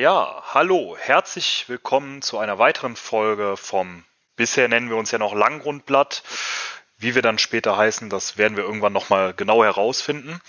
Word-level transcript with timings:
Ja, 0.00 0.42
hallo, 0.54 0.96
herzlich 0.98 1.66
willkommen 1.68 2.22
zu 2.22 2.38
einer 2.38 2.58
weiteren 2.58 2.96
Folge 2.96 3.58
vom, 3.58 4.02
bisher 4.34 4.66
nennen 4.66 4.88
wir 4.88 4.96
uns 4.96 5.10
ja 5.10 5.18
noch 5.18 5.34
Langgrundblatt. 5.34 6.22
Wie 6.96 7.14
wir 7.14 7.20
dann 7.20 7.36
später 7.36 7.76
heißen, 7.76 8.08
das 8.08 8.38
werden 8.38 8.56
wir 8.56 8.64
irgendwann 8.64 8.94
nochmal 8.94 9.34
genau 9.34 9.62
herausfinden. 9.62 10.40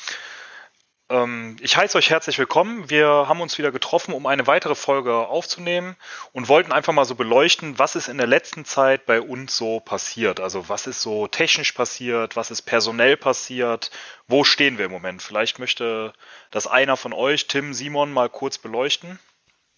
Ähm, 1.09 1.57
ich 1.59 1.75
heiße 1.75 1.98
euch 1.98 2.09
herzlich 2.09 2.39
willkommen. 2.39 2.89
Wir 2.89 3.07
haben 3.07 3.41
uns 3.41 3.57
wieder 3.57 3.73
getroffen, 3.73 4.13
um 4.13 4.25
eine 4.25 4.48
weitere 4.48 4.73
Folge 4.73 5.13
aufzunehmen 5.27 5.97
und 6.31 6.47
wollten 6.47 6.72
einfach 6.72 6.94
mal 6.94 7.03
so 7.03 7.16
beleuchten, 7.16 7.77
was 7.77 7.97
ist 7.97 8.08
in 8.08 8.20
der 8.20 8.27
letzten 8.27 8.63
Zeit 8.63 9.05
bei 9.05 9.20
uns 9.20 9.58
so 9.58 9.81
passiert. 9.81 10.39
Also 10.39 10.70
was 10.70 10.88
ist 10.88 11.02
so 11.02 11.27
technisch 11.27 11.73
passiert, 11.73 12.38
was 12.38 12.52
ist 12.52 12.61
personell 12.61 13.17
passiert, 13.17 13.91
wo 14.30 14.45
stehen 14.45 14.77
wir 14.77 14.86
im 14.86 14.91
Moment. 14.91 15.22
Vielleicht 15.22 15.59
möchte 15.59 16.13
das 16.52 16.67
einer 16.67 16.95
von 16.95 17.11
euch, 17.11 17.47
Tim, 17.47 17.73
Simon, 17.73 18.13
mal 18.13 18.30
kurz 18.30 18.58
beleuchten. 18.58 19.20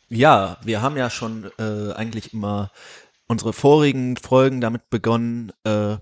Ja, 0.10 0.58
wir 0.64 0.82
haben 0.82 0.98
ja 0.98 1.10
schon 1.10 1.50
äh, 1.58 1.94
eigentlich 1.94 2.34
immer 2.34 2.72
unsere 3.28 3.54
vorigen 3.54 4.18
Folgen 4.18 4.62
damit 4.62 4.90
begonnen, 4.90 5.52
äh, 5.64 5.98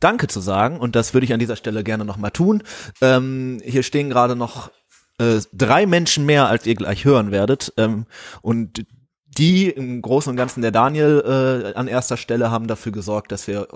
Danke 0.00 0.26
zu 0.26 0.40
sagen 0.40 0.80
und 0.80 0.96
das 0.96 1.14
würde 1.14 1.24
ich 1.24 1.32
an 1.32 1.40
dieser 1.40 1.56
Stelle 1.56 1.82
gerne 1.82 2.04
nochmal 2.04 2.30
tun. 2.30 2.62
Ähm, 3.00 3.62
hier 3.64 3.82
stehen 3.82 4.10
gerade 4.10 4.36
noch 4.36 4.70
äh, 5.18 5.40
drei 5.52 5.86
Menschen 5.86 6.26
mehr, 6.26 6.48
als 6.48 6.66
ihr 6.66 6.74
gleich 6.74 7.04
hören 7.04 7.30
werdet 7.30 7.72
ähm, 7.78 8.06
und 8.42 8.84
die 9.26 9.70
im 9.70 10.02
Großen 10.02 10.30
und 10.30 10.36
Ganzen 10.36 10.62
der 10.62 10.72
Daniel 10.72 11.72
äh, 11.74 11.78
an 11.78 11.88
erster 11.88 12.16
Stelle 12.16 12.50
haben 12.50 12.66
dafür 12.66 12.92
gesorgt, 12.92 13.32
dass 13.32 13.46
wir 13.46 13.68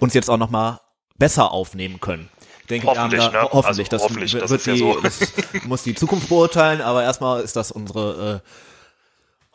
uns 0.00 0.14
jetzt 0.14 0.30
auch 0.30 0.38
nochmal 0.38 0.80
besser 1.18 1.52
aufnehmen 1.52 2.00
können. 2.00 2.28
Ich 2.60 2.66
denke, 2.68 2.86
hoffentlich, 2.86 3.22
da, 3.22 3.42
ne? 3.42 3.48
hoffentlich, 3.52 3.66
also, 3.66 3.90
das, 3.90 4.02
hoffentlich, 4.02 4.34
wird 4.34 4.50
das, 4.50 4.62
die, 4.62 4.70
ja 4.70 4.76
so. 4.76 5.00
das 5.02 5.32
muss 5.66 5.82
die 5.82 5.94
Zukunft 5.94 6.28
beurteilen, 6.28 6.80
aber 6.80 7.02
erstmal 7.02 7.42
ist 7.42 7.56
das 7.56 7.70
unsere 7.70 8.42
äh, 8.42 8.48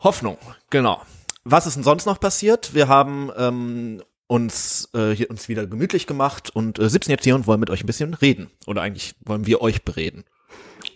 Hoffnung. 0.00 0.38
Genau. 0.70 1.02
Was 1.44 1.66
ist 1.66 1.76
denn 1.76 1.82
sonst 1.82 2.06
noch 2.06 2.20
passiert? 2.20 2.74
Wir 2.74 2.88
haben 2.88 3.30
ähm, 3.36 4.02
uns 4.26 4.90
äh, 4.94 5.10
hier 5.10 5.30
uns 5.30 5.48
wieder 5.48 5.66
gemütlich 5.66 6.06
gemacht 6.06 6.50
und 6.54 6.78
äh, 6.78 6.88
sitzen 6.88 7.10
jetzt 7.10 7.24
hier 7.24 7.34
und 7.34 7.46
wollen 7.46 7.60
mit 7.60 7.70
euch 7.70 7.82
ein 7.82 7.86
bisschen 7.86 8.14
reden. 8.14 8.50
Oder 8.66 8.82
eigentlich 8.82 9.14
wollen 9.24 9.46
wir 9.46 9.60
euch 9.60 9.84
bereden. 9.84 10.24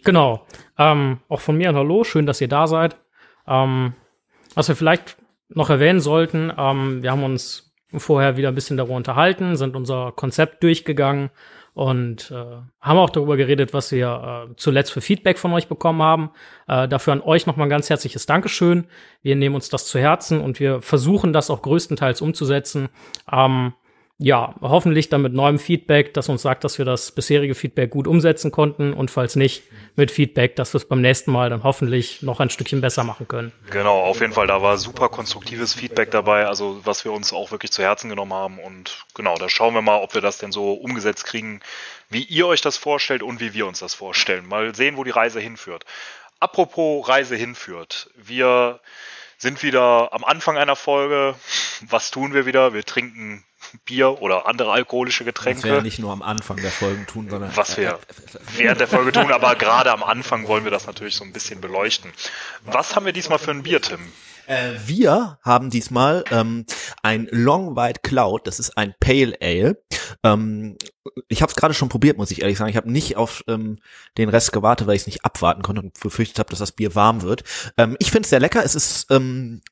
Genau. 0.04 0.46
Ähm, 0.78 1.20
auch 1.28 1.40
von 1.40 1.56
mir 1.56 1.70
ein 1.70 1.76
Hallo, 1.76 2.04
schön, 2.04 2.26
dass 2.26 2.40
ihr 2.40 2.48
da 2.48 2.66
seid. 2.66 2.96
Ähm, 3.46 3.94
was 4.54 4.68
wir 4.68 4.76
vielleicht 4.76 5.16
noch 5.48 5.70
erwähnen 5.70 6.00
sollten, 6.00 6.52
ähm, 6.56 7.02
wir 7.02 7.10
haben 7.10 7.24
uns 7.24 7.74
vorher 7.96 8.36
wieder 8.36 8.48
ein 8.48 8.54
bisschen 8.54 8.76
darüber 8.76 8.94
unterhalten, 8.94 9.56
sind 9.56 9.76
unser 9.76 10.12
Konzept 10.12 10.62
durchgegangen 10.62 11.30
und 11.74 12.30
äh, 12.30 12.34
haben 12.80 12.98
auch 12.98 13.10
darüber 13.10 13.36
geredet, 13.36 13.72
was 13.72 13.92
wir 13.92 14.48
äh, 14.50 14.54
zuletzt 14.56 14.92
für 14.92 15.00
Feedback 15.00 15.38
von 15.38 15.52
euch 15.52 15.68
bekommen 15.68 16.02
haben. 16.02 16.30
Äh, 16.68 16.86
dafür 16.86 17.14
an 17.14 17.22
euch 17.22 17.46
nochmal 17.46 17.66
ein 17.66 17.70
ganz 17.70 17.88
herzliches 17.88 18.26
Dankeschön. 18.26 18.86
Wir 19.22 19.36
nehmen 19.36 19.54
uns 19.54 19.70
das 19.70 19.86
zu 19.86 19.98
Herzen 19.98 20.40
und 20.40 20.60
wir 20.60 20.82
versuchen 20.82 21.32
das 21.32 21.48
auch 21.48 21.62
größtenteils 21.62 22.20
umzusetzen. 22.20 22.88
Ähm, 23.30 23.72
ja, 24.18 24.54
hoffentlich 24.60 25.08
dann 25.08 25.22
mit 25.22 25.32
neuem 25.32 25.58
Feedback, 25.58 26.14
das 26.14 26.28
uns 26.28 26.42
sagt, 26.42 26.62
dass 26.64 26.78
wir 26.78 26.84
das 26.84 27.10
bisherige 27.10 27.54
Feedback 27.54 27.90
gut 27.90 28.06
umsetzen 28.06 28.52
konnten 28.52 28.92
und 28.92 29.10
falls 29.10 29.36
nicht, 29.36 29.64
mit 29.96 30.10
Feedback, 30.10 30.56
dass 30.56 30.72
wir 30.72 30.78
es 30.78 30.86
beim 30.86 31.00
nächsten 31.00 31.32
Mal 31.32 31.50
dann 31.50 31.64
hoffentlich 31.64 32.22
noch 32.22 32.40
ein 32.40 32.48
Stückchen 32.48 32.80
besser 32.80 33.04
machen 33.04 33.26
können. 33.26 33.52
Genau, 33.70 34.00
auf 34.00 34.20
jeden 34.20 34.32
Fall, 34.32 34.46
da 34.46 34.62
war 34.62 34.78
super 34.78 35.08
konstruktives 35.08 35.74
Feedback 35.74 36.10
dabei, 36.10 36.46
also 36.46 36.80
was 36.84 37.04
wir 37.04 37.12
uns 37.12 37.32
auch 37.32 37.50
wirklich 37.50 37.72
zu 37.72 37.82
Herzen 37.82 38.08
genommen 38.10 38.32
haben 38.32 38.58
und 38.58 39.04
genau, 39.14 39.36
da 39.36 39.48
schauen 39.48 39.74
wir 39.74 39.82
mal, 39.82 39.98
ob 39.98 40.14
wir 40.14 40.20
das 40.20 40.38
denn 40.38 40.52
so 40.52 40.72
umgesetzt 40.72 41.24
kriegen, 41.24 41.60
wie 42.08 42.22
ihr 42.22 42.46
euch 42.46 42.60
das 42.60 42.76
vorstellt 42.76 43.22
und 43.22 43.40
wie 43.40 43.54
wir 43.54 43.66
uns 43.66 43.80
das 43.80 43.94
vorstellen. 43.94 44.46
Mal 44.46 44.74
sehen, 44.74 44.96
wo 44.96 45.04
die 45.04 45.10
Reise 45.10 45.40
hinführt. 45.40 45.84
Apropos 46.38 47.08
Reise 47.08 47.36
hinführt, 47.36 48.10
wir 48.16 48.80
sind 49.38 49.62
wieder 49.62 50.12
am 50.12 50.24
Anfang 50.24 50.56
einer 50.56 50.76
Folge. 50.76 51.34
Was 51.88 52.12
tun 52.12 52.32
wir 52.32 52.46
wieder? 52.46 52.74
Wir 52.74 52.84
trinken 52.84 53.44
Bier 53.84 54.22
oder 54.22 54.46
andere 54.46 54.72
alkoholische 54.72 55.24
Getränke. 55.24 55.62
Was 55.62 55.70
wir 55.70 55.82
nicht 55.82 55.98
nur 55.98 56.12
am 56.12 56.22
Anfang 56.22 56.56
der 56.56 56.70
Folgen 56.70 57.06
tun, 57.06 57.28
sondern. 57.28 57.56
Was 57.56 57.76
wir 57.76 57.98
während 58.56 58.80
der 58.80 58.88
Folge 58.88 59.12
tun, 59.12 59.32
aber 59.32 59.54
gerade 59.54 59.92
am 59.92 60.02
Anfang 60.02 60.46
wollen 60.48 60.64
wir 60.64 60.70
das 60.70 60.86
natürlich 60.86 61.16
so 61.16 61.24
ein 61.24 61.32
bisschen 61.32 61.60
beleuchten. 61.60 62.12
Was 62.64 62.96
haben 62.96 63.06
wir 63.06 63.12
diesmal 63.12 63.38
für 63.38 63.50
ein 63.50 63.62
Bier, 63.62 63.80
Tim? 63.80 64.00
Äh, 64.46 64.72
wir 64.86 65.38
haben 65.42 65.70
diesmal 65.70 66.24
ähm, 66.30 66.66
ein 67.02 67.28
Long 67.30 67.76
White 67.76 68.00
Cloud, 68.02 68.46
das 68.46 68.58
ist 68.58 68.76
ein 68.76 68.94
Pale 68.98 69.36
Ale. 69.40 69.82
Ähm, 70.24 70.76
ich 71.28 71.42
habe 71.42 71.50
es 71.50 71.56
gerade 71.56 71.74
schon 71.74 71.88
probiert, 71.88 72.18
muss 72.18 72.30
ich 72.30 72.42
ehrlich 72.42 72.58
sagen. 72.58 72.70
Ich 72.70 72.76
habe 72.76 72.90
nicht 72.90 73.16
auf 73.16 73.44
ähm, 73.46 73.78
den 74.18 74.28
Rest 74.28 74.52
gewartet, 74.52 74.86
weil 74.86 74.96
ich 74.96 75.02
es 75.02 75.06
nicht 75.06 75.24
abwarten 75.24 75.62
konnte 75.62 75.82
und 75.82 75.98
befürchtet 76.00 76.38
habe, 76.38 76.50
dass 76.50 76.58
das 76.58 76.72
Bier 76.72 76.94
warm 76.94 77.22
wird. 77.22 77.44
Ähm, 77.76 77.96
ich 77.98 78.10
finde 78.10 78.24
es 78.24 78.30
sehr 78.30 78.40
lecker. 78.40 78.64
Es 78.64 78.74
ist 78.74 79.10
ähm, 79.10 79.62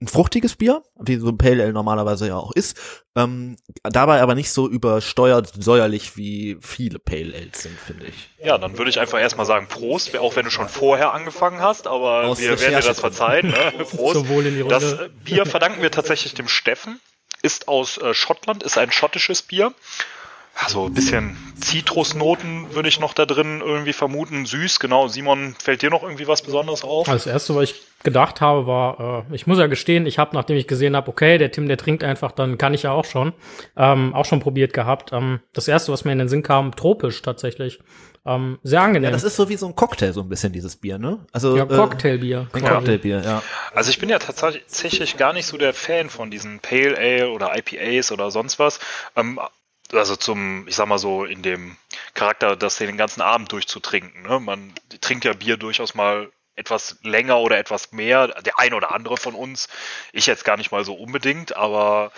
ein 0.00 0.06
fruchtiges 0.06 0.54
Bier, 0.54 0.82
wie 1.00 1.16
so 1.16 1.28
ein 1.28 1.38
Pale 1.38 1.62
Ale 1.62 1.72
normalerweise 1.72 2.28
ja 2.28 2.36
auch 2.36 2.52
ist, 2.52 2.78
ähm, 3.16 3.56
dabei 3.82 4.22
aber 4.22 4.36
nicht 4.36 4.52
so 4.52 4.68
übersteuert 4.68 5.52
säuerlich 5.58 6.16
wie 6.16 6.56
viele 6.60 7.00
Pale 7.00 7.34
Ales 7.34 7.62
sind, 7.62 7.78
finde 7.78 8.06
ich. 8.06 8.28
Ja, 8.44 8.58
dann 8.58 8.78
würde 8.78 8.90
ich 8.90 9.00
einfach 9.00 9.18
erstmal 9.18 9.46
sagen 9.46 9.66
Prost, 9.68 10.16
auch 10.16 10.36
wenn 10.36 10.44
du 10.44 10.50
schon 10.50 10.68
vorher 10.68 11.14
angefangen 11.14 11.60
hast, 11.60 11.88
aber 11.88 12.24
Aus 12.24 12.38
wir 12.38 12.60
werden 12.60 12.80
dir 12.80 12.86
das 12.86 13.00
verzeihen. 13.00 13.48
Ne? 13.48 13.84
Prost. 13.84 14.24
Das 14.68 14.96
Bier 15.24 15.46
verdanken 15.46 15.82
wir 15.82 15.90
tatsächlich 15.90 16.34
dem 16.34 16.48
Steffen, 16.48 17.00
ist 17.42 17.66
aus 17.66 17.98
äh, 17.98 18.14
Schottland, 18.14 18.62
ist 18.62 18.78
ein 18.78 18.92
schottisches 18.92 19.42
Bier 19.42 19.72
so 20.66 20.86
ein 20.86 20.94
bisschen 20.94 21.36
Zitrusnoten 21.60 22.74
würde 22.74 22.88
ich 22.88 23.00
noch 23.00 23.14
da 23.14 23.26
drin 23.26 23.62
irgendwie 23.64 23.92
vermuten. 23.92 24.46
Süß, 24.46 24.80
genau. 24.80 25.08
Simon, 25.08 25.54
fällt 25.58 25.82
dir 25.82 25.90
noch 25.90 26.02
irgendwie 26.02 26.26
was 26.26 26.42
Besonderes 26.42 26.84
auf? 26.84 27.06
Das 27.06 27.26
erste, 27.26 27.54
was 27.54 27.70
ich 27.70 27.82
gedacht 28.02 28.40
habe, 28.40 28.66
war, 28.66 29.24
äh, 29.30 29.34
ich 29.34 29.46
muss 29.46 29.58
ja 29.58 29.66
gestehen, 29.66 30.06
ich 30.06 30.18
habe, 30.18 30.34
nachdem 30.34 30.56
ich 30.56 30.66
gesehen 30.66 30.94
habe, 30.96 31.08
okay, 31.08 31.38
der 31.38 31.50
Tim, 31.50 31.68
der 31.68 31.76
trinkt 31.76 32.04
einfach, 32.04 32.32
dann 32.32 32.58
kann 32.58 32.74
ich 32.74 32.82
ja 32.82 32.92
auch 32.92 33.04
schon. 33.04 33.32
Ähm, 33.76 34.14
auch 34.14 34.24
schon 34.24 34.40
probiert 34.40 34.72
gehabt. 34.72 35.12
Ähm, 35.12 35.40
das 35.52 35.68
erste, 35.68 35.92
was 35.92 36.04
mir 36.04 36.12
in 36.12 36.18
den 36.18 36.28
Sinn 36.28 36.42
kam, 36.42 36.74
tropisch 36.74 37.22
tatsächlich. 37.22 37.80
Ähm, 38.26 38.58
sehr 38.62 38.82
angenehm. 38.82 39.04
Ja, 39.04 39.10
das 39.10 39.24
ist 39.24 39.36
so 39.36 39.48
wie 39.48 39.56
so 39.56 39.66
ein 39.66 39.74
Cocktail, 39.74 40.12
so 40.12 40.20
ein 40.20 40.28
bisschen, 40.28 40.52
dieses 40.52 40.76
Bier, 40.76 40.98
ne? 40.98 41.18
Also, 41.32 41.56
ja, 41.56 41.64
Cocktailbier. 41.64 42.48
Äh, 42.52 42.60
Cocktailbier, 42.60 43.22
ja. 43.24 43.42
Also 43.72 43.90
ich 43.90 43.98
bin 43.98 44.10
ja 44.10 44.18
tatsächlich 44.18 45.16
gar 45.16 45.32
nicht 45.32 45.46
so 45.46 45.56
der 45.56 45.72
Fan 45.72 46.10
von 46.10 46.30
diesen 46.30 46.60
Pale 46.60 46.96
Ale 46.98 47.30
oder 47.30 47.56
IPAs 47.56 48.12
oder 48.12 48.30
sonst 48.30 48.58
was. 48.58 48.80
Ähm, 49.16 49.40
also 49.92 50.16
zum, 50.16 50.66
ich 50.68 50.76
sag 50.76 50.86
mal 50.86 50.98
so, 50.98 51.24
in 51.24 51.42
dem 51.42 51.76
Charakter, 52.14 52.56
das 52.56 52.76
den 52.76 52.96
ganzen 52.96 53.22
Abend 53.22 53.52
durchzutrinken. 53.52 54.22
Ne? 54.22 54.40
Man 54.40 54.74
trinkt 55.00 55.24
ja 55.24 55.32
Bier 55.32 55.56
durchaus 55.56 55.94
mal 55.94 56.30
etwas 56.56 56.98
länger 57.02 57.38
oder 57.38 57.58
etwas 57.58 57.92
mehr, 57.92 58.28
der 58.28 58.58
ein 58.58 58.74
oder 58.74 58.92
andere 58.92 59.16
von 59.16 59.34
uns. 59.34 59.68
Ich 60.12 60.26
jetzt 60.26 60.44
gar 60.44 60.56
nicht 60.56 60.72
mal 60.72 60.84
so 60.84 60.94
unbedingt, 60.94 61.56
aber 61.56 62.12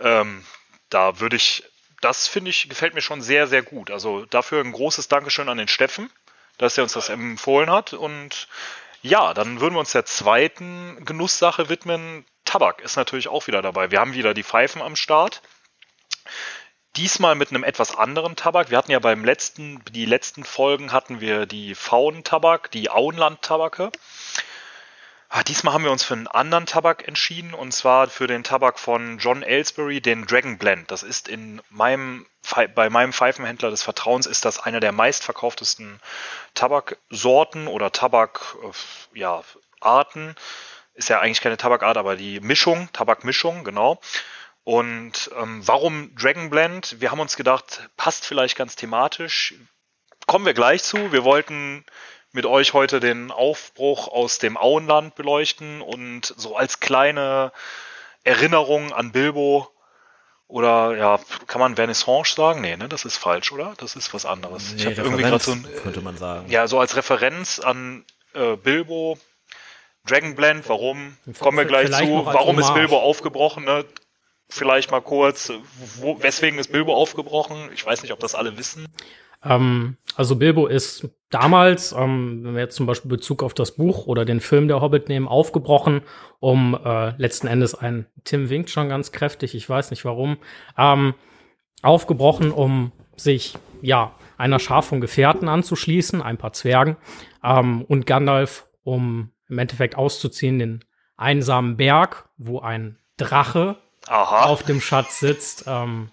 ähm, 0.00 0.44
da 0.88 1.18
würde 1.18 1.36
ich, 1.36 1.64
das 2.00 2.28
finde 2.28 2.50
ich, 2.50 2.68
gefällt 2.68 2.94
mir 2.94 3.02
schon 3.02 3.20
sehr, 3.20 3.48
sehr 3.48 3.62
gut. 3.62 3.90
Also 3.90 4.24
dafür 4.26 4.62
ein 4.62 4.72
großes 4.72 5.08
Dankeschön 5.08 5.48
an 5.48 5.58
den 5.58 5.68
Steffen, 5.68 6.10
dass 6.56 6.78
er 6.78 6.84
uns 6.84 6.92
das 6.92 7.08
empfohlen 7.08 7.70
hat. 7.70 7.92
Und 7.92 8.48
ja, 9.02 9.34
dann 9.34 9.60
würden 9.60 9.74
wir 9.74 9.80
uns 9.80 9.92
der 9.92 10.04
zweiten 10.04 11.04
Genusssache 11.04 11.68
widmen. 11.68 12.24
Tabak 12.44 12.80
ist 12.80 12.96
natürlich 12.96 13.28
auch 13.28 13.48
wieder 13.48 13.60
dabei. 13.60 13.90
Wir 13.90 13.98
haben 14.00 14.14
wieder 14.14 14.34
die 14.34 14.44
Pfeifen 14.44 14.82
am 14.82 14.94
Start. 14.94 15.42
Diesmal 16.96 17.36
mit 17.36 17.50
einem 17.50 17.62
etwas 17.62 17.96
anderen 17.96 18.34
Tabak. 18.34 18.70
Wir 18.70 18.78
hatten 18.78 18.90
ja 18.90 18.98
beim 18.98 19.24
letzten, 19.24 19.82
die 19.92 20.06
letzten 20.06 20.42
Folgen 20.42 20.90
hatten 20.90 21.20
wir 21.20 21.46
die 21.46 21.76
Faun-Tabak, 21.76 22.70
die 22.72 22.90
Auenland-Tabake. 22.90 23.92
Ah, 25.28 25.44
diesmal 25.44 25.72
haben 25.72 25.84
wir 25.84 25.92
uns 25.92 26.02
für 26.02 26.14
einen 26.14 26.26
anderen 26.26 26.66
Tabak 26.66 27.06
entschieden 27.06 27.54
und 27.54 27.70
zwar 27.70 28.08
für 28.08 28.26
den 28.26 28.42
Tabak 28.42 28.80
von 28.80 29.18
John 29.18 29.44
Aylesbury, 29.44 30.00
den 30.00 30.26
Dragon 30.26 30.58
Blend. 30.58 30.90
Das 30.90 31.04
ist 31.04 31.28
in 31.28 31.62
meinem, 31.70 32.26
bei 32.74 32.90
meinem 32.90 33.12
Pfeifenhändler 33.12 33.70
des 33.70 33.84
Vertrauens 33.84 34.26
ist 34.26 34.44
das 34.44 34.58
einer 34.58 34.80
der 34.80 34.90
meistverkauftesten 34.90 36.00
Tabaksorten 36.54 37.68
oder 37.68 37.92
Tabakarten. 37.92 38.74
Äh, 39.14 39.18
ja, 39.20 39.44
Ist 40.94 41.08
ja 41.08 41.20
eigentlich 41.20 41.40
keine 41.40 41.56
Tabakart, 41.56 41.96
aber 41.96 42.16
die 42.16 42.40
Mischung, 42.40 42.88
Tabakmischung, 42.92 43.62
genau. 43.62 44.00
Und 44.64 45.30
ähm, 45.36 45.66
warum 45.66 46.14
Dragon 46.14 46.50
Blend? 46.50 47.00
Wir 47.00 47.10
haben 47.10 47.20
uns 47.20 47.36
gedacht, 47.36 47.88
passt 47.96 48.26
vielleicht 48.26 48.56
ganz 48.56 48.76
thematisch. 48.76 49.54
Kommen 50.26 50.46
wir 50.46 50.54
gleich 50.54 50.82
zu. 50.82 51.12
Wir 51.12 51.24
wollten 51.24 51.84
mit 52.32 52.46
euch 52.46 52.72
heute 52.72 53.00
den 53.00 53.30
Aufbruch 53.30 54.08
aus 54.08 54.38
dem 54.38 54.56
Auenland 54.56 55.14
beleuchten 55.14 55.80
und 55.80 56.34
so 56.36 56.56
als 56.56 56.80
kleine 56.80 57.52
Erinnerung 58.22 58.92
an 58.92 59.12
Bilbo 59.12 59.68
oder 60.46 60.96
ja, 60.96 61.20
kann 61.46 61.60
man 61.60 61.76
Vernissage 61.76 62.34
sagen? 62.34 62.60
Nee, 62.60 62.76
ne, 62.76 62.88
das 62.88 63.04
ist 63.04 63.16
falsch, 63.16 63.52
oder? 63.52 63.74
Das 63.78 63.96
ist 63.96 64.12
was 64.12 64.26
anderes. 64.26 64.72
Nee, 64.72 64.82
ich 64.82 64.86
habe 64.86 65.02
irgendwie 65.02 65.22
gerade 65.22 65.42
so 65.42 65.52
ein 65.52 65.66
könnte 65.82 66.00
man 66.00 66.16
sagen. 66.16 66.50
Ja, 66.50 66.66
so 66.66 66.80
als 66.80 66.96
Referenz 66.96 67.60
an 67.60 68.04
äh, 68.34 68.56
Bilbo 68.56 69.16
Dragon 70.06 70.34
Blend, 70.34 70.68
warum? 70.68 71.16
Kommen 71.38 71.58
wir 71.58 71.66
gleich 71.66 71.90
zu. 71.92 72.24
Warum 72.24 72.58
ist 72.58 72.74
Bilbo 72.74 72.98
aufgebrochen? 72.98 73.64
Ne? 73.64 73.84
Vielleicht 74.54 74.90
mal 74.90 75.00
kurz, 75.00 75.52
wo, 75.96 76.22
weswegen 76.22 76.58
ist 76.58 76.72
Bilbo 76.72 76.94
aufgebrochen? 76.94 77.70
Ich 77.74 77.84
weiß 77.84 78.02
nicht, 78.02 78.12
ob 78.12 78.20
das 78.20 78.34
alle 78.34 78.56
wissen. 78.58 78.86
Ähm, 79.42 79.96
also 80.16 80.36
Bilbo 80.36 80.66
ist 80.66 81.08
damals, 81.30 81.92
ähm, 81.92 82.40
wenn 82.42 82.54
wir 82.54 82.62
jetzt 82.62 82.76
zum 82.76 82.86
Beispiel 82.86 83.08
Bezug 83.08 83.42
auf 83.42 83.54
das 83.54 83.72
Buch 83.72 84.06
oder 84.06 84.24
den 84.24 84.40
Film 84.40 84.68
Der 84.68 84.80
Hobbit 84.80 85.08
nehmen, 85.08 85.28
aufgebrochen, 85.28 86.02
um 86.40 86.78
äh, 86.84 87.10
letzten 87.16 87.46
Endes 87.46 87.74
ein, 87.74 88.06
Tim 88.24 88.50
winkt 88.50 88.70
schon 88.70 88.88
ganz 88.88 89.12
kräftig, 89.12 89.54
ich 89.54 89.68
weiß 89.68 89.90
nicht 89.90 90.04
warum, 90.04 90.38
ähm, 90.76 91.14
aufgebrochen, 91.82 92.50
um 92.50 92.92
sich, 93.16 93.54
ja, 93.80 94.14
einer 94.36 94.58
Schar 94.58 94.82
von 94.82 95.00
Gefährten 95.00 95.48
anzuschließen, 95.48 96.22
ein 96.22 96.38
paar 96.38 96.52
Zwergen, 96.52 96.96
ähm, 97.44 97.82
und 97.82 98.06
Gandalf, 98.06 98.66
um 98.82 99.32
im 99.48 99.58
Endeffekt 99.58 99.96
auszuziehen, 99.96 100.58
den 100.58 100.84
einsamen 101.16 101.76
Berg, 101.76 102.28
wo 102.38 102.60
ein 102.60 102.98
Drache 103.16 103.76
Aha. 104.10 104.46
auf 104.46 104.64
dem 104.64 104.80
Schatz 104.80 105.20
sitzt, 105.20 105.64
ähm, 105.66 106.10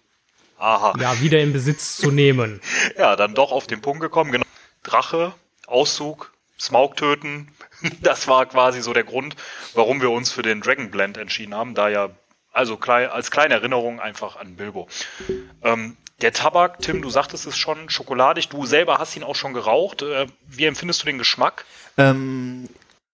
Aha. 0.59 0.93
ja, 0.99 1.19
wieder 1.19 1.39
in 1.39 1.51
Besitz 1.51 1.97
zu 1.97 2.11
nehmen. 2.11 2.61
Ja, 2.97 3.15
dann 3.15 3.33
doch 3.33 3.51
auf 3.51 3.67
den 3.67 3.81
Punkt 3.81 4.01
gekommen. 4.01 4.31
Genau. 4.31 4.45
Drache, 4.83 5.33
Auszug, 5.65 6.31
Smaug 6.59 6.95
töten. 6.95 7.51
Das 8.01 8.27
war 8.27 8.45
quasi 8.47 8.81
so 8.81 8.91
der 8.91 9.03
Grund, 9.03 9.35
warum 9.75 10.01
wir 10.01 10.09
uns 10.09 10.31
für 10.31 10.41
den 10.41 10.61
Dragon 10.61 10.89
Blend 10.89 11.17
entschieden 11.17 11.53
haben. 11.53 11.75
Da 11.75 11.89
ja, 11.89 12.09
also 12.51 12.75
klein, 12.75 13.09
als 13.09 13.29
kleine 13.29 13.53
Erinnerung 13.53 13.99
einfach 13.99 14.35
an 14.35 14.55
Bilbo. 14.55 14.87
Ähm, 15.61 15.95
der 16.21 16.33
Tabak, 16.33 16.79
Tim, 16.79 17.03
du 17.03 17.11
sagtest 17.11 17.45
es 17.45 17.55
schon, 17.55 17.91
schokoladig. 17.91 18.49
Du 18.49 18.65
selber 18.65 18.97
hast 18.97 19.15
ihn 19.15 19.23
auch 19.23 19.35
schon 19.35 19.53
geraucht. 19.53 20.01
Äh, 20.01 20.25
wie 20.47 20.65
empfindest 20.65 21.03
du 21.03 21.05
den 21.05 21.19
Geschmack? 21.19 21.65
Ähm, 21.97 22.67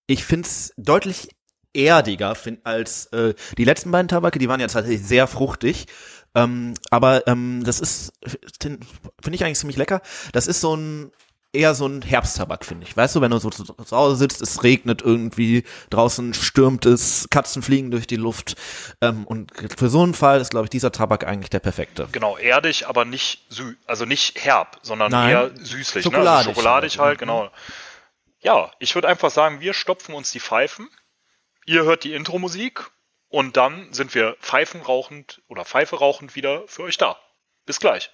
ich 0.08 0.24
find's 0.24 0.74
deutlich 0.78 1.30
erdiger 1.74 2.36
find, 2.36 2.66
als 2.66 3.08
äh, 3.08 3.34
die 3.58 3.66
letzten 3.66 3.92
beiden 3.92 4.08
Tabake. 4.08 4.40
Die 4.40 4.50
waren 4.50 4.60
ja 4.60 4.68
tatsächlich 4.68 5.06
sehr 5.06 5.28
fruchtig. 5.28 5.88
Ähm, 6.36 6.74
aber 6.90 7.28
ähm, 7.28 7.64
das 7.64 7.80
ist, 7.80 8.14
finde 8.62 8.86
ich 9.32 9.44
eigentlich 9.44 9.60
ziemlich 9.60 9.78
lecker. 9.78 10.02
Das 10.32 10.48
ist 10.48 10.62
so 10.62 10.76
ein 10.76 11.12
eher 11.54 11.76
so 11.76 11.86
ein 11.86 12.02
Herbsttabak, 12.02 12.66
finde 12.66 12.86
ich. 12.88 12.98
Weißt 12.98 13.16
du, 13.16 13.22
wenn 13.22 13.30
du 13.30 13.38
so 13.38 13.52
zu, 13.52 13.64
zu 13.64 13.96
Hause 13.96 14.16
sitzt, 14.16 14.42
es 14.42 14.64
regnet 14.64 15.04
irgendwie, 15.04 15.64
draußen 15.92 16.34
stürmt 16.34 16.86
es, 16.88 17.28
Katzen 17.30 17.62
fliegen 17.62 17.92
durch 17.92 18.08
die 18.08 18.16
Luft. 18.16 18.56
Ähm, 19.02 19.26
und 19.26 19.52
für 19.78 19.90
so 19.90 20.02
einen 20.02 20.16
Fall 20.16 20.42
ist, 20.42 20.50
glaube 20.50 20.66
ich, 20.66 20.72
dieser 20.72 20.92
Tabak 20.92 21.26
eigentlich 21.28 21.52
der 21.52 21.60
perfekte. 21.60 22.10
Genau, 22.12 22.38
erdig, 22.38 22.88
aber 22.88 23.06
nicht 23.06 23.46
sü 23.50 23.76
also 23.86 24.06
nicht 24.06 24.44
herb, 24.44 24.80
sondern 24.82 25.12
Nein. 25.12 25.30
eher 25.30 25.52
süßlich. 25.56 26.04
Schokoladig 26.04 26.26
Ne? 26.26 26.32
Also 26.32 26.50
schokoladig 26.50 26.98
halt, 26.98 27.08
halt, 27.08 27.20
genau. 27.20 27.52
Ja, 28.42 28.72
ich 28.80 28.96
würde 28.96 29.08
einfach 29.08 29.30
sagen, 29.30 29.62
wir 29.62 29.74
stopfen 29.74 30.16
uns 30.16 30.32
die 30.32 30.40
Pfeifen. 30.40 30.90
Ihr 31.66 31.84
hört 31.86 32.04
die 32.04 32.14
Intro-Musik 32.14 32.92
und 33.30 33.56
dann 33.56 33.94
sind 33.94 34.14
wir 34.14 34.36
Pfeifen 34.42 34.82
rauchend 34.82 35.42
oder 35.48 35.64
Pfeife 35.64 35.98
rauchend 35.98 36.36
wieder 36.36 36.68
für 36.68 36.84
euch 36.84 36.98
da. 36.98 37.18
Bis 37.66 37.80
gleich. 37.80 38.12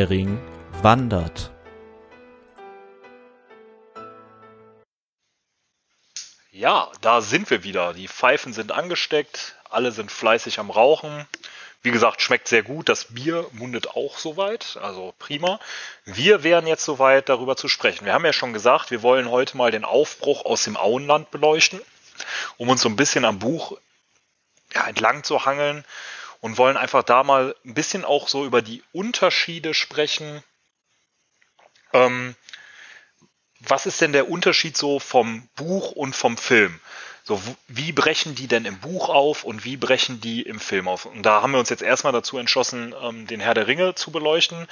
Der 0.00 0.08
Ring 0.08 0.40
wandert. 0.80 1.50
Ja, 6.52 6.90
da 7.02 7.20
sind 7.20 7.50
wir 7.50 7.64
wieder. 7.64 7.92
Die 7.92 8.08
Pfeifen 8.08 8.54
sind 8.54 8.72
angesteckt, 8.72 9.56
alle 9.68 9.92
sind 9.92 10.10
fleißig 10.10 10.58
am 10.58 10.70
Rauchen. 10.70 11.26
Wie 11.82 11.90
gesagt, 11.90 12.22
schmeckt 12.22 12.48
sehr 12.48 12.62
gut. 12.62 12.88
Das 12.88 13.12
Bier 13.12 13.46
mundet 13.52 13.88
auch 13.88 14.16
soweit, 14.16 14.78
also 14.80 15.12
prima. 15.18 15.60
Wir 16.06 16.42
wären 16.44 16.66
jetzt 16.66 16.86
soweit, 16.86 17.28
darüber 17.28 17.58
zu 17.58 17.68
sprechen. 17.68 18.06
Wir 18.06 18.14
haben 18.14 18.24
ja 18.24 18.32
schon 18.32 18.54
gesagt, 18.54 18.90
wir 18.90 19.02
wollen 19.02 19.30
heute 19.30 19.58
mal 19.58 19.70
den 19.70 19.84
Aufbruch 19.84 20.46
aus 20.46 20.64
dem 20.64 20.78
Auenland 20.78 21.30
beleuchten, 21.30 21.78
um 22.56 22.70
uns 22.70 22.80
so 22.80 22.88
ein 22.88 22.96
bisschen 22.96 23.26
am 23.26 23.38
Buch 23.38 23.76
ja, 24.72 24.86
entlang 24.86 25.24
zu 25.24 25.44
hangeln 25.44 25.84
und 26.40 26.58
wollen 26.58 26.76
einfach 26.76 27.02
da 27.02 27.22
mal 27.22 27.54
ein 27.64 27.74
bisschen 27.74 28.04
auch 28.04 28.28
so 28.28 28.44
über 28.44 28.62
die 28.62 28.82
Unterschiede 28.92 29.74
sprechen. 29.74 30.42
Ähm, 31.92 32.34
was 33.60 33.86
ist 33.86 34.00
denn 34.00 34.12
der 34.12 34.30
Unterschied 34.30 34.76
so 34.76 34.98
vom 34.98 35.48
Buch 35.54 35.92
und 35.92 36.16
vom 36.16 36.36
Film? 36.36 36.80
So, 37.24 37.40
wie 37.68 37.92
brechen 37.92 38.34
die 38.34 38.48
denn 38.48 38.64
im 38.64 38.80
Buch 38.80 39.08
auf 39.10 39.44
und 39.44 39.64
wie 39.64 39.76
brechen 39.76 40.20
die 40.20 40.42
im 40.42 40.58
Film 40.58 40.88
auf? 40.88 41.04
Und 41.04 41.22
da 41.22 41.42
haben 41.42 41.52
wir 41.52 41.60
uns 41.60 41.68
jetzt 41.68 41.82
erstmal 41.82 42.14
dazu 42.14 42.38
entschlossen, 42.38 42.94
ähm, 43.02 43.26
den 43.26 43.40
Herr 43.40 43.54
der 43.54 43.66
Ringe 43.66 43.94
zu 43.94 44.10
beleuchten. 44.10 44.66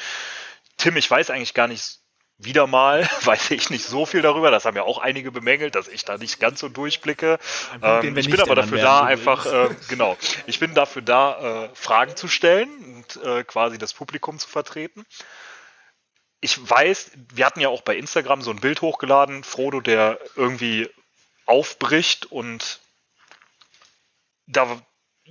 Tim, 0.79 0.97
ich 0.97 1.11
weiß 1.11 1.31
eigentlich 1.31 1.55
gar 1.55 1.69
nicht, 1.69 1.98
wieder 2.39 2.67
mal 2.67 3.09
weiß 3.25 3.51
ich 3.51 3.71
nicht 3.71 3.85
so 3.85 4.07
viel 4.07 4.23
darüber. 4.23 4.51
Das 4.51 4.65
haben 4.65 4.77
ja 4.77 4.83
auch 4.83 4.99
einige 4.99 5.31
bemängelt, 5.33 5.75
dass 5.75 5.89
ich 5.89 6.05
da 6.05 6.17
nicht 6.17 6.41
ganz 6.41 6.61
so 6.61 6.69
durchblicke. 6.69 7.39
Punkt, 7.71 8.05
Ähm, 8.05 8.17
ich 8.17 8.31
bin 8.31 8.41
aber 8.41 8.55
dafür 8.55 8.79
da, 8.79 9.03
einfach, 9.03 9.47
äh, 9.47 9.69
genau, 9.89 10.17
ich 10.47 10.59
bin 10.61 10.75
dafür 10.75 11.03
da, 11.03 11.65
äh, 11.65 11.69
Fragen 11.75 12.17
zu 12.17 12.29
stellen 12.29 12.69
und 12.97 13.23
äh, 13.23 13.45
quasi 13.45 13.79
das 13.79 13.93
Publikum 13.93 14.39
zu 14.39 14.49
vertreten 14.49 15.05
ich 16.41 16.71
weiß, 16.71 17.13
wir 17.35 17.47
hatten 17.47 17.61
ja 17.61 17.69
auch 17.69 17.83
bei 17.83 17.97
Instagram 17.97 18.43
so 18.43 18.51
ein 18.51 18.61
Bild 18.61 18.81
hochgeladen, 18.81 19.43
Frodo, 19.43 19.81
der 19.81 20.21
irgendwie 20.37 20.89
aufbricht 21.47 22.27
und 22.27 22.81
da 24.47 24.81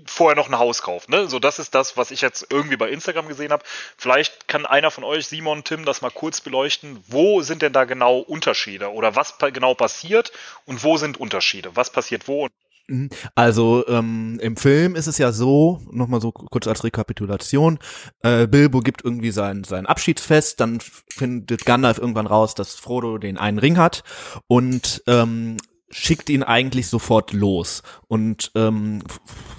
vorher 0.05 0.35
noch 0.35 0.47
ein 0.47 0.57
Haus 0.57 0.81
kauft. 0.81 1.09
Ne? 1.09 1.27
So, 1.27 1.39
das 1.39 1.59
ist 1.59 1.75
das, 1.75 1.97
was 1.97 2.11
ich 2.11 2.21
jetzt 2.21 2.47
irgendwie 2.49 2.77
bei 2.77 2.89
Instagram 2.89 3.27
gesehen 3.27 3.51
habe. 3.51 3.63
Vielleicht 3.97 4.47
kann 4.47 4.65
einer 4.65 4.91
von 4.91 5.03
euch, 5.03 5.27
Simon, 5.27 5.63
Tim, 5.63 5.85
das 5.85 6.01
mal 6.01 6.11
kurz 6.11 6.41
beleuchten. 6.41 7.03
Wo 7.07 7.41
sind 7.41 7.61
denn 7.61 7.73
da 7.73 7.85
genau 7.85 8.19
Unterschiede 8.19 8.91
oder 8.91 9.15
was 9.15 9.37
genau 9.37 9.73
passiert 9.73 10.31
und 10.65 10.83
wo 10.83 10.97
sind 10.97 11.19
Unterschiede? 11.19 11.75
Was 11.75 11.89
passiert 11.89 12.27
wo? 12.27 12.47
Mhm. 12.87 13.09
Also 13.35 13.85
ähm, 13.87 14.39
im 14.41 14.55
Film 14.55 14.95
ist 14.95 15.07
es 15.07 15.17
ja 15.17 15.31
so, 15.31 15.81
nochmal 15.91 16.21
so 16.21 16.31
kurz 16.31 16.67
als 16.67 16.83
Rekapitulation, 16.83 17.79
äh, 18.21 18.47
Bilbo 18.47 18.79
gibt 18.79 19.03
irgendwie 19.03 19.31
sein, 19.31 19.63
sein 19.63 19.85
Abschiedsfest, 19.85 20.59
dann 20.59 20.79
findet 21.09 21.65
Gandalf 21.65 21.97
irgendwann 21.97 22.27
raus, 22.27 22.55
dass 22.55 22.75
Frodo 22.75 23.17
den 23.17 23.37
einen 23.37 23.59
Ring 23.59 23.77
hat 23.77 24.03
und 24.47 25.03
ähm, 25.07 25.57
schickt 25.89 26.29
ihn 26.29 26.43
eigentlich 26.43 26.87
sofort 26.87 27.33
los 27.33 27.81
und 28.07 28.51
ähm, 28.55 29.01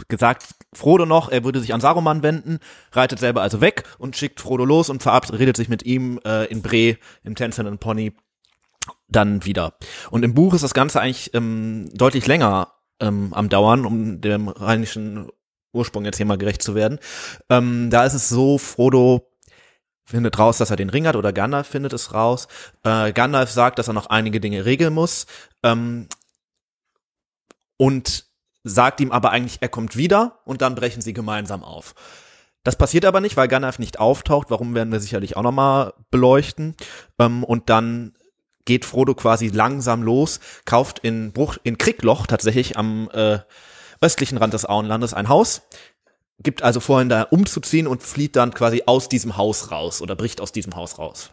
gesagt 0.08 0.54
Frodo 0.74 1.06
noch, 1.06 1.30
er 1.30 1.44
würde 1.44 1.60
sich 1.60 1.72
an 1.72 1.80
Saruman 1.80 2.22
wenden, 2.22 2.58
reitet 2.92 3.18
selber 3.18 3.40
also 3.42 3.60
weg 3.60 3.84
und 3.98 4.16
schickt 4.16 4.40
Frodo 4.40 4.64
los 4.64 4.90
und 4.90 5.02
verabredet 5.02 5.56
sich 5.56 5.68
mit 5.68 5.84
ihm 5.84 6.20
äh, 6.24 6.44
in 6.46 6.60
Bre 6.60 6.98
im 7.24 7.34
Tänzernden 7.34 7.78
Pony 7.78 8.12
dann 9.08 9.44
wieder. 9.44 9.74
Und 10.10 10.22
im 10.22 10.34
Buch 10.34 10.54
ist 10.54 10.64
das 10.64 10.74
Ganze 10.74 11.00
eigentlich 11.00 11.32
ähm, 11.34 11.88
deutlich 11.94 12.26
länger 12.26 12.74
ähm, 13.00 13.32
am 13.32 13.48
Dauern, 13.48 13.86
um 13.86 14.20
dem 14.20 14.48
rheinischen 14.48 15.28
Ursprung 15.72 16.04
jetzt 16.04 16.16
hier 16.18 16.26
mal 16.26 16.38
gerecht 16.38 16.62
zu 16.62 16.74
werden. 16.74 16.98
Ähm, 17.48 17.88
da 17.90 18.04
ist 18.04 18.14
es 18.14 18.28
so, 18.28 18.58
Frodo 18.58 19.30
findet 20.04 20.38
raus, 20.38 20.56
dass 20.56 20.70
er 20.70 20.76
den 20.76 20.88
Ring 20.88 21.06
hat 21.06 21.16
oder 21.16 21.34
Gandalf 21.34 21.66
findet 21.66 21.92
es 21.92 22.14
raus. 22.14 22.48
Äh, 22.82 23.12
Gandalf 23.12 23.50
sagt, 23.50 23.78
dass 23.78 23.88
er 23.88 23.94
noch 23.94 24.06
einige 24.06 24.40
Dinge 24.40 24.64
regeln 24.64 24.94
muss 24.94 25.26
ähm, 25.62 26.08
und 27.78 28.26
sagt 28.64 29.00
ihm 29.00 29.10
aber 29.10 29.30
eigentlich, 29.30 29.58
er 29.62 29.70
kommt 29.70 29.96
wieder 29.96 30.40
und 30.44 30.60
dann 30.60 30.74
brechen 30.74 31.00
sie 31.00 31.14
gemeinsam 31.14 31.64
auf. 31.64 31.94
Das 32.64 32.76
passiert 32.76 33.06
aber 33.06 33.22
nicht, 33.22 33.38
weil 33.38 33.48
Gandalf 33.48 33.78
nicht 33.78 33.98
auftaucht. 33.98 34.50
Warum 34.50 34.74
werden 34.74 34.92
wir 34.92 35.00
sicherlich 35.00 35.36
auch 35.38 35.42
nochmal 35.42 35.94
beleuchten. 36.10 36.76
Ähm, 37.18 37.42
und 37.44 37.70
dann 37.70 38.12
geht 38.66 38.84
Frodo 38.84 39.14
quasi 39.14 39.48
langsam 39.48 40.02
los, 40.02 40.40
kauft 40.66 40.98
in 40.98 41.32
Bruch, 41.32 41.56
in 41.62 41.78
Kriegloch 41.78 42.26
tatsächlich 42.26 42.76
am 42.76 43.08
äh, 43.14 43.38
östlichen 44.02 44.36
Rand 44.36 44.52
des 44.52 44.66
Auenlandes 44.66 45.14
ein 45.14 45.30
Haus, 45.30 45.62
gibt 46.38 46.62
also 46.62 46.78
vorhin 46.78 47.08
da 47.08 47.22
umzuziehen 47.22 47.86
und 47.86 48.02
flieht 48.02 48.36
dann 48.36 48.52
quasi 48.52 48.82
aus 48.84 49.08
diesem 49.08 49.38
Haus 49.38 49.70
raus 49.70 50.02
oder 50.02 50.14
bricht 50.16 50.42
aus 50.42 50.52
diesem 50.52 50.76
Haus 50.76 50.98
raus. 50.98 51.30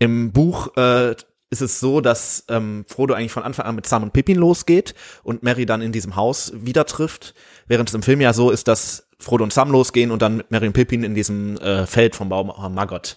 Im 0.00 0.32
Buch 0.32 0.76
äh, 0.76 1.14
ist 1.54 1.60
es 1.60 1.78
so, 1.78 2.00
dass 2.00 2.44
ähm, 2.48 2.84
Frodo 2.88 3.14
eigentlich 3.14 3.32
von 3.32 3.44
Anfang 3.44 3.66
an 3.66 3.76
mit 3.76 3.86
Sam 3.86 4.02
und 4.02 4.12
Pippin 4.12 4.36
losgeht 4.36 4.94
und 5.22 5.42
Mary 5.44 5.66
dann 5.66 5.82
in 5.82 5.92
diesem 5.92 6.16
Haus 6.16 6.52
wieder 6.54 6.84
trifft, 6.84 7.34
während 7.68 7.88
es 7.88 7.94
im 7.94 8.02
Film 8.02 8.20
ja 8.20 8.32
so 8.32 8.50
ist, 8.50 8.66
dass 8.66 9.08
Frodo 9.20 9.44
und 9.44 9.52
Sam 9.52 9.70
losgehen 9.70 10.10
und 10.10 10.20
dann 10.20 10.38
mit 10.38 10.50
Mary 10.50 10.66
und 10.66 10.72
Pippin 10.72 11.04
in 11.04 11.14
diesem 11.14 11.56
äh, 11.58 11.86
Feld 11.86 12.16
vom 12.16 12.28
Baum 12.28 12.52
Maggot 12.74 13.16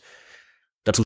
dazu. 0.83 1.01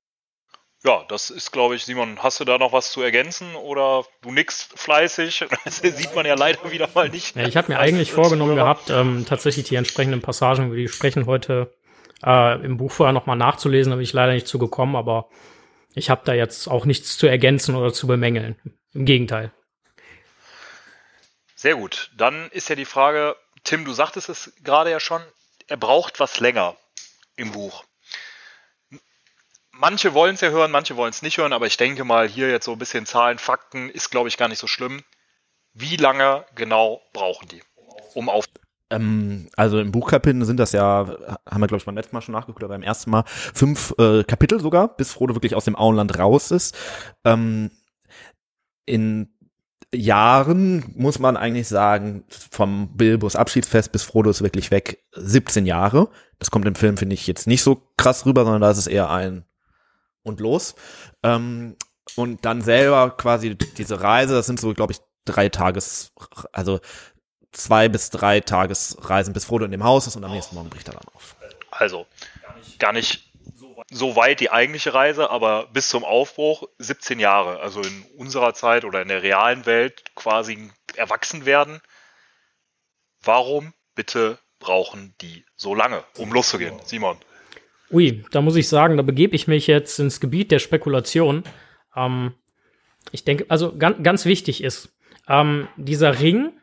Ja, 0.84 1.06
das 1.08 1.30
ist, 1.30 1.52
glaube 1.52 1.76
ich, 1.76 1.86
Simon, 1.86 2.20
hast 2.20 2.42
du 2.42 2.44
da 2.44 2.58
noch 2.58 2.74
was 2.74 2.92
zu 2.92 3.02
ergänzen 3.02 3.56
oder 3.56 4.04
du 4.22 4.32
nix 4.32 4.68
fleißig? 4.76 5.46
Das 5.64 5.78
sieht 5.78 6.14
man 6.14 6.26
ja 6.26 6.36
leider 6.36 6.70
wieder 6.70 6.90
mal 6.94 7.08
nicht. 7.08 7.36
Ja, 7.38 7.48
ich 7.48 7.56
habe 7.56 7.72
mir 7.72 7.80
eigentlich 7.80 8.12
vorgenommen 8.12 8.56
gehabt, 8.56 8.90
ähm, 8.90 9.26
tatsächlich 9.26 9.68
die 9.70 9.76
entsprechenden 9.76 10.22
Passagen, 10.22 10.68
über 10.68 10.76
die 10.76 10.90
sprechen, 10.90 11.28
heute 11.28 11.74
äh, 12.26 12.62
im 12.66 12.76
Buch 12.76 12.92
vorher 12.92 13.14
nochmal 13.14 13.38
nachzulesen, 13.38 13.92
da 13.92 13.96
bin 13.96 14.04
ich 14.04 14.12
leider 14.12 14.34
nicht 14.34 14.48
zugekommen, 14.48 14.98
aber 14.98 15.30
ich 15.96 16.10
habe 16.10 16.22
da 16.26 16.34
jetzt 16.34 16.68
auch 16.68 16.86
nichts 16.86 17.18
zu 17.18 17.28
ergänzen 17.28 17.76
oder 17.76 17.94
zu 17.94 18.08
bemängeln. 18.08 18.56
Im 18.94 19.06
Gegenteil. 19.06 19.52
Sehr 21.56 21.76
gut. 21.76 22.12
Dann 22.16 22.50
ist 22.52 22.70
ja 22.70 22.76
die 22.76 22.86
Frage, 22.86 23.36
Tim, 23.64 23.86
du 23.86 23.94
sagtest 23.94 24.30
es 24.30 24.54
gerade 24.64 24.90
ja 24.92 25.00
schon, 25.00 25.22
er 25.68 25.78
braucht 25.78 26.20
was 26.20 26.40
länger 26.40 26.76
im 27.36 27.52
Buch. 27.52 27.84
Manche 29.72 30.14
wollen 30.14 30.36
es 30.36 30.42
ja 30.42 30.50
hören, 30.50 30.72
manche 30.72 30.96
wollen 30.96 31.12
es 31.12 31.22
nicht 31.22 31.38
hören, 31.38 31.54
aber 31.54 31.66
ich 31.66 31.78
denke 31.78 32.04
mal, 32.04 32.28
hier 32.28 32.50
jetzt 32.50 32.66
so 32.66 32.74
ein 32.74 32.80
bisschen 32.80 33.06
Zahlen, 33.06 33.40
Fakten 33.40 33.90
ist, 33.90 34.10
glaube 34.10 34.30
ich, 34.30 34.38
gar 34.38 34.48
nicht 34.48 34.60
so 34.60 34.68
schlimm. 34.68 35.04
Wie 35.74 35.96
lange 35.96 36.46
genau 36.56 37.02
brauchen 37.14 37.48
die, 37.48 37.64
um 38.14 38.30
auf 38.30 38.46
ähm, 38.92 39.48
also 39.56 39.80
im 39.80 39.92
Buchkapitel 39.92 40.46
sind 40.46 40.58
das 40.58 40.74
ja, 40.74 41.08
haben 41.50 41.62
wir 41.62 41.68
glaube 41.68 41.78
ich 41.78 41.86
beim 41.86 41.96
letzten 41.96 42.16
Mal 42.16 42.22
schon 42.22 42.34
nachgeguckt, 42.34 42.64
aber 42.64 42.74
beim 42.74 42.84
ersten 42.84 43.10
Mal 43.10 43.24
fünf 43.26 43.94
äh, 43.98 44.24
Kapitel 44.24 44.60
sogar, 44.60 44.96
bis 44.96 45.12
Frodo 45.12 45.34
wirklich 45.34 45.56
aus 45.56 45.66
dem 45.66 45.76
Auenland 45.76 46.20
raus 46.20 46.52
ist. 46.52 46.78
Ähm, 47.24 47.72
in 48.86 49.30
Jahren 49.94 50.86
muss 50.96 51.20
man 51.20 51.38
eigentlich 51.38 51.68
sagen, 51.68 52.24
vom 52.30 52.96
Bilbos 52.96 53.36
Abschiedsfest 53.36 53.92
bis 53.92 54.04
Frodo 54.04 54.30
ist 54.30 54.42
wirklich 54.42 54.72
weg, 54.72 55.04
17 55.14 55.66
Jahre. 55.66 56.10
Das 56.40 56.52
kommt 56.52 56.66
im 56.66 56.76
Film, 56.76 56.98
finde 56.98 57.14
ich, 57.14 57.28
jetzt 57.28 57.48
nicht 57.48 57.64
so 57.64 57.82
krass 57.98 58.26
rüber, 58.26 58.44
sondern 58.44 58.62
da 58.62 58.72
ist 58.72 58.78
es 58.78 58.88
eher 58.88 59.10
ein 59.10 59.46
und 60.24 60.40
los. 60.40 60.76
Ähm, 61.24 61.76
und 62.16 62.46
dann 62.46 62.62
selber 62.62 63.12
quasi 63.12 63.56
diese 63.56 64.02
Reise, 64.02 64.34
das 64.34 64.46
sind 64.46 64.60
so, 64.60 64.74
glaube 64.74 64.94
ich, 64.94 65.00
drei 65.26 65.50
Tages, 65.50 66.12
also 66.52 66.80
zwei 67.52 67.90
bis 67.90 68.10
drei 68.10 68.40
Tagesreisen, 68.40 69.34
bis 69.34 69.46
Frodo 69.46 69.66
in 69.66 69.72
dem 69.72 69.84
Haus 69.84 70.08
ist 70.08 70.16
und 70.16 70.24
am 70.24 70.32
nächsten 70.32 70.56
Morgen 70.56 70.70
bricht 70.70 70.88
er 70.88 70.94
dann 70.94 71.08
auf. 71.14 71.36
Also, 71.72 72.06
gar 72.80 72.94
nicht 72.94 73.32
so 73.90 74.16
weit 74.16 74.40
die 74.40 74.52
eigentliche 74.52 74.94
Reise, 74.94 75.30
aber 75.30 75.68
bis 75.74 75.90
zum 75.90 76.04
Aufbruch 76.04 76.68
17 76.78 77.20
Jahre. 77.20 77.60
Also 77.60 77.82
in 77.82 78.06
unserer 78.18 78.54
Zeit 78.54 78.86
oder 78.86 79.02
in 79.02 79.10
der 79.10 79.22
realen 79.22 79.66
Welt 79.66 80.04
quasi 80.16 80.70
erwachsen 80.96 81.46
werden. 81.46 81.82
Warum 83.22 83.74
bitte 83.96 84.40
brauchen 84.60 85.14
die 85.22 85.46
so 85.56 85.76
lange, 85.76 86.04
um 86.18 86.32
loszugehen? 86.32 86.80
Simon. 86.86 87.18
Ui, 87.92 88.24
da 88.32 88.42
muss 88.42 88.56
ich 88.56 88.70
sagen, 88.70 88.96
da 88.96 89.04
begebe 89.04 89.36
ich 89.36 89.48
mich 89.48 89.68
jetzt 89.68 90.00
ins 90.00 90.22
Gebiet 90.22 90.52
der 90.52 90.60
Spekulation. 90.60 91.44
Ähm, 91.96 92.34
ich 93.12 93.26
denke, 93.26 93.46
also 93.50 93.76
ganz, 93.78 94.02
ganz 94.02 94.26
wichtig 94.26 94.64
ist, 94.64 94.90
ähm, 95.28 95.68
dieser 95.76 96.20
Ring 96.20 96.54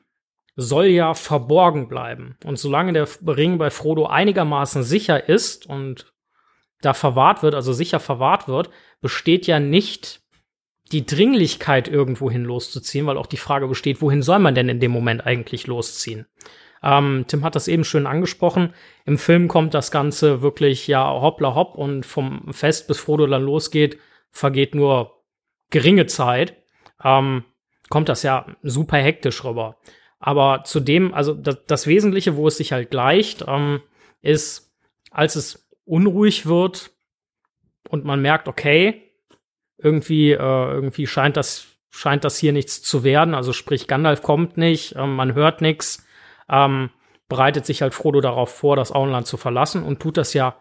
soll 0.61 0.87
ja 0.87 1.15
verborgen 1.15 1.87
bleiben. 1.87 2.37
Und 2.45 2.59
solange 2.59 2.93
der 2.93 3.07
Ring 3.25 3.59
bei 3.59 3.71
Frodo 3.71 4.07
einigermaßen 4.07 4.83
sicher 4.83 5.29
ist 5.29 5.67
und 5.67 6.13
da 6.81 6.95
verwahrt 6.95 7.45
wird, 7.45 7.55
also 7.55 7.73
sicher 7.73 8.01
verwahrt 8.01 8.49
wird, 8.49 8.69
besteht 9.01 9.47
ja 9.47 9.61
nicht 9.61 10.21
die 10.91 11.07
Dringlichkeit, 11.07 11.87
irgendwohin 11.87 12.43
loszuziehen, 12.43 13.07
weil 13.07 13.19
auch 13.19 13.27
die 13.29 13.37
Frage 13.37 13.69
besteht, 13.69 14.03
wohin 14.03 14.21
soll 14.21 14.41
man 14.41 14.57
denn 14.57 14.69
in 14.69 14.81
dem 14.81 14.91
Moment 14.91 15.25
eigentlich 15.25 15.69
losziehen? 15.69 16.27
Ähm, 16.83 17.25
Tim 17.29 17.45
hat 17.45 17.55
das 17.55 17.69
eben 17.69 17.85
schön 17.85 18.09
angesprochen. 18.09 18.75
Im 19.05 19.17
Film 19.17 19.47
kommt 19.47 19.75
das 19.75 19.93
Ganze 19.93 20.43
wirklich 20.43 20.89
ja 20.89 21.09
hoppla 21.09 21.55
hopp 21.55 21.77
und 21.77 22.05
vom 22.05 22.53
Fest 22.53 22.89
bis 22.89 22.99
Frodo 22.99 23.29
dann 23.29 23.45
losgeht, 23.45 24.01
vergeht 24.33 24.75
nur 24.75 25.23
geringe 25.71 26.07
Zeit. 26.07 26.57
Ähm, 27.05 27.45
kommt 27.91 28.09
das 28.09 28.25
ja 28.25 28.47
super 28.65 28.99
hektisch 28.99 29.45
rüber. 29.45 29.77
Aber 30.19 30.63
zudem, 30.65 31.15
also 31.15 31.35
das, 31.35 31.65
das 31.67 31.87
Wesentliche, 31.87 32.37
wo 32.37 32.49
es 32.49 32.57
sich 32.57 32.73
halt 32.73 32.91
gleicht, 32.91 33.45
ähm, 33.47 33.81
ist, 34.21 34.75
als 35.11 35.37
es 35.37 35.69
unruhig 35.85 36.47
wird 36.47 36.91
und 37.89 38.05
man 38.05 38.21
merkt, 38.21 38.49
okay, 38.49 39.03
irgendwie, 39.79 40.33
äh, 40.33 40.37
irgendwie 40.37 41.07
scheint 41.07 41.37
das, 41.37 41.67
scheint 41.91 42.25
das 42.25 42.37
hier 42.37 42.53
nichts 42.53 42.83
zu 42.83 43.05
werden. 43.05 43.35
Also 43.35 43.53
sprich, 43.53 43.87
Gandalf 43.87 44.23
kommt 44.23 44.57
nicht, 44.57 44.97
ähm, 44.97 45.15
man 45.15 45.35
hört 45.35 45.63
nichts, 45.63 46.05
ähm, 46.49 46.91
bereitet 47.29 47.65
sich 47.65 47.83
halt 47.83 47.95
Frodo 47.95 48.21
darauf 48.21 48.55
vor, 48.55 48.75
das 48.75 48.93
Auenland 48.93 49.27
zu 49.27 49.37
verlassen 49.37 49.83
und 49.83 50.01
tut 50.01 50.17
das 50.17 50.35
ja 50.35 50.57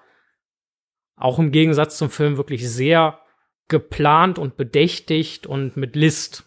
auch 1.15 1.39
im 1.39 1.51
Gegensatz 1.51 1.97
zum 1.97 2.11
Film 2.11 2.37
wirklich 2.37 2.69
sehr 2.69 3.19
geplant 3.67 4.37
und 4.37 4.55
bedächtigt 4.55 5.47
und 5.47 5.75
mit 5.75 5.95
List. 5.95 6.46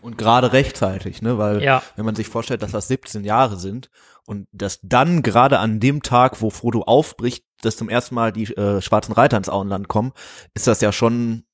Und 0.00 0.16
gerade 0.16 0.52
rechtzeitig, 0.52 1.22
ne? 1.22 1.38
Weil 1.38 1.62
ja. 1.62 1.82
wenn 1.96 2.04
man 2.04 2.14
sich 2.14 2.28
vorstellt, 2.28 2.62
dass 2.62 2.72
das 2.72 2.88
17 2.88 3.24
Jahre 3.24 3.56
sind 3.56 3.90
und 4.24 4.46
dass 4.52 4.80
dann 4.82 5.22
gerade 5.22 5.58
an 5.58 5.80
dem 5.80 6.02
Tag, 6.02 6.40
wo 6.40 6.50
Frodo 6.50 6.82
aufbricht, 6.82 7.44
dass 7.62 7.76
zum 7.76 7.88
ersten 7.88 8.14
Mal 8.14 8.32
die 8.32 8.44
äh, 8.44 8.80
schwarzen 8.80 9.12
Reiter 9.12 9.36
ins 9.36 9.48
Auenland 9.48 9.88
kommen, 9.88 10.12
ist 10.54 10.66
das 10.66 10.80
ja 10.80 10.92
schon 10.92 11.44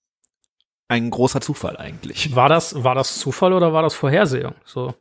ein 0.88 1.10
großer 1.10 1.40
Zufall 1.40 1.76
eigentlich. 1.76 2.34
War 2.36 2.48
das, 2.48 2.84
war 2.84 2.94
das 2.94 3.18
Zufall 3.18 3.52
oder 3.52 3.72
war 3.72 3.82
das 3.82 3.94
Vorhersehung? 3.94 4.54
So. 4.64 4.94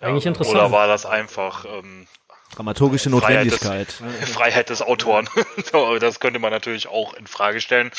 Ja, 0.00 0.08
eigentlich 0.08 0.26
interessant. 0.26 0.56
Oder 0.56 0.72
war 0.72 0.86
das 0.86 1.04
einfach 1.04 1.66
ähm, 1.66 2.06
dramaturgische 2.54 3.10
Notwendigkeit. 3.10 3.92
Freiheit 3.92 4.22
des, 4.22 4.30
Freiheit 4.34 4.70
des 4.70 4.82
Autoren. 4.82 5.28
das 6.00 6.20
könnte 6.20 6.38
man 6.38 6.50
natürlich 6.50 6.88
auch 6.88 7.14
in 7.14 7.26
Frage 7.26 7.60
stellen. 7.60 7.90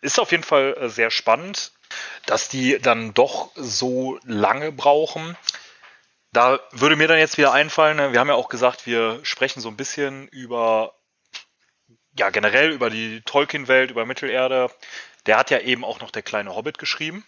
Ist 0.00 0.18
auf 0.18 0.30
jeden 0.30 0.44
Fall 0.44 0.76
äh, 0.80 0.88
sehr 0.88 1.10
spannend 1.10 1.72
dass 2.26 2.48
die 2.48 2.78
dann 2.78 3.14
doch 3.14 3.50
so 3.56 4.18
lange 4.24 4.72
brauchen. 4.72 5.36
Da 6.32 6.60
würde 6.70 6.96
mir 6.96 7.08
dann 7.08 7.18
jetzt 7.18 7.38
wieder 7.38 7.52
einfallen, 7.52 7.96
ne, 7.96 8.12
wir 8.12 8.20
haben 8.20 8.28
ja 8.28 8.34
auch 8.34 8.48
gesagt, 8.48 8.86
wir 8.86 9.20
sprechen 9.22 9.60
so 9.60 9.68
ein 9.68 9.76
bisschen 9.76 10.28
über, 10.28 10.94
ja, 12.16 12.30
generell 12.30 12.70
über 12.70 12.88
die 12.88 13.20
Tolkien-Welt, 13.22 13.90
über 13.90 14.06
Mittelerde. 14.06 14.70
Der 15.26 15.36
hat 15.36 15.50
ja 15.50 15.58
eben 15.58 15.84
auch 15.84 16.00
noch 16.00 16.10
der 16.10 16.22
kleine 16.22 16.54
Hobbit 16.54 16.78
geschrieben. 16.78 17.24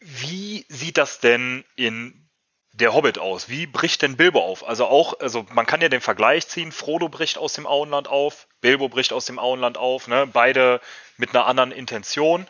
Wie 0.00 0.64
sieht 0.68 0.98
das 0.98 1.20
denn 1.20 1.64
in 1.76 2.28
der 2.72 2.94
Hobbit 2.94 3.18
aus? 3.18 3.48
Wie 3.48 3.66
bricht 3.66 4.02
denn 4.02 4.16
Bilbo 4.16 4.40
auf? 4.40 4.66
Also 4.66 4.86
auch, 4.86 5.18
also 5.20 5.44
man 5.52 5.66
kann 5.66 5.80
ja 5.80 5.88
den 5.88 6.00
Vergleich 6.00 6.46
ziehen, 6.46 6.72
Frodo 6.72 7.08
bricht 7.08 7.38
aus 7.38 7.54
dem 7.54 7.66
Auenland 7.66 8.08
auf, 8.08 8.46
Bilbo 8.60 8.88
bricht 8.88 9.12
aus 9.12 9.26
dem 9.26 9.38
Auenland 9.38 9.76
auf, 9.78 10.06
ne? 10.06 10.26
beide 10.26 10.80
mit 11.16 11.30
einer 11.30 11.46
anderen 11.46 11.72
Intention. 11.72 12.46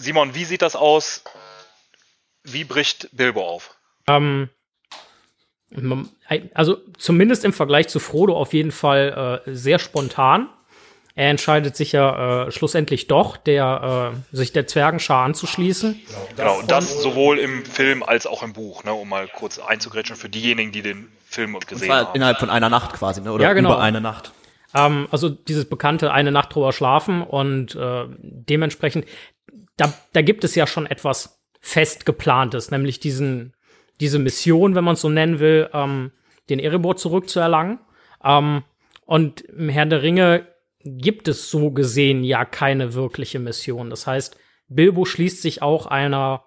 Simon, 0.00 0.34
wie 0.34 0.44
sieht 0.44 0.62
das 0.62 0.76
aus? 0.76 1.22
Wie 2.42 2.64
bricht 2.64 3.10
Bilbo 3.12 3.46
auf? 3.46 3.76
Ähm, 4.08 4.48
also 6.54 6.78
zumindest 6.98 7.44
im 7.44 7.52
Vergleich 7.52 7.88
zu 7.88 8.00
Frodo 8.00 8.36
auf 8.36 8.54
jeden 8.54 8.72
Fall 8.72 9.42
äh, 9.46 9.54
sehr 9.54 9.78
spontan. 9.78 10.48
Er 11.14 11.28
entscheidet 11.28 11.76
sich 11.76 11.92
ja 11.92 12.46
äh, 12.46 12.50
schlussendlich 12.50 13.08
doch, 13.08 13.36
der, 13.36 14.14
äh, 14.32 14.36
sich 14.36 14.52
der 14.52 14.66
Zwergenschar 14.66 15.24
anzuschließen. 15.24 16.00
Genau, 16.34 16.60
und 16.60 16.70
das 16.70 17.02
sowohl 17.02 17.38
im 17.38 17.66
Film 17.66 18.02
als 18.02 18.26
auch 18.26 18.42
im 18.42 18.54
Buch, 18.54 18.84
ne, 18.84 18.94
um 18.94 19.08
mal 19.08 19.28
kurz 19.28 19.58
einzugrätschen 19.58 20.16
für 20.16 20.30
diejenigen, 20.30 20.72
die 20.72 20.80
den 20.80 21.12
Film 21.26 21.58
gesehen 21.60 21.92
haben. 21.92 22.14
Innerhalb 22.14 22.38
von 22.38 22.48
einer 22.48 22.70
Nacht 22.70 22.94
quasi, 22.94 23.20
ne? 23.20 23.32
oder 23.32 23.44
ja, 23.44 23.52
genau. 23.52 23.72
über 23.74 23.82
eine 23.82 24.00
Nacht. 24.00 24.32
Ähm, 24.74 25.08
also 25.10 25.28
dieses 25.28 25.68
bekannte 25.68 26.12
eine 26.12 26.32
Nacht 26.32 26.54
drüber 26.54 26.72
schlafen 26.72 27.22
und 27.22 27.74
äh, 27.74 28.04
dementsprechend, 28.22 29.04
da, 29.80 29.94
da 30.12 30.22
gibt 30.22 30.44
es 30.44 30.54
ja 30.54 30.66
schon 30.66 30.86
etwas 30.86 31.42
fest 31.60 32.04
geplantes, 32.04 32.70
nämlich 32.70 33.00
diesen, 33.00 33.54
diese 34.00 34.18
Mission, 34.18 34.74
wenn 34.74 34.84
man 34.84 34.94
es 34.94 35.00
so 35.00 35.08
nennen 35.08 35.38
will, 35.38 35.70
ähm, 35.72 36.12
den 36.50 36.58
Erebor 36.58 36.96
zurückzuerlangen. 36.96 37.80
Ähm, 38.22 38.62
und 39.06 39.40
im 39.40 39.68
Herrn 39.70 39.90
der 39.90 40.02
Ringe 40.02 40.46
gibt 40.84 41.28
es 41.28 41.50
so 41.50 41.70
gesehen 41.70 42.24
ja 42.24 42.44
keine 42.44 42.94
wirkliche 42.94 43.38
Mission. 43.38 43.90
Das 43.90 44.06
heißt, 44.06 44.38
Bilbo 44.68 45.04
schließt 45.04 45.42
sich 45.42 45.62
auch 45.62 45.86
einer, 45.86 46.44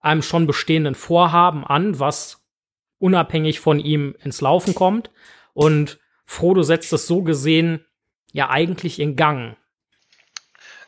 einem 0.00 0.22
schon 0.22 0.46
bestehenden 0.46 0.94
Vorhaben 0.94 1.64
an, 1.64 1.98
was 2.00 2.46
unabhängig 2.98 3.60
von 3.60 3.78
ihm 3.78 4.16
ins 4.22 4.40
Laufen 4.40 4.74
kommt. 4.74 5.10
Und 5.52 5.98
Frodo 6.24 6.62
setzt 6.62 6.92
es 6.92 7.06
so 7.06 7.22
gesehen 7.22 7.84
ja 8.32 8.48
eigentlich 8.50 8.98
in 8.98 9.16
Gang. 9.16 9.56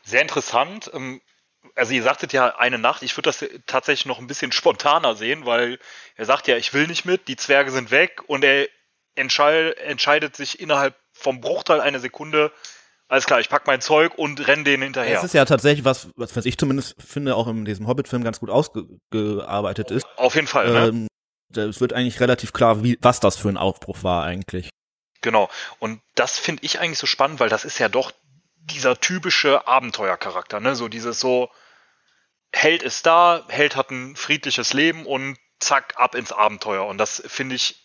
Sehr 0.03 0.21
interessant. 0.21 0.91
Ähm, 0.93 1.21
also 1.77 1.93
ihr 1.93 2.03
sagtet 2.03 2.33
ja 2.33 2.57
eine 2.57 2.79
Nacht, 2.79 3.03
ich 3.03 3.15
würde 3.15 3.29
das 3.29 3.45
tatsächlich 3.67 4.05
noch 4.05 4.19
ein 4.19 4.27
bisschen 4.27 4.51
spontaner 4.51 5.15
sehen, 5.15 5.45
weil 5.45 5.79
er 6.15 6.25
sagt 6.25 6.47
ja, 6.47 6.57
ich 6.57 6.73
will 6.73 6.87
nicht 6.87 7.05
mit, 7.05 7.27
die 7.27 7.35
Zwerge 7.35 7.71
sind 7.71 7.91
weg 7.91 8.23
und 8.27 8.43
er 8.43 8.67
entscheid, 9.15 9.77
entscheidet 9.77 10.35
sich 10.35 10.59
innerhalb 10.59 10.95
vom 11.13 11.39
Bruchteil 11.39 11.79
einer 11.79 11.99
Sekunde, 11.99 12.51
alles 13.07 13.25
klar, 13.25 13.39
ich 13.39 13.49
pack 13.49 13.67
mein 13.67 13.79
Zeug 13.79 14.17
und 14.17 14.47
renn 14.47 14.65
denen 14.65 14.83
hinterher. 14.83 15.15
Das 15.15 15.23
ist 15.23 15.33
ja 15.33 15.45
tatsächlich 15.45 15.85
was, 15.85 16.09
was, 16.15 16.35
was 16.35 16.45
ich 16.45 16.57
zumindest 16.57 16.95
finde, 17.01 17.35
auch 17.35 17.47
in 17.47 17.63
diesem 17.63 17.87
Hobbit-Film 17.87 18.23
ganz 18.23 18.39
gut 18.39 18.49
ausgearbeitet 18.49 19.91
ist. 19.91 20.05
Auf 20.17 20.35
jeden 20.35 20.47
Fall, 20.47 20.71
ne? 20.71 20.87
Ähm, 20.87 21.07
es 21.55 21.79
wird 21.79 21.93
eigentlich 21.93 22.19
relativ 22.19 22.51
klar, 22.51 22.83
wie, 22.83 22.97
was 23.01 23.21
das 23.21 23.37
für 23.37 23.47
ein 23.47 23.57
Aufbruch 23.57 24.03
war 24.03 24.25
eigentlich. 24.25 24.69
Genau. 25.21 25.49
Und 25.79 26.01
das 26.15 26.37
finde 26.37 26.63
ich 26.65 26.79
eigentlich 26.79 26.99
so 26.99 27.07
spannend, 27.07 27.39
weil 27.39 27.49
das 27.49 27.63
ist 27.63 27.79
ja 27.79 27.87
doch 27.87 28.11
dieser 28.57 28.99
typische 28.99 29.65
Abenteuercharakter, 29.67 30.59
ne? 30.59 30.75
So 30.75 30.89
dieses 30.89 31.21
so, 31.21 31.49
Held 32.53 32.83
ist 32.83 33.05
da, 33.05 33.45
Held 33.49 33.75
hat 33.75 33.91
ein 33.91 34.15
friedliches 34.15 34.73
Leben 34.73 35.05
und 35.05 35.37
zack, 35.59 35.93
ab 35.97 36.15
ins 36.15 36.31
Abenteuer. 36.31 36.85
Und 36.85 36.97
das 36.97 37.21
finde 37.27 37.55
ich 37.55 37.75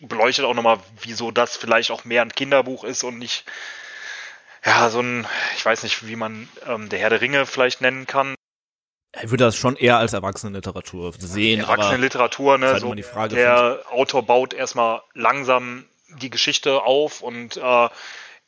beleuchtet 0.00 0.44
auch 0.44 0.54
nochmal, 0.54 0.78
wieso 1.02 1.30
das 1.30 1.56
vielleicht 1.56 1.90
auch 1.90 2.04
mehr 2.04 2.22
ein 2.22 2.32
Kinderbuch 2.32 2.84
ist 2.84 3.02
und 3.04 3.18
nicht, 3.18 3.44
ja, 4.64 4.90
so 4.90 5.00
ein, 5.00 5.26
ich 5.56 5.64
weiß 5.64 5.82
nicht, 5.82 6.06
wie 6.06 6.16
man 6.16 6.48
ähm, 6.66 6.88
der 6.88 6.98
Herr 6.98 7.10
der 7.10 7.20
Ringe 7.20 7.46
vielleicht 7.46 7.80
nennen 7.80 8.06
kann. 8.06 8.34
Ich 9.22 9.30
würde 9.30 9.44
das 9.44 9.56
schon 9.56 9.76
eher 9.76 9.96
als 9.96 10.12
Erwachsenenliteratur 10.12 11.14
sehen. 11.18 11.60
Erwachsenenliteratur, 11.60 12.58
ne? 12.58 12.68
Halt 12.68 12.80
So, 12.80 12.94
Frage, 13.02 13.34
der 13.34 13.82
Autor 13.90 14.22
baut 14.24 14.52
erstmal 14.52 15.00
langsam 15.14 15.86
die 16.08 16.28
Geschichte 16.28 16.82
auf 16.82 17.22
und 17.22 17.56
äh, 17.56 17.88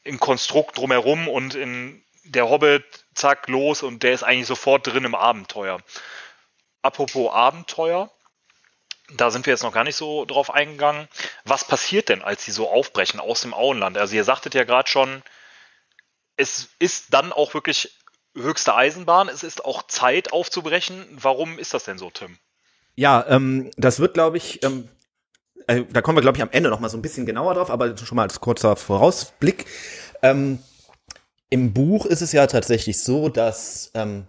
im 0.04 0.21
Konstrukt 0.21 0.76
drumherum 0.76 1.28
und 1.28 1.54
in 1.54 2.02
der 2.28 2.49
Hobbit, 2.49 2.85
zack, 3.14 3.49
los 3.49 3.82
und 3.82 4.02
der 4.02 4.12
ist 4.12 4.23
eigentlich 4.23 4.47
sofort 4.47 4.87
drin 4.87 5.04
im 5.04 5.14
Abenteuer. 5.14 5.80
Apropos 6.82 7.32
Abenteuer, 7.32 8.11
da 9.16 9.30
sind 9.30 9.47
wir 9.47 9.52
jetzt 9.52 9.62
noch 9.62 9.73
gar 9.73 9.85
nicht 9.85 9.97
so 9.97 10.25
drauf 10.25 10.52
eingegangen. 10.52 11.08
Was 11.44 11.66
passiert 11.66 12.08
denn, 12.08 12.23
als 12.23 12.44
sie 12.44 12.52
so 12.52 12.70
aufbrechen 12.70 13.20
aus 13.20 13.40
dem 13.40 13.54
Auenland? 13.54 13.97
Also 13.97 14.14
ihr 14.14 14.25
sagtet 14.25 14.54
ja 14.54 14.64
gerade 14.64 14.88
schon, 14.88 15.23
es 16.37 16.68
ist 16.78 17.12
dann 17.14 17.32
auch 17.32 17.54
wirklich 17.54 17.99
höchste 18.37 18.75
Eisenbahn. 18.75 19.28
Es 19.28 19.42
ist 19.42 19.64
auch 19.64 19.82
Zeit 19.87 20.32
aufzubrechen. 20.32 21.06
Warum 21.11 21.58
ist 21.58 21.75
das 21.75 21.85
denn 21.85 21.99
so, 21.99 22.11
Tim? 22.11 22.38
Ja, 22.94 23.25
ähm, 23.28 23.70
das 23.76 24.00
wird, 24.00 24.14
glaube 24.14 24.37
ich, 24.37 24.62
ähm, 24.62 24.88
äh, 25.66 25.85
da 25.90 26.02
kommen 26.02 26.16
wir, 26.16 26.23
glaube 26.23 26.37
ich, 26.37 26.42
am 26.42 26.50
Ende 26.50 26.70
noch 26.70 26.80
mal 26.80 26.88
so 26.88 26.99
ein 26.99 27.02
bisschen 27.02 27.26
genauer 27.26 27.54
drauf, 27.54 27.70
aber 27.70 27.97
schon 27.97 28.16
mal 28.16 28.23
als 28.23 28.40
kurzer 28.40 28.76
Vorausblick. 28.76 29.66
Ähm, 30.23 30.58
Im 31.50 31.73
Buch 31.73 32.07
ist 32.07 32.23
es 32.23 32.33
ja 32.33 32.47
tatsächlich 32.47 33.00
so, 33.00 33.28
dass 33.28 33.90
ähm, 33.95 34.26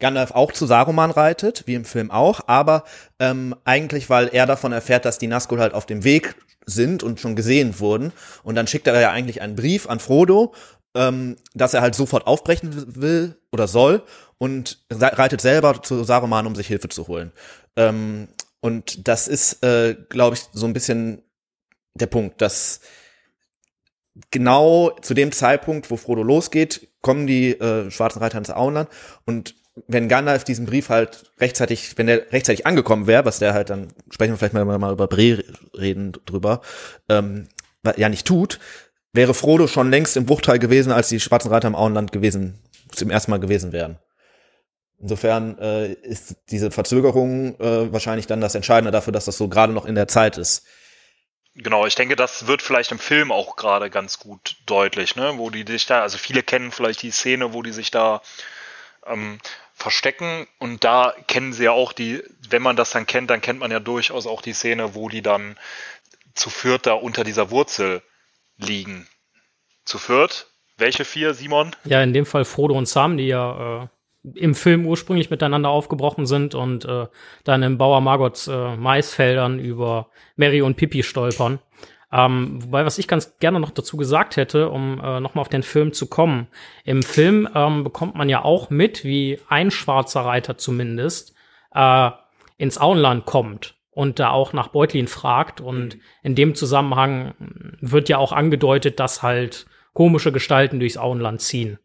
Gandalf 0.00 0.32
auch 0.32 0.52
zu 0.52 0.66
Saruman 0.66 1.10
reitet, 1.10 1.64
wie 1.66 1.74
im 1.74 1.84
Film 1.84 2.10
auch, 2.10 2.40
aber 2.46 2.84
ähm, 3.18 3.54
eigentlich, 3.64 4.10
weil 4.10 4.28
er 4.32 4.46
davon 4.46 4.72
erfährt, 4.72 5.04
dass 5.04 5.18
die 5.18 5.26
Nazgul 5.26 5.60
halt 5.60 5.74
auf 5.74 5.86
dem 5.86 6.04
Weg 6.04 6.36
sind 6.66 7.02
und 7.02 7.20
schon 7.20 7.36
gesehen 7.36 7.80
wurden. 7.80 8.12
Und 8.42 8.54
dann 8.54 8.66
schickt 8.66 8.86
er 8.86 9.00
ja 9.00 9.10
eigentlich 9.10 9.40
einen 9.40 9.56
Brief 9.56 9.88
an 9.88 10.00
Frodo, 10.00 10.54
ähm, 10.94 11.36
dass 11.54 11.74
er 11.74 11.80
halt 11.80 11.94
sofort 11.94 12.26
aufbrechen 12.26 13.00
will 13.00 13.36
oder 13.52 13.66
soll 13.66 14.02
und 14.38 14.84
reitet 14.90 15.40
selber 15.40 15.82
zu 15.82 16.04
Saruman, 16.04 16.46
um 16.46 16.54
sich 16.54 16.68
Hilfe 16.68 16.88
zu 16.88 17.08
holen. 17.08 17.32
Ähm, 17.76 18.28
und 18.60 19.08
das 19.08 19.28
ist, 19.28 19.64
äh, 19.64 19.96
glaube 20.08 20.36
ich, 20.36 20.42
so 20.52 20.66
ein 20.66 20.72
bisschen 20.72 21.22
der 21.94 22.06
Punkt, 22.06 22.40
dass 22.40 22.80
genau 24.30 24.90
zu 25.02 25.14
dem 25.14 25.32
Zeitpunkt, 25.32 25.90
wo 25.90 25.96
Frodo 25.96 26.22
losgeht, 26.22 26.88
kommen 27.00 27.26
die 27.26 27.52
äh, 27.52 27.90
schwarzen 27.90 28.20
Reiter 28.20 28.38
ins 28.38 28.50
Auenland 28.50 28.88
und 29.24 29.54
wenn 29.86 30.08
Gandalf 30.08 30.44
diesen 30.44 30.66
Brief 30.66 30.88
halt 30.88 31.30
rechtzeitig, 31.38 31.96
wenn 31.96 32.08
der 32.08 32.32
rechtzeitig 32.32 32.66
angekommen 32.66 33.06
wäre, 33.06 33.24
was 33.24 33.38
der 33.38 33.54
halt 33.54 33.70
dann, 33.70 33.88
sprechen 34.10 34.32
wir 34.32 34.38
vielleicht 34.38 34.54
mal, 34.54 34.64
mal 34.64 34.92
über 34.92 35.06
Bre 35.06 35.44
reden 35.74 36.12
drüber, 36.26 36.62
ähm, 37.08 37.48
ja 37.96 38.08
nicht 38.08 38.26
tut, 38.26 38.58
wäre 39.12 39.34
Frodo 39.34 39.66
schon 39.66 39.90
längst 39.90 40.16
im 40.16 40.26
Bruchteil 40.26 40.58
gewesen, 40.58 40.92
als 40.92 41.08
die 41.08 41.20
schwarzen 41.20 41.50
Reiter 41.50 41.68
im 41.68 41.76
Auenland 41.76 42.12
gewesen, 42.12 42.58
zum 42.92 43.10
ersten 43.10 43.30
Mal 43.30 43.40
gewesen 43.40 43.72
wären. 43.72 43.98
Insofern 45.00 45.58
äh, 45.58 45.92
ist 45.92 46.36
diese 46.50 46.70
Verzögerung 46.70 47.58
äh, 47.60 47.92
wahrscheinlich 47.92 48.26
dann 48.26 48.40
das 48.40 48.56
Entscheidende 48.56 48.90
dafür, 48.90 49.12
dass 49.12 49.26
das 49.26 49.38
so 49.38 49.48
gerade 49.48 49.72
noch 49.72 49.86
in 49.86 49.94
der 49.94 50.08
Zeit 50.08 50.38
ist. 50.38 50.64
Genau, 51.60 51.86
ich 51.86 51.96
denke, 51.96 52.14
das 52.14 52.46
wird 52.46 52.62
vielleicht 52.62 52.92
im 52.92 53.00
Film 53.00 53.32
auch 53.32 53.56
gerade 53.56 53.90
ganz 53.90 54.20
gut 54.20 54.56
deutlich, 54.66 55.16
ne? 55.16 55.34
Wo 55.38 55.50
die 55.50 55.64
sich 55.66 55.86
da, 55.86 56.02
also 56.02 56.16
viele 56.16 56.44
kennen 56.44 56.70
vielleicht 56.70 57.02
die 57.02 57.10
Szene, 57.10 57.52
wo 57.52 57.62
die 57.62 57.72
sich 57.72 57.90
da 57.90 58.22
ähm, 59.04 59.40
verstecken. 59.74 60.46
Und 60.58 60.84
da 60.84 61.14
kennen 61.26 61.52
sie 61.52 61.64
ja 61.64 61.72
auch 61.72 61.92
die, 61.92 62.22
wenn 62.48 62.62
man 62.62 62.76
das 62.76 62.90
dann 62.90 63.06
kennt, 63.06 63.30
dann 63.30 63.40
kennt 63.40 63.58
man 63.58 63.72
ja 63.72 63.80
durchaus 63.80 64.28
auch 64.28 64.40
die 64.40 64.52
Szene, 64.52 64.94
wo 64.94 65.08
die 65.08 65.20
dann 65.20 65.58
zu 66.34 66.48
viert 66.48 66.86
da 66.86 66.92
unter 66.92 67.24
dieser 67.24 67.50
Wurzel 67.50 68.02
liegen. 68.56 69.08
Zu 69.84 69.98
viert? 69.98 70.46
Welche 70.76 71.04
vier, 71.04 71.34
Simon? 71.34 71.74
Ja, 71.84 72.00
in 72.04 72.12
dem 72.12 72.24
Fall 72.24 72.44
Frodo 72.44 72.74
und 72.74 72.86
Sam, 72.86 73.16
die 73.16 73.26
ja 73.26 73.82
äh, 73.82 73.88
im 74.34 74.54
Film 74.54 74.86
ursprünglich 74.86 75.30
miteinander 75.30 75.68
aufgebrochen 75.68 76.26
sind 76.26 76.54
und 76.54 76.84
äh, 76.84 77.06
dann 77.44 77.62
im 77.62 77.78
Bauer 77.78 78.00
Margots 78.00 78.48
äh, 78.48 78.76
Maisfeldern 78.76 79.58
über 79.58 80.08
Mary 80.36 80.62
und 80.62 80.76
Pippi 80.76 81.02
stolpern. 81.02 81.60
Ähm, 82.10 82.62
wobei, 82.62 82.84
was 82.86 82.98
ich 82.98 83.06
ganz 83.06 83.38
gerne 83.38 83.60
noch 83.60 83.70
dazu 83.70 83.96
gesagt 83.96 84.36
hätte, 84.36 84.70
um 84.70 84.98
äh, 84.98 85.20
nochmal 85.20 85.42
auf 85.42 85.50
den 85.50 85.62
Film 85.62 85.92
zu 85.92 86.06
kommen. 86.06 86.48
Im 86.84 87.02
Film 87.02 87.48
ähm, 87.54 87.84
bekommt 87.84 88.14
man 88.14 88.28
ja 88.28 88.42
auch 88.42 88.70
mit, 88.70 89.04
wie 89.04 89.38
ein 89.48 89.70
schwarzer 89.70 90.22
Reiter 90.22 90.56
zumindest 90.56 91.34
äh, 91.74 92.10
ins 92.56 92.78
Auenland 92.78 93.26
kommt 93.26 93.74
und 93.90 94.18
da 94.18 94.30
auch 94.30 94.54
nach 94.54 94.68
Beutlin 94.68 95.06
fragt. 95.06 95.60
Und 95.60 95.96
mhm. 95.96 96.00
in 96.22 96.34
dem 96.34 96.54
Zusammenhang 96.54 97.34
wird 97.80 98.08
ja 98.08 98.16
auch 98.16 98.32
angedeutet, 98.32 98.98
dass 99.00 99.22
halt 99.22 99.66
komische 99.92 100.32
Gestalten 100.32 100.80
durchs 100.80 100.96
Auenland 100.96 101.42
ziehen 101.42 101.78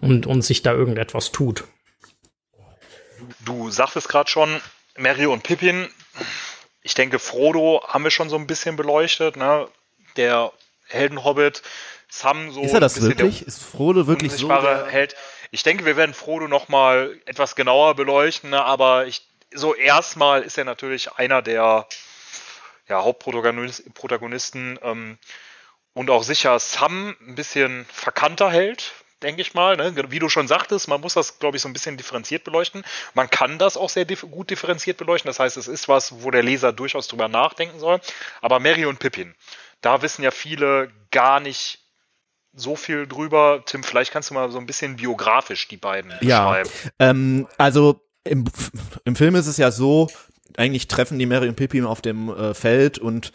und, 0.00 0.26
und 0.26 0.42
sich 0.42 0.62
da 0.62 0.72
irgendetwas 0.72 1.32
tut. 1.32 1.64
Du 3.44 3.70
sagtest 3.70 4.08
gerade 4.08 4.30
schon, 4.30 4.60
Mary 4.96 5.26
und 5.26 5.42
Pippin 5.42 5.88
ich 6.82 6.94
denke, 6.94 7.18
Frodo 7.18 7.82
haben 7.86 8.04
wir 8.04 8.10
schon 8.10 8.30
so 8.30 8.36
ein 8.36 8.46
bisschen 8.46 8.76
beleuchtet, 8.76 9.36
ne? 9.36 9.68
Der 10.16 10.52
Heldenhobbit, 10.88 11.62
Sam 12.08 12.52
so. 12.52 12.62
Ist 12.62 12.74
er 12.74 12.80
das 12.80 13.00
wirklich? 13.00 13.46
Ist 13.46 13.62
Frodo 13.62 14.06
wirklich 14.06 14.32
so? 14.32 14.48
Der 14.48 14.86
Held. 14.86 15.14
Ich 15.50 15.62
denke, 15.62 15.84
wir 15.84 15.96
werden 15.96 16.14
Frodo 16.14 16.48
noch 16.48 16.68
mal 16.68 17.18
etwas 17.26 17.54
genauer 17.56 17.96
beleuchten, 17.96 18.50
ne? 18.50 18.64
aber 18.64 19.06
ich, 19.06 19.26
so 19.52 19.74
erstmal 19.74 20.42
ist 20.42 20.56
er 20.58 20.64
natürlich 20.64 21.12
einer 21.12 21.42
der 21.42 21.86
ja, 22.88 23.02
Hauptprotagonisten 23.02 24.78
ähm, 24.82 25.18
und 25.92 26.08
auch 26.08 26.22
sicher 26.22 26.58
Sam 26.60 27.16
ein 27.20 27.34
bisschen 27.34 27.84
verkannter 27.92 28.50
Held, 28.50 28.92
denke 29.22 29.42
ich 29.42 29.54
mal. 29.54 29.76
Ne? 29.76 29.94
Wie 30.10 30.18
du 30.18 30.28
schon 30.28 30.48
sagtest, 30.48 30.88
man 30.88 31.00
muss 31.00 31.14
das, 31.14 31.38
glaube 31.38 31.56
ich, 31.56 31.62
so 31.62 31.68
ein 31.68 31.72
bisschen 31.72 31.96
differenziert 31.96 32.44
beleuchten. 32.44 32.82
Man 33.14 33.28
kann 33.30 33.58
das 33.58 33.76
auch 33.76 33.88
sehr 33.88 34.04
dif 34.04 34.26
gut 34.30 34.50
differenziert 34.50 34.96
beleuchten. 34.96 35.28
Das 35.28 35.40
heißt, 35.40 35.56
es 35.56 35.68
ist 35.68 35.88
was, 35.88 36.22
wo 36.22 36.30
der 36.30 36.42
Leser 36.42 36.72
durchaus 36.72 37.08
drüber 37.08 37.28
nachdenken 37.28 37.78
soll. 37.78 38.00
Aber 38.40 38.60
Mary 38.60 38.86
und 38.86 38.98
Pippin, 38.98 39.34
da 39.80 40.02
wissen 40.02 40.22
ja 40.22 40.30
viele 40.30 40.90
gar 41.10 41.40
nicht 41.40 41.80
so 42.52 42.76
viel 42.76 43.06
drüber. 43.06 43.62
Tim, 43.64 43.84
vielleicht 43.84 44.12
kannst 44.12 44.30
du 44.30 44.34
mal 44.34 44.50
so 44.50 44.58
ein 44.58 44.66
bisschen 44.66 44.96
biografisch 44.96 45.68
die 45.68 45.76
beiden 45.76 46.12
ja, 46.20 46.44
beschreiben. 46.44 46.70
Ähm, 46.98 47.48
also 47.58 48.00
im, 48.24 48.44
im 49.04 49.16
Film 49.16 49.34
ist 49.36 49.46
es 49.46 49.56
ja 49.56 49.70
so, 49.70 50.08
eigentlich 50.56 50.88
treffen 50.88 51.18
die 51.18 51.26
Mary 51.26 51.48
und 51.48 51.56
Pippin 51.56 51.84
auf 51.84 52.00
dem 52.02 52.28
äh, 52.28 52.54
Feld 52.54 52.98
und 52.98 53.32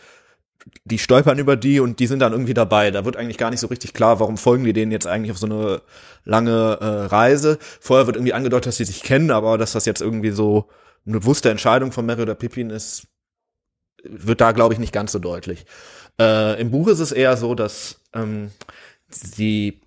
die 0.84 0.99
stolpern 0.99 1.39
über 1.39 1.56
die 1.56 1.80
und 1.80 1.99
die 1.99 2.08
sind 2.08 2.19
dann 2.19 2.32
irgendwie 2.32 2.54
dabei. 2.54 2.91
Da 2.91 3.06
wird 3.06 3.17
eigentlich 3.17 3.38
gar 3.38 3.51
nicht 3.51 3.60
so 3.60 3.67
richtig 3.67 3.93
klar, 3.93 4.19
warum 4.19 4.38
folgen 4.38 4.63
die 4.63 4.73
denen 4.73 4.91
jetzt 4.91 5.08
eigentlich 5.08 5.32
auf 5.32 5.38
so 5.38 5.45
eine 5.45 5.82
lange 6.23 6.78
äh, 6.82 6.86
Reise. 7.06 7.58
Vorher 7.80 8.08
wird 8.08 8.17
irgendwie 8.17 8.34
angedeutet, 8.34 8.67
dass 8.67 8.78
die 8.78 8.86
sich 8.86 9.04
kennen, 9.04 9.32
aber 9.32 9.58
dass 9.58 9.73
das 9.73 9.86
jetzt 9.86 10.01
irgendwie 10.01 10.32
so 10.32 10.69
eine 11.06 11.19
bewusste 11.19 11.49
Entscheidung 11.49 11.91
von 11.91 12.06
Mary 12.06 12.23
oder 12.23 12.36
Pippin 12.36 12.69
ist, 12.71 13.08
wird 14.04 14.41
da, 14.41 14.51
glaube 14.51 14.73
ich, 14.73 14.80
nicht 14.80 14.93
ganz 14.93 15.12
so 15.12 15.19
deutlich. 15.19 15.65
Äh, 16.19 16.60
Im 16.60 16.71
Buch 16.71 16.88
ist 16.88 16.99
es 16.99 17.12
eher 17.12 17.38
so, 17.38 17.56
dass 17.56 18.01
ähm, 18.13 18.51
die 19.38 19.82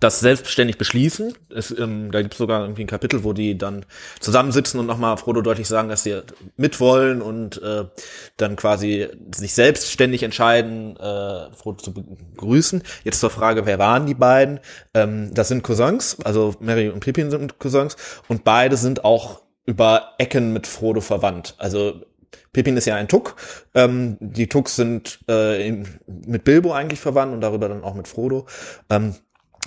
das 0.00 0.20
selbstständig 0.20 0.78
beschließen. 0.78 1.34
Es, 1.54 1.76
ähm, 1.76 2.10
da 2.10 2.22
gibt 2.22 2.34
es 2.34 2.38
sogar 2.38 2.62
irgendwie 2.62 2.84
ein 2.84 2.88
Kapitel, 2.88 3.24
wo 3.24 3.32
die 3.32 3.56
dann 3.56 3.84
zusammensitzen 4.20 4.80
und 4.80 4.86
nochmal 4.86 5.16
Frodo 5.16 5.42
deutlich 5.42 5.68
sagen, 5.68 5.88
dass 5.88 6.02
sie 6.02 6.20
mitwollen 6.56 7.22
und 7.22 7.60
äh, 7.62 7.84
dann 8.36 8.56
quasi 8.56 9.08
sich 9.34 9.54
selbstständig 9.54 10.22
entscheiden, 10.22 10.96
äh, 10.96 11.52
Frodo 11.54 11.82
zu 11.82 11.92
begrüßen. 11.92 12.82
Jetzt 13.04 13.20
zur 13.20 13.30
Frage, 13.30 13.66
wer 13.66 13.78
waren 13.78 14.06
die 14.06 14.14
beiden? 14.14 14.60
Ähm, 14.94 15.32
das 15.34 15.48
sind 15.48 15.62
Cousins, 15.62 16.18
also 16.24 16.54
Mary 16.60 16.88
und 16.88 17.00
Pippin 17.00 17.30
sind 17.30 17.58
Cousins 17.58 17.96
und 18.28 18.44
beide 18.44 18.76
sind 18.76 19.04
auch 19.04 19.42
über 19.64 20.14
Ecken 20.18 20.52
mit 20.52 20.66
Frodo 20.66 21.00
verwandt. 21.00 21.54
Also 21.58 22.02
Pippin 22.52 22.76
ist 22.76 22.86
ja 22.86 22.96
ein 22.96 23.08
Tuck. 23.08 23.36
Ähm, 23.74 24.16
die 24.20 24.48
Tucks 24.48 24.76
sind 24.76 25.20
äh, 25.28 25.66
in, 25.66 25.88
mit 26.06 26.44
Bilbo 26.44 26.72
eigentlich 26.72 27.00
verwandt 27.00 27.32
und 27.32 27.40
darüber 27.40 27.68
dann 27.68 27.84
auch 27.84 27.94
mit 27.94 28.08
Frodo. 28.08 28.46
Ähm, 28.90 29.14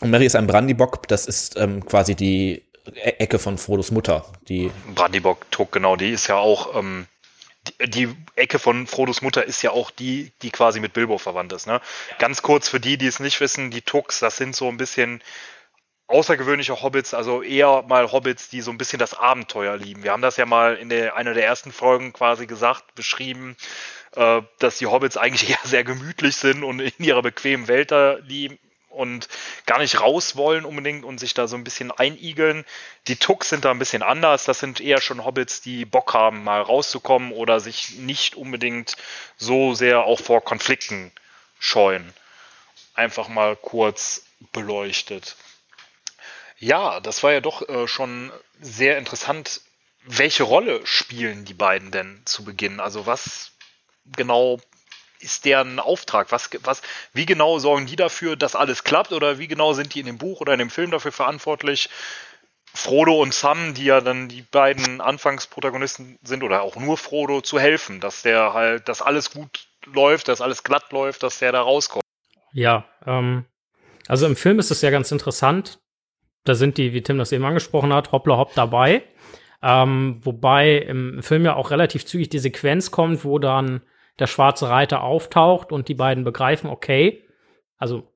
und 0.01 0.09
Mary 0.11 0.25
ist 0.25 0.35
ein 0.35 0.47
Brandybock, 0.47 1.07
das 1.07 1.25
ist 1.25 1.57
ähm, 1.57 1.85
quasi 1.85 2.15
die 2.15 2.63
e 2.93 3.09
Ecke 3.17 3.39
von 3.39 3.57
Frodos 3.57 3.91
Mutter. 3.91 4.25
Die 4.47 4.71
Brandybock 4.93 5.49
Tuck, 5.51 5.71
genau, 5.71 5.95
die 5.95 6.11
ist 6.11 6.27
ja 6.27 6.35
auch 6.35 6.75
ähm, 6.75 7.07
die, 7.67 7.89
die 7.89 8.15
Ecke 8.35 8.59
von 8.59 8.87
Frodos 8.87 9.21
Mutter 9.21 9.43
ist 9.43 9.61
ja 9.61 9.71
auch 9.71 9.91
die, 9.91 10.31
die 10.41 10.51
quasi 10.51 10.79
mit 10.79 10.93
Bilbo 10.93 11.17
verwandt 11.17 11.53
ist. 11.53 11.67
Ne? 11.67 11.81
Ganz 12.19 12.41
kurz 12.41 12.69
für 12.69 12.79
die, 12.79 12.97
die 12.97 13.07
es 13.07 13.19
nicht 13.19 13.39
wissen, 13.39 13.71
die 13.71 13.81
Tux, 13.81 14.19
das 14.19 14.37
sind 14.37 14.55
so 14.55 14.67
ein 14.67 14.77
bisschen 14.77 15.21
außergewöhnliche 16.07 16.83
Hobbits, 16.83 17.15
also 17.15 17.41
eher 17.41 17.83
mal 17.87 18.11
Hobbits, 18.11 18.49
die 18.49 18.61
so 18.61 18.69
ein 18.69 18.77
bisschen 18.77 18.99
das 18.99 19.15
Abenteuer 19.15 19.75
lieben. 19.75 20.03
Wir 20.03 20.11
haben 20.11 20.21
das 20.21 20.37
ja 20.37 20.45
mal 20.45 20.75
in 20.75 20.89
der, 20.89 21.15
einer 21.15 21.33
der 21.33 21.45
ersten 21.45 21.71
Folgen 21.71 22.13
quasi 22.13 22.45
gesagt, 22.45 22.93
beschrieben, 22.93 23.55
äh, 24.15 24.41
dass 24.59 24.77
die 24.77 24.85
Hobbits 24.85 25.17
eigentlich 25.17 25.49
eher 25.49 25.57
sehr 25.63 25.83
gemütlich 25.83 26.35
sind 26.35 26.63
und 26.63 26.79
in 26.79 27.03
ihrer 27.03 27.23
bequemen 27.23 27.67
Welt 27.67 27.91
da 27.91 28.17
lieben 28.27 28.59
und 28.95 29.27
gar 29.65 29.79
nicht 29.79 29.99
raus 29.99 30.35
wollen 30.35 30.65
unbedingt 30.65 31.05
und 31.05 31.19
sich 31.19 31.33
da 31.33 31.47
so 31.47 31.55
ein 31.55 31.63
bisschen 31.63 31.91
einigeln. 31.91 32.65
Die 33.07 33.17
Tux 33.17 33.49
sind 33.49 33.65
da 33.65 33.71
ein 33.71 33.79
bisschen 33.79 34.01
anders. 34.01 34.45
Das 34.45 34.59
sind 34.59 34.79
eher 34.79 35.01
schon 35.01 35.23
Hobbits, 35.23 35.61
die 35.61 35.85
Bock 35.85 36.13
haben, 36.13 36.43
mal 36.43 36.61
rauszukommen 36.61 37.31
oder 37.31 37.59
sich 37.59 37.97
nicht 37.97 38.35
unbedingt 38.35 38.95
so 39.37 39.73
sehr 39.73 40.03
auch 40.03 40.19
vor 40.19 40.43
Konflikten 40.43 41.11
scheuen. 41.59 42.13
Einfach 42.93 43.27
mal 43.27 43.55
kurz 43.55 44.23
beleuchtet. 44.51 45.35
Ja, 46.57 46.99
das 47.01 47.21
war 47.23 47.33
ja 47.33 47.41
doch 47.41 47.67
äh, 47.67 47.87
schon 47.87 48.31
sehr 48.61 48.97
interessant. 48.97 49.61
Welche 50.03 50.43
Rolle 50.43 50.85
spielen 50.85 51.45
die 51.45 51.53
beiden 51.53 51.91
denn 51.91 52.21
zu 52.25 52.45
Beginn? 52.45 52.79
Also 52.79 53.05
was 53.05 53.51
genau 54.15 54.59
ist 55.19 55.45
deren 55.45 55.79
Auftrag? 55.79 56.31
Was, 56.31 56.49
was, 56.63 56.81
wie 57.13 57.25
genau 57.25 57.59
sorgen 57.59 57.85
die 57.85 57.95
dafür, 57.95 58.35
dass 58.35 58.55
alles 58.55 58.83
klappt? 58.83 59.11
Oder 59.11 59.39
wie 59.39 59.47
genau 59.47 59.73
sind 59.73 59.93
die 59.93 59.99
in 59.99 60.05
dem 60.05 60.17
Buch 60.17 60.41
oder 60.41 60.53
in 60.53 60.59
dem 60.59 60.69
Film 60.69 60.91
dafür 60.91 61.11
verantwortlich? 61.11 61.89
Frodo 62.73 63.21
und 63.21 63.33
Sam, 63.33 63.73
die 63.73 63.85
ja 63.85 64.01
dann 64.01 64.27
die 64.27 64.41
beiden 64.41 64.99
Anfangsprotagonisten 64.99 66.19
sind, 66.23 66.43
oder 66.43 66.61
auch 66.61 66.75
nur 66.75 66.97
Frodo, 66.97 67.41
zu 67.41 67.57
helfen, 67.57 68.01
dass 68.01 68.21
der 68.21 68.53
halt, 68.53 68.89
dass 68.89 69.01
alles 69.01 69.31
gut 69.31 69.67
läuft, 69.85 70.27
dass 70.27 70.41
alles 70.41 70.63
glatt 70.63 70.91
läuft, 70.91 71.23
dass 71.23 71.39
der 71.39 71.53
da 71.53 71.61
rauskommt. 71.61 72.03
Ja, 72.51 72.85
ähm, 73.05 73.45
also 74.07 74.25
im 74.25 74.35
Film 74.35 74.59
ist 74.59 74.71
es 74.71 74.81
ja 74.81 74.89
ganz 74.89 75.11
interessant. 75.11 75.79
Da 76.43 76.53
sind 76.53 76.77
die, 76.77 76.93
wie 76.93 77.01
Tim 77.01 77.17
das 77.17 77.31
eben 77.31 77.45
angesprochen 77.45 77.93
hat, 77.93 78.11
hoppla 78.11 78.37
hopp 78.37 78.53
dabei. 78.53 79.03
Ähm, 79.63 80.19
wobei 80.21 80.77
im 80.77 81.23
Film 81.23 81.45
ja 81.45 81.55
auch 81.55 81.71
relativ 81.71 82.05
zügig 82.05 82.29
die 82.29 82.39
Sequenz 82.39 82.91
kommt, 82.91 83.23
wo 83.23 83.39
dann 83.39 83.81
der 84.19 84.27
schwarze 84.27 84.69
Reiter 84.69 85.03
auftaucht 85.03 85.71
und 85.71 85.87
die 85.87 85.93
beiden 85.93 86.23
begreifen, 86.23 86.69
okay, 86.69 87.23
also 87.77 88.07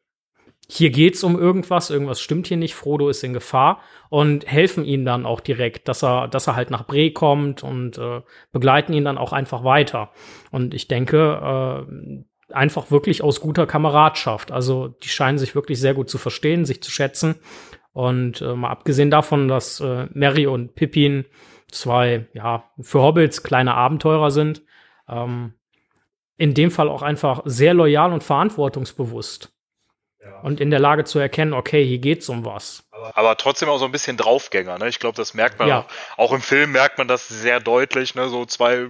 hier 0.71 0.91
geht's 0.91 1.23
um 1.23 1.37
irgendwas, 1.37 1.89
irgendwas 1.89 2.21
stimmt 2.21 2.45
hier 2.45 2.57
nicht, 2.57 2.75
Frodo 2.75 3.09
ist 3.09 3.23
in 3.23 3.33
Gefahr 3.33 3.81
und 4.09 4.45
helfen 4.45 4.85
ihm 4.85 5.03
dann 5.03 5.25
auch 5.25 5.39
direkt, 5.39 5.87
dass 5.87 6.03
er, 6.03 6.27
dass 6.27 6.45
er 6.45 6.55
halt 6.55 6.69
nach 6.69 6.83
Bre 6.83 7.11
kommt 7.11 7.63
und 7.63 7.97
äh, 7.97 8.21
begleiten 8.51 8.93
ihn 8.93 9.03
dann 9.03 9.17
auch 9.17 9.33
einfach 9.33 9.63
weiter. 9.63 10.11
Und 10.51 10.75
ich 10.75 10.87
denke, 10.87 11.87
äh, 11.87 12.53
einfach 12.53 12.91
wirklich 12.91 13.23
aus 13.23 13.41
guter 13.41 13.65
Kameradschaft. 13.65 14.51
Also 14.51 14.87
die 14.87 15.09
scheinen 15.09 15.39
sich 15.39 15.55
wirklich 15.55 15.79
sehr 15.79 15.95
gut 15.95 16.09
zu 16.09 16.19
verstehen, 16.19 16.65
sich 16.65 16.83
zu 16.83 16.91
schätzen. 16.91 17.35
Und 17.91 18.41
äh, 18.41 18.53
mal 18.53 18.69
abgesehen 18.69 19.09
davon, 19.09 19.47
dass 19.47 19.79
äh, 19.79 20.07
Mary 20.13 20.45
und 20.45 20.75
Pippin 20.75 21.25
zwei, 21.71 22.27
ja, 22.33 22.69
für 22.79 23.01
Hobbits 23.01 23.43
kleine 23.43 23.73
Abenteurer 23.73 24.29
sind, 24.29 24.63
ähm, 25.07 25.53
in 26.39 26.53
dem 26.53 26.71
Fall 26.71 26.89
auch 26.89 27.01
einfach 27.01 27.41
sehr 27.45 27.73
loyal 27.73 28.13
und 28.13 28.23
verantwortungsbewusst. 28.23 29.51
Ja. 30.23 30.39
Und 30.39 30.59
in 30.59 30.71
der 30.71 30.79
Lage 30.79 31.03
zu 31.03 31.19
erkennen, 31.19 31.53
okay, 31.53 31.85
hier 31.85 31.99
geht's 31.99 32.29
um 32.29 32.45
was. 32.45 32.83
Aber 33.13 33.37
trotzdem 33.37 33.69
auch 33.69 33.77
so 33.77 33.85
ein 33.85 33.91
bisschen 33.91 34.17
Draufgänger, 34.17 34.79
ne? 34.79 34.87
Ich 34.87 34.99
glaube, 34.99 35.15
das 35.15 35.33
merkt 35.33 35.59
man 35.59 35.67
ja. 35.67 35.79
auch, 35.81 35.85
auch 36.17 36.33
im 36.33 36.41
Film 36.41 36.71
merkt 36.71 36.97
man 36.97 37.07
das 37.07 37.27
sehr 37.27 37.59
deutlich, 37.59 38.15
ne? 38.15 38.29
So 38.29 38.45
zwei 38.45 38.89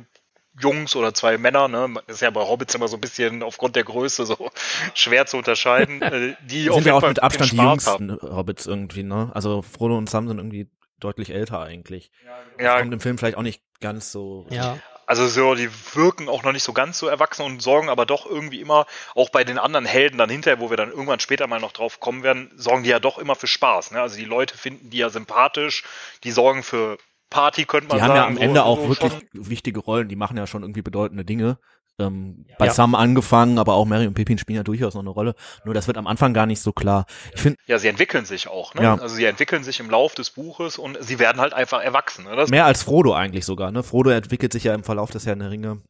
Jungs 0.59 0.95
oder 0.95 1.13
zwei 1.13 1.37
Männer, 1.37 1.67
ne? 1.67 1.95
Ist 2.07 2.21
ja 2.21 2.29
bei 2.29 2.41
Hobbits 2.41 2.75
immer 2.75 2.87
so 2.87 2.97
ein 2.97 3.01
bisschen 3.01 3.41
aufgrund 3.41 3.75
der 3.75 3.83
Größe 3.83 4.25
so 4.25 4.49
schwer 4.93 5.25
zu 5.25 5.37
unterscheiden. 5.37 6.01
Äh, 6.09 6.35
die 6.43 6.63
sind 6.63 6.85
ja 6.85 6.93
auch 6.93 7.01
mit 7.01 7.21
Abstand 7.21 7.51
die 7.51 7.57
jüngsten 7.57 8.11
haben. 8.11 8.35
Hobbits 8.35 8.67
irgendwie, 8.67 9.03
ne? 9.03 9.31
Also 9.33 9.63
Frodo 9.63 9.97
und 9.97 10.09
Sam 10.09 10.27
sind 10.27 10.37
irgendwie 10.37 10.69
deutlich 10.99 11.31
älter 11.31 11.61
eigentlich. 11.61 12.11
Ja, 12.25 12.31
genau. 12.57 12.69
Das 12.71 12.81
kommt 12.81 12.93
im 12.93 12.99
Film 12.99 13.17
vielleicht 13.17 13.37
auch 13.37 13.43
nicht 13.43 13.61
ganz 13.79 14.11
so. 14.11 14.47
Ja. 14.49 14.77
Also 15.09 15.27
so, 15.27 15.55
die 15.55 15.71
wirken 15.95 16.29
auch 16.29 16.43
noch 16.43 16.51
nicht 16.51 16.61
so 16.61 16.71
ganz 16.71 16.99
so 16.99 17.07
erwachsen 17.07 17.41
und 17.41 17.63
sorgen 17.63 17.89
aber 17.89 18.05
doch 18.05 18.27
irgendwie 18.27 18.61
immer, 18.61 18.85
auch 19.15 19.31
bei 19.31 19.43
den 19.43 19.57
anderen 19.57 19.87
Helden 19.87 20.19
dann 20.19 20.29
hinterher, 20.29 20.59
wo 20.59 20.69
wir 20.69 20.77
dann 20.77 20.91
irgendwann 20.91 21.19
später 21.19 21.47
mal 21.47 21.59
noch 21.59 21.71
drauf 21.71 21.99
kommen 21.99 22.21
werden, 22.21 22.51
sorgen 22.55 22.83
die 22.83 22.91
ja 22.91 22.99
doch 22.99 23.17
immer 23.17 23.33
für 23.33 23.47
Spaß. 23.47 23.89
Ne? 23.89 24.01
Also 24.01 24.17
die 24.17 24.25
Leute 24.25 24.55
finden 24.55 24.91
die 24.91 24.99
ja 24.99 25.09
sympathisch, 25.09 25.83
die 26.23 26.29
sorgen 26.29 26.61
für 26.61 26.99
Party, 27.31 27.65
könnte 27.65 27.87
man 27.87 27.97
die 27.97 28.01
sagen. 28.01 28.13
Die 28.13 28.19
haben 28.19 28.33
ja 28.35 28.37
am 28.37 28.37
Ende 28.37 28.59
so 28.59 28.65
auch 28.65 28.87
wirklich 28.87 29.11
schon. 29.11 29.23
wichtige 29.33 29.79
Rollen, 29.79 30.09
die 30.09 30.15
machen 30.15 30.37
ja 30.37 30.45
schon 30.45 30.61
irgendwie 30.61 30.83
bedeutende 30.83 31.25
Dinge. 31.25 31.57
Ähm, 31.99 32.45
bei 32.57 32.67
ja. 32.67 32.73
Sam 32.73 32.95
angefangen, 32.95 33.59
aber 33.59 33.73
auch 33.73 33.85
Mary 33.85 34.07
und 34.07 34.13
Pippin 34.13 34.37
spielen 34.37 34.57
ja 34.57 34.63
durchaus 34.63 34.93
noch 34.93 35.01
eine 35.01 35.09
Rolle. 35.09 35.35
Nur 35.65 35.73
das 35.73 35.87
wird 35.87 35.97
am 35.97 36.07
Anfang 36.07 36.33
gar 36.33 36.45
nicht 36.45 36.61
so 36.61 36.71
klar. 36.71 37.05
Ich 37.33 37.41
finde. 37.41 37.57
Ja, 37.67 37.79
sie 37.79 37.87
entwickeln 37.87 38.25
sich 38.25 38.47
auch. 38.47 38.73
Ne? 38.73 38.83
Ja. 38.83 38.95
Also 38.95 39.15
sie 39.15 39.25
entwickeln 39.25 39.63
sich 39.63 39.79
im 39.79 39.89
Lauf 39.89 40.15
des 40.15 40.29
Buches 40.29 40.77
und 40.77 40.97
sie 41.01 41.19
werden 41.19 41.41
halt 41.41 41.53
einfach 41.53 41.81
erwachsen. 41.81 42.25
Ne? 42.25 42.45
Mehr 42.49 42.65
als 42.65 42.83
Frodo 42.83 43.13
eigentlich 43.13 43.45
sogar. 43.45 43.71
Ne? 43.71 43.83
Frodo 43.83 44.09
entwickelt 44.09 44.53
sich 44.53 44.63
ja 44.63 44.73
im 44.73 44.83
Verlauf 44.83 45.11
des 45.11 45.25
Herrn 45.25 45.39
der 45.39 45.51
Ringe. 45.51 45.81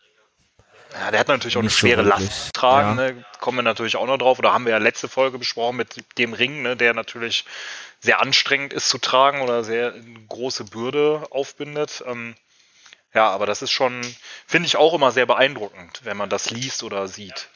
Ja, 0.94 1.12
der 1.12 1.20
hat 1.20 1.28
natürlich 1.28 1.56
auch 1.56 1.62
eine 1.62 1.70
schwere 1.70 2.04
so 2.04 2.10
Last 2.10 2.54
tragen. 2.54 2.98
Ja. 2.98 3.12
Ne? 3.12 3.24
Kommen 3.40 3.60
wir 3.60 3.64
natürlich 3.64 3.96
auch 3.96 4.08
noch 4.08 4.18
drauf. 4.18 4.40
Oder 4.40 4.54
haben 4.54 4.66
wir 4.66 4.72
ja 4.72 4.80
letzte 4.80 5.08
Folge 5.08 5.38
besprochen 5.38 5.78
mit 5.78 6.04
dem 6.18 6.34
Ring, 6.34 6.62
ne? 6.64 6.76
der 6.76 6.94
natürlich 6.94 7.46
sehr 8.00 8.22
anstrengend 8.22 8.74
ist 8.74 8.90
zu 8.90 8.98
tragen 8.98 9.42
oder 9.42 9.64
sehr 9.64 9.94
große 10.30 10.66
Bürde 10.66 11.24
aufbindet. 11.30 12.04
Ähm, 12.08 12.36
ja, 13.14 13.30
aber 13.30 13.46
das 13.46 13.62
ist 13.62 13.72
schon, 13.72 14.02
finde 14.46 14.68
ich 14.68 14.78
auch 14.78 14.94
immer 14.94 15.12
sehr 15.12 15.26
beeindruckend, 15.26 16.02
wenn 16.04 16.18
man 16.18 16.30
das 16.30 16.52
liest 16.52 16.84
oder 16.84 17.08
sieht. 17.08 17.50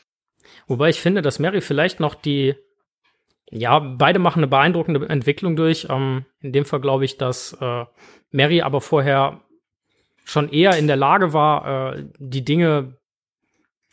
Wobei 0.68 0.90
ich 0.90 1.00
finde, 1.00 1.22
dass 1.22 1.40
Mary 1.40 1.62
vielleicht 1.62 2.00
noch 2.00 2.16
die, 2.16 2.56
ja, 3.50 3.80
beide 3.80 4.20
machen 4.20 4.40
eine 4.40 4.48
beeindruckende 4.48 5.08
Entwicklung 5.08 5.56
durch. 5.56 5.88
Ähm, 5.90 6.26
in 6.42 6.54
dem 6.54 6.66
Fall 6.66 6.82
glaube 6.82 7.06
ich, 7.06 7.18
dass 7.18 7.54
äh, 7.60 7.86
Mary 8.32 8.62
aber 8.62 8.82
vorher 8.82 9.42
schon 10.24 10.50
eher 10.50 10.78
in 10.78 10.88
der 10.88 10.96
Lage 10.96 11.34
war, 11.34 11.96
äh, 11.96 12.06
die 12.18 12.46
Dinge 12.46 12.98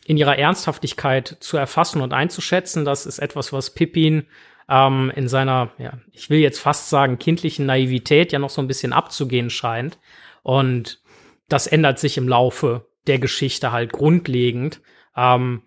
in 0.05 0.17
ihrer 0.17 0.37
Ernsthaftigkeit 0.37 1.37
zu 1.41 1.57
erfassen 1.57 2.01
und 2.01 2.13
einzuschätzen. 2.13 2.85
Das 2.85 3.05
ist 3.05 3.19
etwas, 3.19 3.53
was 3.53 3.73
Pippin 3.73 4.25
ähm, 4.67 5.11
in 5.15 5.27
seiner, 5.27 5.71
ja, 5.77 5.93
ich 6.11 6.29
will 6.29 6.39
jetzt 6.39 6.59
fast 6.59 6.89
sagen, 6.89 7.19
kindlichen 7.19 7.65
Naivität 7.65 8.31
ja 8.31 8.39
noch 8.39 8.49
so 8.49 8.61
ein 8.61 8.67
bisschen 8.67 8.93
abzugehen 8.93 9.49
scheint. 9.49 9.99
Und 10.43 11.00
das 11.51 11.67
ändert 11.67 11.99
sich 11.99 12.17
im 12.17 12.27
Laufe 12.27 12.87
der 13.07 13.19
Geschichte 13.19 13.71
halt 13.71 13.91
grundlegend, 13.91 14.81
ähm, 15.15 15.63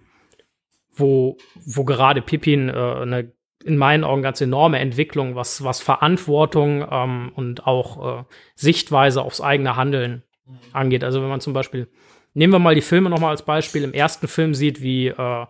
wo, 0.92 1.36
wo 1.54 1.84
gerade 1.84 2.22
Pippin 2.22 2.68
äh, 2.68 2.72
eine 2.72 3.32
in 3.64 3.78
meinen 3.78 4.04
Augen 4.04 4.22
ganz 4.22 4.42
enorme 4.42 4.78
Entwicklung, 4.78 5.36
was, 5.36 5.64
was 5.64 5.80
Verantwortung 5.80 6.86
ähm, 6.90 7.32
und 7.34 7.66
auch 7.66 8.20
äh, 8.20 8.24
Sichtweise 8.54 9.22
aufs 9.22 9.40
eigene 9.40 9.74
Handeln 9.74 10.22
angeht. 10.72 11.02
Also 11.02 11.22
wenn 11.22 11.30
man 11.30 11.40
zum 11.40 11.54
Beispiel, 11.54 11.88
nehmen 12.34 12.52
wir 12.52 12.58
mal 12.58 12.74
die 12.74 12.82
Filme 12.82 13.08
nochmal 13.08 13.30
als 13.30 13.42
Beispiel, 13.42 13.82
im 13.82 13.94
ersten 13.94 14.28
Film 14.28 14.52
sieht, 14.52 14.82
wie 14.82 15.08
äh, 15.08 15.46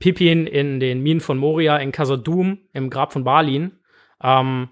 Pippin 0.00 0.46
in 0.48 0.80
den 0.80 1.02
Minen 1.02 1.20
von 1.20 1.38
Moria 1.38 1.76
in 1.76 1.92
Khazad-dûm 1.92 2.58
im 2.72 2.90
Grab 2.90 3.12
von 3.12 3.22
Balin 3.22 3.78
ähm, 4.22 4.70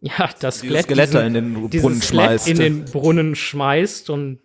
ja, 0.00 0.30
das 0.40 0.58
Skelett, 0.58 0.84
Skelett 0.84 1.08
diesen, 1.08 1.26
in 1.26 1.34
den 1.34 1.54
Brunnen 1.70 2.02
schmeißt. 2.02 2.48
in 2.48 2.58
den 2.58 2.84
Brunnen 2.84 3.34
schmeißt 3.34 4.10
und 4.10 4.40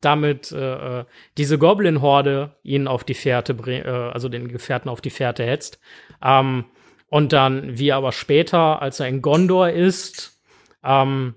damit 0.00 0.50
äh, 0.52 1.00
äh, 1.00 1.04
diese 1.36 1.58
Goblin-Horde 1.58 2.56
ihn 2.62 2.88
auf 2.88 3.04
die 3.04 3.14
Fährte, 3.14 3.52
äh, 3.66 3.88
also 3.88 4.28
den 4.28 4.48
Gefährten 4.48 4.88
auf 4.88 5.00
die 5.00 5.10
Fährte 5.10 5.44
hetzt. 5.44 5.78
Ähm, 6.22 6.64
und 7.08 7.32
dann, 7.32 7.78
wie 7.78 7.92
aber 7.92 8.12
später, 8.12 8.80
als 8.80 9.00
er 9.00 9.08
in 9.08 9.20
Gondor 9.20 9.70
ist, 9.70 10.40
ähm, 10.84 11.34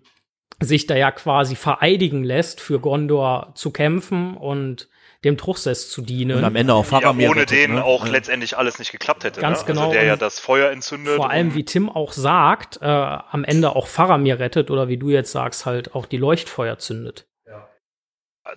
sich 0.61 0.87
da 0.87 0.95
ja 0.95 1.11
quasi 1.11 1.55
vereidigen 1.55 2.23
lässt, 2.23 2.61
für 2.61 2.79
Gondor 2.79 3.51
zu 3.55 3.71
kämpfen 3.71 4.37
und 4.37 4.87
dem 5.23 5.37
Truchsess 5.37 5.89
zu 5.89 6.01
dienen. 6.01 6.37
Und 6.37 6.43
am 6.43 6.55
Ende 6.55 6.73
auch 6.73 6.85
Faramir. 6.85 7.25
Ja, 7.25 7.31
ohne 7.31 7.45
den 7.45 7.75
ne? 7.75 7.83
auch 7.83 8.05
ja. 8.05 8.11
letztendlich 8.11 8.57
alles 8.57 8.79
nicht 8.79 8.91
geklappt 8.91 9.23
hätte. 9.23 9.41
Ganz 9.41 9.61
ne? 9.61 9.67
genau. 9.67 9.81
Also 9.83 9.93
der 9.93 10.03
ja 10.03 10.15
das 10.15 10.39
Feuer 10.39 10.71
entzündet. 10.71 11.15
Vor 11.15 11.29
allem, 11.29 11.53
wie 11.53 11.63
Tim 11.63 11.89
auch 11.89 12.11
sagt, 12.11 12.79
äh, 12.81 12.85
am 12.85 13.43
Ende 13.43 13.75
auch 13.75 13.87
Faramir 13.87 14.39
rettet 14.39 14.69
oder 14.69 14.87
wie 14.87 14.97
du 14.97 15.09
jetzt 15.09 15.31
sagst, 15.31 15.65
halt 15.65 15.95
auch 15.95 16.05
die 16.05 16.17
Leuchtfeuer 16.17 16.77
zündet. 16.77 17.27
Ja. 17.47 17.69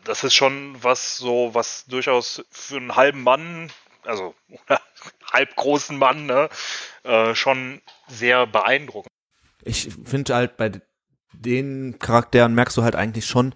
Das 0.04 0.24
ist 0.24 0.34
schon 0.34 0.76
was 0.82 1.18
so, 1.18 1.50
was 1.52 1.86
durchaus 1.86 2.44
für 2.50 2.76
einen 2.76 2.96
halben 2.96 3.22
Mann, 3.22 3.70
also 4.02 4.34
halb 5.32 5.54
großen 5.54 5.96
Mann, 5.96 6.26
ne, 6.26 6.48
äh, 7.04 7.34
schon 7.34 7.80
sehr 8.08 8.46
beeindruckend. 8.46 9.10
Ich 9.62 9.88
finde 10.04 10.34
halt 10.34 10.56
bei 10.56 10.72
den 11.32 11.98
Charakteren 11.98 12.54
merkst 12.54 12.76
du 12.76 12.82
halt 12.82 12.96
eigentlich 12.96 13.26
schon, 13.26 13.54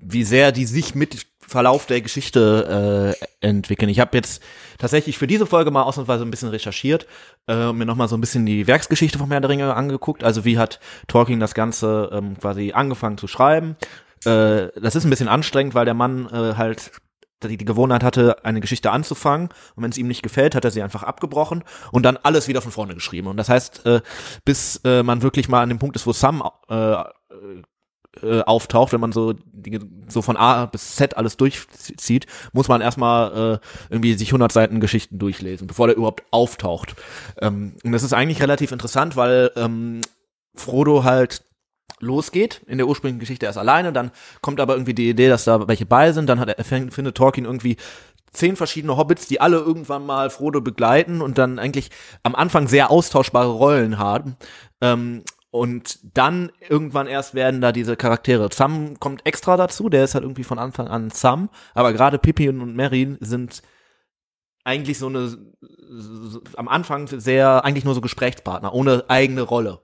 wie 0.00 0.24
sehr 0.24 0.52
die 0.52 0.66
sich 0.66 0.94
mit 0.94 1.33
Verlauf 1.46 1.86
der 1.86 2.00
Geschichte 2.00 3.16
äh, 3.20 3.46
entwickeln. 3.46 3.88
Ich 3.88 4.00
habe 4.00 4.16
jetzt 4.16 4.42
tatsächlich 4.78 5.18
für 5.18 5.26
diese 5.26 5.46
Folge 5.46 5.70
mal 5.70 5.82
ausnahmsweise 5.82 6.24
ein 6.24 6.30
bisschen 6.30 6.48
recherchiert, 6.48 7.06
äh, 7.48 7.72
mir 7.72 7.86
nochmal 7.86 8.08
so 8.08 8.16
ein 8.16 8.20
bisschen 8.20 8.46
die 8.46 8.66
Werksgeschichte 8.66 9.18
von 9.18 9.30
Herr 9.30 9.40
der 9.40 9.50
Ringe 9.50 9.74
angeguckt. 9.74 10.24
Also 10.24 10.44
wie 10.44 10.58
hat 10.58 10.80
Tolkien 11.06 11.40
das 11.40 11.54
Ganze 11.54 12.10
ähm, 12.12 12.38
quasi 12.38 12.72
angefangen 12.72 13.18
zu 13.18 13.26
schreiben. 13.26 13.76
äh, 14.24 14.68
das 14.80 14.96
ist 14.96 15.04
ein 15.04 15.10
bisschen 15.10 15.28
anstrengend, 15.28 15.74
weil 15.74 15.84
der 15.84 15.94
Mann 15.94 16.26
äh, 16.26 16.54
halt 16.56 16.90
die, 17.48 17.56
die 17.56 17.64
Gewohnheit 17.64 18.02
hatte, 18.02 18.44
eine 18.44 18.60
Geschichte 18.60 18.90
anzufangen 18.90 19.48
und 19.74 19.82
wenn 19.82 19.90
es 19.90 19.98
ihm 19.98 20.08
nicht 20.08 20.22
gefällt, 20.22 20.54
hat 20.54 20.64
er 20.64 20.70
sie 20.70 20.82
einfach 20.82 21.02
abgebrochen 21.02 21.64
und 21.92 22.04
dann 22.04 22.16
alles 22.16 22.48
wieder 22.48 22.62
von 22.62 22.72
vorne 22.72 22.94
geschrieben. 22.94 23.28
Und 23.28 23.36
das 23.36 23.48
heißt, 23.48 23.86
äh, 23.86 24.00
bis 24.44 24.80
äh, 24.84 25.02
man 25.02 25.22
wirklich 25.22 25.48
mal 25.48 25.62
an 25.62 25.68
dem 25.68 25.78
Punkt 25.78 25.96
ist, 25.96 26.06
wo 26.06 26.12
Sam 26.12 26.42
äh, 26.68 26.96
äh, 28.22 28.40
auftaucht, 28.40 28.92
wenn 28.92 29.00
man 29.00 29.12
so 29.12 29.34
die, 29.52 29.80
so 30.08 30.22
von 30.22 30.36
A 30.36 30.66
bis 30.66 30.96
Z 30.96 31.16
alles 31.16 31.36
durchzieht, 31.36 32.26
muss 32.52 32.68
man 32.68 32.80
erstmal 32.80 33.60
äh, 33.60 33.66
irgendwie 33.90 34.14
sich 34.14 34.28
100 34.28 34.52
Seiten 34.52 34.80
Geschichten 34.80 35.18
durchlesen, 35.18 35.66
bevor 35.66 35.86
der 35.86 35.96
überhaupt 35.96 36.22
auftaucht. 36.30 36.94
Ähm, 37.40 37.74
und 37.82 37.92
das 37.92 38.02
ist 38.02 38.12
eigentlich 38.12 38.42
relativ 38.42 38.72
interessant, 38.72 39.16
weil 39.16 39.50
ähm, 39.56 40.00
Frodo 40.54 41.04
halt 41.04 41.42
losgeht. 42.00 42.62
In 42.66 42.78
der 42.78 42.86
ursprünglichen 42.86 43.20
Geschichte 43.20 43.46
erst 43.46 43.58
alleine, 43.58 43.92
dann 43.92 44.10
kommt 44.40 44.60
aber 44.60 44.74
irgendwie 44.74 44.94
die 44.94 45.08
Idee, 45.08 45.28
dass 45.28 45.44
da 45.44 45.66
welche 45.68 45.86
bei 45.86 46.12
sind, 46.12 46.28
dann 46.28 46.40
hat 46.40 46.48
er, 46.48 46.64
findet 46.64 47.16
Tolkien 47.16 47.46
irgendwie 47.46 47.76
zehn 48.34 48.56
verschiedene 48.56 48.96
Hobbits, 48.96 49.26
die 49.26 49.40
alle 49.40 49.58
irgendwann 49.58 50.04
mal 50.04 50.28
Frodo 50.28 50.60
begleiten 50.60 51.22
und 51.22 51.38
dann 51.38 51.58
eigentlich 51.58 51.90
am 52.22 52.34
Anfang 52.34 52.68
sehr 52.68 52.90
austauschbare 52.90 53.50
Rollen 53.50 53.98
haben. 53.98 54.36
Ähm, 54.80 55.22
und 55.54 56.00
dann 56.16 56.50
irgendwann 56.68 57.06
erst 57.06 57.34
werden 57.34 57.60
da 57.60 57.70
diese 57.70 57.94
Charaktere. 57.94 58.48
Sam 58.52 58.98
kommt 58.98 59.24
extra 59.24 59.56
dazu, 59.56 59.88
der 59.88 60.02
ist 60.02 60.14
halt 60.14 60.24
irgendwie 60.24 60.42
von 60.42 60.58
Anfang 60.58 60.88
an 60.88 61.10
Sam, 61.10 61.48
aber 61.74 61.92
gerade 61.92 62.18
Pippin 62.18 62.60
und 62.60 62.74
Merry 62.74 63.16
sind 63.20 63.62
eigentlich 64.64 64.98
so 64.98 65.06
eine 65.06 65.28
so, 65.60 66.42
am 66.56 66.66
Anfang 66.66 67.06
sehr 67.06 67.64
eigentlich 67.64 67.84
nur 67.84 67.94
so 67.94 68.00
Gesprächspartner 68.00 68.74
ohne 68.74 69.04
eigene 69.06 69.42
Rolle. 69.42 69.78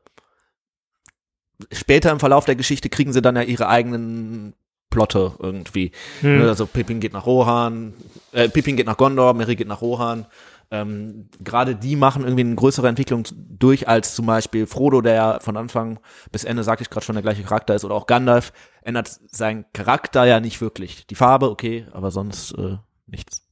Später 1.71 2.11
im 2.11 2.19
Verlauf 2.19 2.47
der 2.47 2.57
Geschichte 2.57 2.89
kriegen 2.89 3.13
sie 3.13 3.23
dann 3.23 3.37
ja 3.37 3.43
ihre 3.43 3.69
eigenen 3.69 4.55
Plotte 4.91 5.35
irgendwie. 5.39 5.93
Hm. 6.21 6.49
Also 6.49 6.67
Pippin 6.67 6.99
geht 6.99 7.13
nach 7.13 7.27
Rohan, 7.27 7.95
äh, 8.33 8.49
Pippin 8.49 8.77
geht 8.77 8.87
nach 8.87 8.97
Gondor, 8.97 9.35
Merry 9.35 9.55
geht 9.55 9.69
nach 9.69 9.83
Rohan 9.83 10.27
ähm, 10.71 11.29
gerade 11.41 11.75
die 11.75 11.97
machen 11.97 12.23
irgendwie 12.23 12.43
eine 12.43 12.55
größere 12.55 12.89
Entwicklung 12.89 13.25
durch 13.35 13.89
als 13.89 14.15
zum 14.15 14.27
Beispiel 14.27 14.67
Frodo, 14.67 15.01
der 15.01 15.15
ja 15.15 15.41
von 15.41 15.57
Anfang 15.57 15.99
bis 16.31 16.45
Ende, 16.45 16.63
sagte 16.63 16.83
ich 16.83 16.91
gerade 16.91 17.05
schon, 17.05 17.17
der 17.17 17.23
gleiche 17.23 17.43
Charakter 17.43 17.75
ist, 17.75 17.85
oder 17.85 17.95
auch 17.95 18.07
Gandalf, 18.07 18.53
ändert 18.83 19.09
seinen 19.09 19.65
Charakter 19.73 20.25
ja 20.27 20.39
nicht 20.41 20.61
wirklich. 20.61 21.07
Die 21.09 21.17
Farbe, 21.17 21.51
okay, 21.51 21.87
aber 21.93 22.11
sonst 22.11 22.53
äh, 22.53 22.77
nichts. 23.07 23.47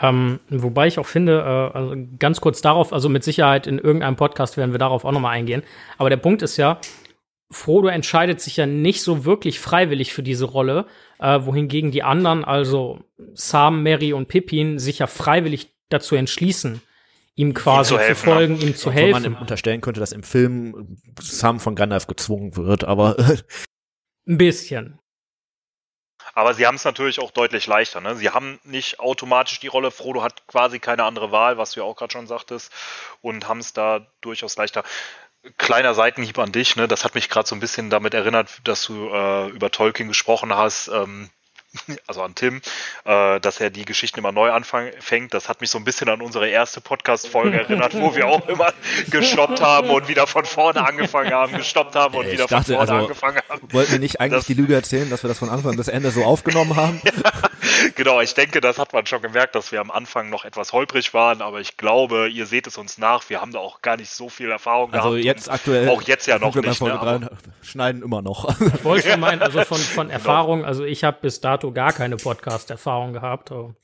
Ähm, 0.00 0.40
wobei 0.48 0.86
ich 0.86 0.98
auch 0.98 1.06
finde, 1.06 1.40
äh, 1.40 1.76
also 1.76 1.94
ganz 2.18 2.40
kurz 2.40 2.62
darauf, 2.62 2.92
also 2.94 3.10
mit 3.10 3.22
Sicherheit 3.22 3.66
in 3.66 3.78
irgendeinem 3.78 4.16
Podcast 4.16 4.56
werden 4.56 4.72
wir 4.72 4.78
darauf 4.78 5.04
auch 5.04 5.12
nochmal 5.12 5.36
eingehen. 5.36 5.62
Aber 5.98 6.08
der 6.08 6.16
Punkt 6.16 6.40
ist 6.40 6.56
ja, 6.56 6.78
Frodo 7.50 7.88
entscheidet 7.88 8.40
sich 8.40 8.56
ja 8.56 8.64
nicht 8.66 9.02
so 9.02 9.26
wirklich 9.26 9.60
freiwillig 9.60 10.14
für 10.14 10.22
diese 10.22 10.46
Rolle, 10.46 10.86
äh, 11.20 11.40
wohingegen 11.42 11.90
die 11.90 12.02
anderen, 12.02 12.44
also 12.44 13.00
Sam, 13.34 13.82
Mary 13.82 14.14
und 14.14 14.28
Pippin, 14.28 14.78
sich 14.78 15.00
ja 15.00 15.06
freiwillig 15.06 15.73
dazu 15.94 16.14
entschließen, 16.16 16.82
ihm 17.36 17.54
quasi 17.54 17.94
ihm 17.94 17.98
zu, 17.98 18.04
helfen, 18.04 18.16
zu, 18.16 18.24
folgen, 18.24 18.56
ja. 18.56 18.66
ihm 18.66 18.76
zu 18.76 18.88
Obwohl 18.88 19.02
helfen. 19.02 19.22
man 19.22 19.34
unterstellen 19.36 19.80
könnte, 19.80 20.00
dass 20.00 20.12
im 20.12 20.22
Film 20.22 20.98
Sam 21.20 21.60
von 21.60 21.74
Gandalf 21.74 22.06
gezwungen 22.06 22.56
wird, 22.56 22.84
aber 22.84 23.16
ein 24.26 24.38
bisschen. 24.38 24.98
Aber 26.34 26.54
sie 26.54 26.66
haben 26.66 26.76
es 26.76 26.84
natürlich 26.84 27.20
auch 27.20 27.30
deutlich 27.30 27.66
leichter. 27.66 28.00
Ne? 28.00 28.16
Sie 28.16 28.30
haben 28.30 28.58
nicht 28.64 28.98
automatisch 28.98 29.60
die 29.60 29.68
Rolle. 29.68 29.90
Frodo 29.90 30.22
hat 30.22 30.46
quasi 30.46 30.80
keine 30.80 31.04
andere 31.04 31.30
Wahl, 31.30 31.58
was 31.58 31.72
du 31.72 31.80
ja 31.80 31.86
auch 31.86 31.96
gerade 31.96 32.12
schon 32.12 32.26
sagtest, 32.26 32.72
und 33.20 33.46
haben 33.46 33.60
es 33.60 33.72
da 33.72 34.06
durchaus 34.20 34.56
leichter. 34.56 34.82
Kleiner 35.58 35.94
Seitenhieb 35.94 36.38
an 36.38 36.52
dich, 36.52 36.74
ne? 36.74 36.88
Das 36.88 37.04
hat 37.04 37.14
mich 37.14 37.28
gerade 37.28 37.46
so 37.46 37.54
ein 37.54 37.60
bisschen 37.60 37.90
damit 37.90 38.14
erinnert, 38.14 38.48
dass 38.64 38.86
du 38.86 39.10
äh, 39.10 39.48
über 39.50 39.70
Tolkien 39.70 40.08
gesprochen 40.08 40.54
hast. 40.54 40.88
Ähm, 40.88 41.28
also 42.06 42.22
an 42.22 42.34
Tim, 42.34 42.60
äh, 43.04 43.40
dass 43.40 43.60
er 43.60 43.70
die 43.70 43.84
Geschichten 43.84 44.18
immer 44.18 44.32
neu 44.32 44.50
anfängt. 44.50 45.34
Das 45.34 45.48
hat 45.48 45.60
mich 45.60 45.70
so 45.70 45.78
ein 45.78 45.84
bisschen 45.84 46.08
an 46.08 46.20
unsere 46.20 46.48
erste 46.48 46.80
Podcast-Folge 46.80 47.60
erinnert, 47.60 47.94
wo 47.94 48.14
wir 48.14 48.26
auch 48.26 48.46
immer 48.48 48.72
gestoppt 49.10 49.60
haben 49.60 49.90
und 49.90 50.08
wieder 50.08 50.26
von 50.26 50.44
vorne 50.44 50.86
angefangen 50.86 51.32
haben, 51.32 51.56
gestoppt 51.56 51.94
haben 51.94 52.14
und 52.14 52.26
ich 52.26 52.34
wieder 52.34 52.46
dachte, 52.46 52.74
von 52.74 52.76
vorne 52.76 52.92
also, 52.92 53.04
angefangen 53.04 53.40
haben. 53.48 53.72
Wollten 53.72 53.92
wir 53.92 53.98
nicht 53.98 54.20
eigentlich 54.20 54.40
das, 54.40 54.46
die 54.46 54.54
Lüge 54.54 54.74
erzählen, 54.74 55.10
dass 55.10 55.22
wir 55.22 55.28
das 55.28 55.38
von 55.38 55.48
Anfang 55.48 55.76
bis 55.76 55.88
Ende 55.88 56.10
so 56.10 56.24
aufgenommen 56.24 56.76
haben? 56.76 57.00
ja, 57.04 57.32
genau, 57.94 58.20
ich 58.20 58.34
denke, 58.34 58.60
das 58.60 58.78
hat 58.78 58.92
man 58.92 59.06
schon 59.06 59.22
gemerkt, 59.22 59.54
dass 59.54 59.72
wir 59.72 59.80
am 59.80 59.90
Anfang 59.90 60.30
noch 60.30 60.44
etwas 60.44 60.72
holprig 60.72 61.14
waren, 61.14 61.42
aber 61.42 61.60
ich 61.60 61.76
glaube, 61.76 62.28
ihr 62.28 62.46
seht 62.46 62.66
es 62.66 62.78
uns 62.78 62.98
nach. 62.98 63.28
Wir 63.28 63.40
haben 63.40 63.52
da 63.52 63.58
auch 63.58 63.82
gar 63.82 63.96
nicht 63.96 64.10
so 64.10 64.28
viel 64.28 64.50
Erfahrung 64.50 64.92
also 64.92 65.10
gehabt. 65.10 65.14
Also 65.14 65.16
jetzt 65.16 65.50
aktuell. 65.50 65.88
Auch 65.88 66.02
jetzt 66.02 66.26
ja 66.26 66.38
noch 66.38 66.54
nicht. 66.54 66.80
Ne, 66.80 67.30
schneiden 67.62 68.02
immer 68.02 68.22
noch. 68.22 68.48
Ich 68.60 68.84
wollte 68.84 69.16
meinen, 69.16 69.42
also 69.42 69.62
von, 69.64 69.78
von 69.78 70.06
genau. 70.06 70.14
Erfahrung, 70.18 70.64
also 70.64 70.84
ich 70.84 71.04
habe 71.04 71.18
bis 71.20 71.40
dato 71.40 71.63
gar 71.72 71.92
keine 71.92 72.16
Podcast-Erfahrung 72.16 73.12
gehabt. 73.12 73.52
Aber. 73.52 73.74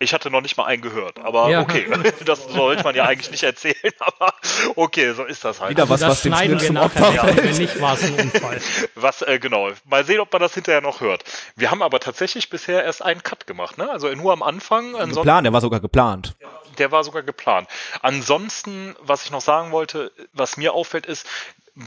Ich 0.00 0.14
hatte 0.14 0.30
noch 0.30 0.42
nicht 0.42 0.56
mal 0.56 0.64
einen 0.66 0.80
gehört, 0.80 1.18
aber 1.18 1.50
ja. 1.50 1.60
okay, 1.60 1.88
das 2.24 2.44
sollte 2.44 2.84
man 2.84 2.94
ja 2.94 3.04
eigentlich 3.04 3.32
nicht 3.32 3.42
erzählen, 3.42 3.74
aber 3.98 4.32
okay, 4.76 5.12
so 5.12 5.24
ist 5.24 5.44
das 5.44 5.60
halt. 5.60 5.70
Wieder 5.70 5.88
was, 5.88 6.02
also 6.02 6.06
das 6.06 6.18
was 6.18 6.22
schneiden 6.22 6.60
wir 6.60 6.72
nachher, 6.72 7.12
ja. 7.12 7.36
wenn 7.36 7.56
nicht 7.56 7.80
war 7.80 7.94
es 7.94 8.04
ein 8.04 8.14
Unfall. 8.14 8.60
Was, 8.94 9.22
äh, 9.22 9.38
genau, 9.40 9.70
mal 9.84 10.04
sehen, 10.04 10.20
ob 10.20 10.32
man 10.32 10.40
das 10.40 10.54
hinterher 10.54 10.80
noch 10.80 11.00
hört. 11.00 11.24
Wir 11.56 11.70
haben 11.70 11.82
aber 11.82 11.98
tatsächlich 11.98 12.48
bisher 12.48 12.84
erst 12.84 13.02
einen 13.02 13.22
Cut 13.22 13.46
gemacht, 13.46 13.78
ne? 13.78 13.90
Also 13.90 14.08
nur 14.08 14.32
am 14.32 14.42
Anfang. 14.42 14.92
Geplant, 14.92 15.44
der 15.44 15.52
war 15.52 15.60
sogar 15.60 15.80
geplant. 15.80 16.36
Der 16.78 16.92
war 16.92 17.02
sogar 17.02 17.22
geplant. 17.22 17.68
Ansonsten, 18.02 18.94
was 19.00 19.24
ich 19.24 19.32
noch 19.32 19.40
sagen 19.40 19.72
wollte, 19.72 20.12
was 20.32 20.56
mir 20.56 20.74
auffällt, 20.74 21.06
ist, 21.06 21.26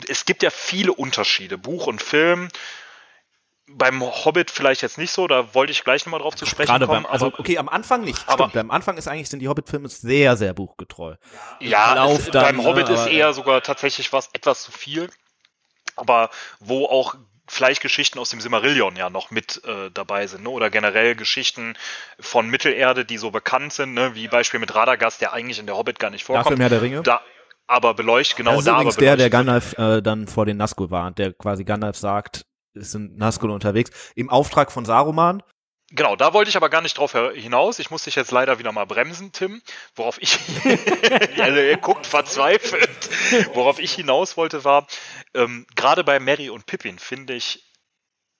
es 0.08 0.26
gibt 0.26 0.43
ja 0.43 0.50
viele 0.50 0.93
Unterschiede, 0.93 1.58
Buch 1.58 1.88
und 1.88 2.02
Film 2.02 2.50
beim 3.75 4.01
Hobbit 4.01 4.51
vielleicht 4.51 4.81
jetzt 4.81 4.97
nicht 4.97 5.12
so, 5.12 5.27
da 5.27 5.53
wollte 5.53 5.71
ich 5.71 5.84
gleich 5.84 6.05
nochmal 6.05 6.19
drauf 6.19 6.36
zu 6.36 6.45
sprechen 6.45 6.67
Gerade 6.67 6.88
kommen. 6.88 7.03
Beim, 7.03 7.12
also 7.12 7.27
okay, 7.38 7.57
am 7.57 7.69
Anfang 7.69 8.01
nicht. 8.01 8.23
Aber 8.27 8.45
stimmt. 8.45 8.53
beim 8.53 8.71
Anfang 8.71 8.97
ist 8.97 9.07
eigentlich 9.07 9.29
sind 9.29 9.39
die 9.39 9.47
Hobbit-Filme 9.47 9.89
sehr, 9.89 10.38
sehr 10.38 10.53
buchgetreu. 10.53 11.15
Ja, 11.60 12.10
es, 12.10 12.29
dann, 12.31 12.43
beim 12.43 12.65
Hobbit 12.65 12.88
ne, 12.88 12.95
ist 12.95 13.07
eher 13.07 13.34
sogar 13.34 13.62
tatsächlich 13.62 14.12
was 14.13 14.29
etwas 14.34 14.63
zu 14.63 14.71
viel. 14.71 15.10
Aber 15.95 16.29
wo 16.60 16.86
auch 16.86 17.15
vielleicht 17.47 17.81
Geschichten 17.81 18.17
aus 18.17 18.29
dem 18.29 18.39
Simmerillion 18.39 18.95
ja 18.95 19.10
noch 19.10 19.29
mit 19.29 19.62
äh, 19.65 19.91
dabei 19.93 20.25
sind, 20.27 20.43
ne? 20.43 20.49
oder 20.49 20.69
generell 20.69 21.15
Geschichten 21.15 21.75
von 22.19 22.49
Mittelerde, 22.49 23.03
die 23.03 23.17
so 23.17 23.29
bekannt 23.29 23.73
sind, 23.73 23.93
ne? 23.93 24.15
wie 24.15 24.27
Beispiel 24.29 24.60
mit 24.60 24.73
Radagast, 24.73 25.21
der 25.21 25.34
eigentlich 25.34 25.60
in 25.60 25.65
der 25.65 25.75
Hobbit 25.75 25.99
gar 25.99 26.12
nicht 26.12 26.23
vorkommt. 26.23 26.45
Dafür 26.45 26.57
mehr 26.57 26.69
der 26.69 26.81
Ringe. 26.81 27.01
Da, 27.03 27.21
aber 27.67 27.93
beleuchtet, 27.93 28.38
genau 28.38 28.51
das 28.51 28.60
ist 28.60 28.67
da 28.67 28.73
übrigens 28.73 28.95
der, 28.95 29.17
der 29.17 29.29
Gandalf 29.29 29.77
äh, 29.77 30.01
dann 30.01 30.27
vor 30.27 30.45
den 30.45 30.57
Nazgul 30.57 30.91
warnt, 30.91 31.17
der 31.19 31.34
quasi 31.34 31.63
Gandalf 31.63 31.97
sagt, 31.97 32.45
sind 32.73 33.17
Nazgul 33.17 33.51
unterwegs, 33.51 33.91
im 34.15 34.29
Auftrag 34.29 34.71
von 34.71 34.86
Saruman. 34.86 35.43
Genau, 35.93 36.15
da 36.15 36.34
wollte 36.34 36.49
ich 36.49 36.55
aber 36.55 36.69
gar 36.69 36.81
nicht 36.81 36.97
drauf 36.97 37.12
hinaus. 37.34 37.79
Ich 37.79 37.91
muss 37.91 38.05
dich 38.05 38.15
jetzt 38.15 38.31
leider 38.31 38.60
wieder 38.60 38.71
mal 38.71 38.86
bremsen, 38.86 39.34
Tim. 39.34 39.62
Worauf 39.93 40.21
ich, 40.21 40.39
also 41.38 41.60
er 41.60 41.77
guckt 41.77 42.07
verzweifelt. 42.07 43.10
Worauf 43.53 43.77
ich 43.77 43.91
hinaus 43.93 44.38
wollte 44.38 44.63
war, 44.63 44.88
ähm, 45.34 45.67
gerade 45.75 46.05
bei 46.05 46.19
Mary 46.21 46.49
und 46.49 46.65
Pippin 46.65 46.97
finde 46.97 47.34
ich, 47.34 47.65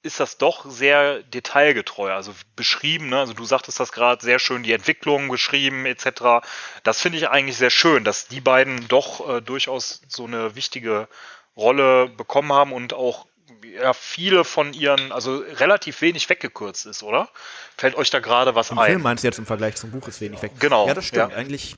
ist 0.02 0.22
das 0.22 0.38
doch 0.38 0.66
sehr 0.66 1.24
detailgetreu, 1.24 2.12
also 2.14 2.34
beschrieben. 2.56 3.10
Ne? 3.10 3.20
Also 3.20 3.34
du 3.34 3.44
sagtest 3.44 3.82
das 3.82 3.92
gerade 3.92 4.24
sehr 4.24 4.40
schön, 4.40 4.64
die 4.64 4.72
Entwicklung 4.72 5.28
beschrieben 5.28 5.86
etc. 5.86 6.48
Das 6.84 7.02
finde 7.02 7.18
ich 7.18 7.30
eigentlich 7.30 7.58
sehr 7.58 7.70
schön, 7.70 8.06
dass 8.06 8.30
die 8.30 8.42
beiden 8.42 8.88
doch 8.88 9.28
äh, 9.28 9.42
durchaus 9.42 10.02
so 10.08 10.26
eine 10.26 10.56
wichtige 10.56 11.10
Rolle 11.58 12.08
bekommen 12.08 12.54
haben 12.54 12.72
und 12.72 12.94
auch 12.94 13.28
ja 13.64 13.94
viele 13.94 14.44
von 14.44 14.74
ihren, 14.74 15.12
also 15.12 15.38
relativ 15.38 16.02
wenig 16.02 16.30
weggekürzt 16.30 16.86
ist, 16.86 17.04
oder? 17.04 17.30
Fällt 17.78 17.96
euch 17.96 18.10
da 18.10 18.20
gerade 18.20 18.56
was 18.56 18.72
Im 18.72 18.80
ein? 18.80 18.92
Film 18.92 19.02
meinst 19.02 19.24
du 19.24 19.28
jetzt 19.28 19.40
im 19.40 19.46
Vergleich 19.46 19.76
zum 19.76 19.92
Buch 19.92 20.08
ist 20.08 20.22
wenig 20.22 20.42
weg. 20.42 20.52
Genau. 20.60 20.88
Ja, 20.88 20.94
das 20.94 21.06
stimmt. 21.06 21.32
Ja. 21.32 21.38
Eigentlich 21.38 21.76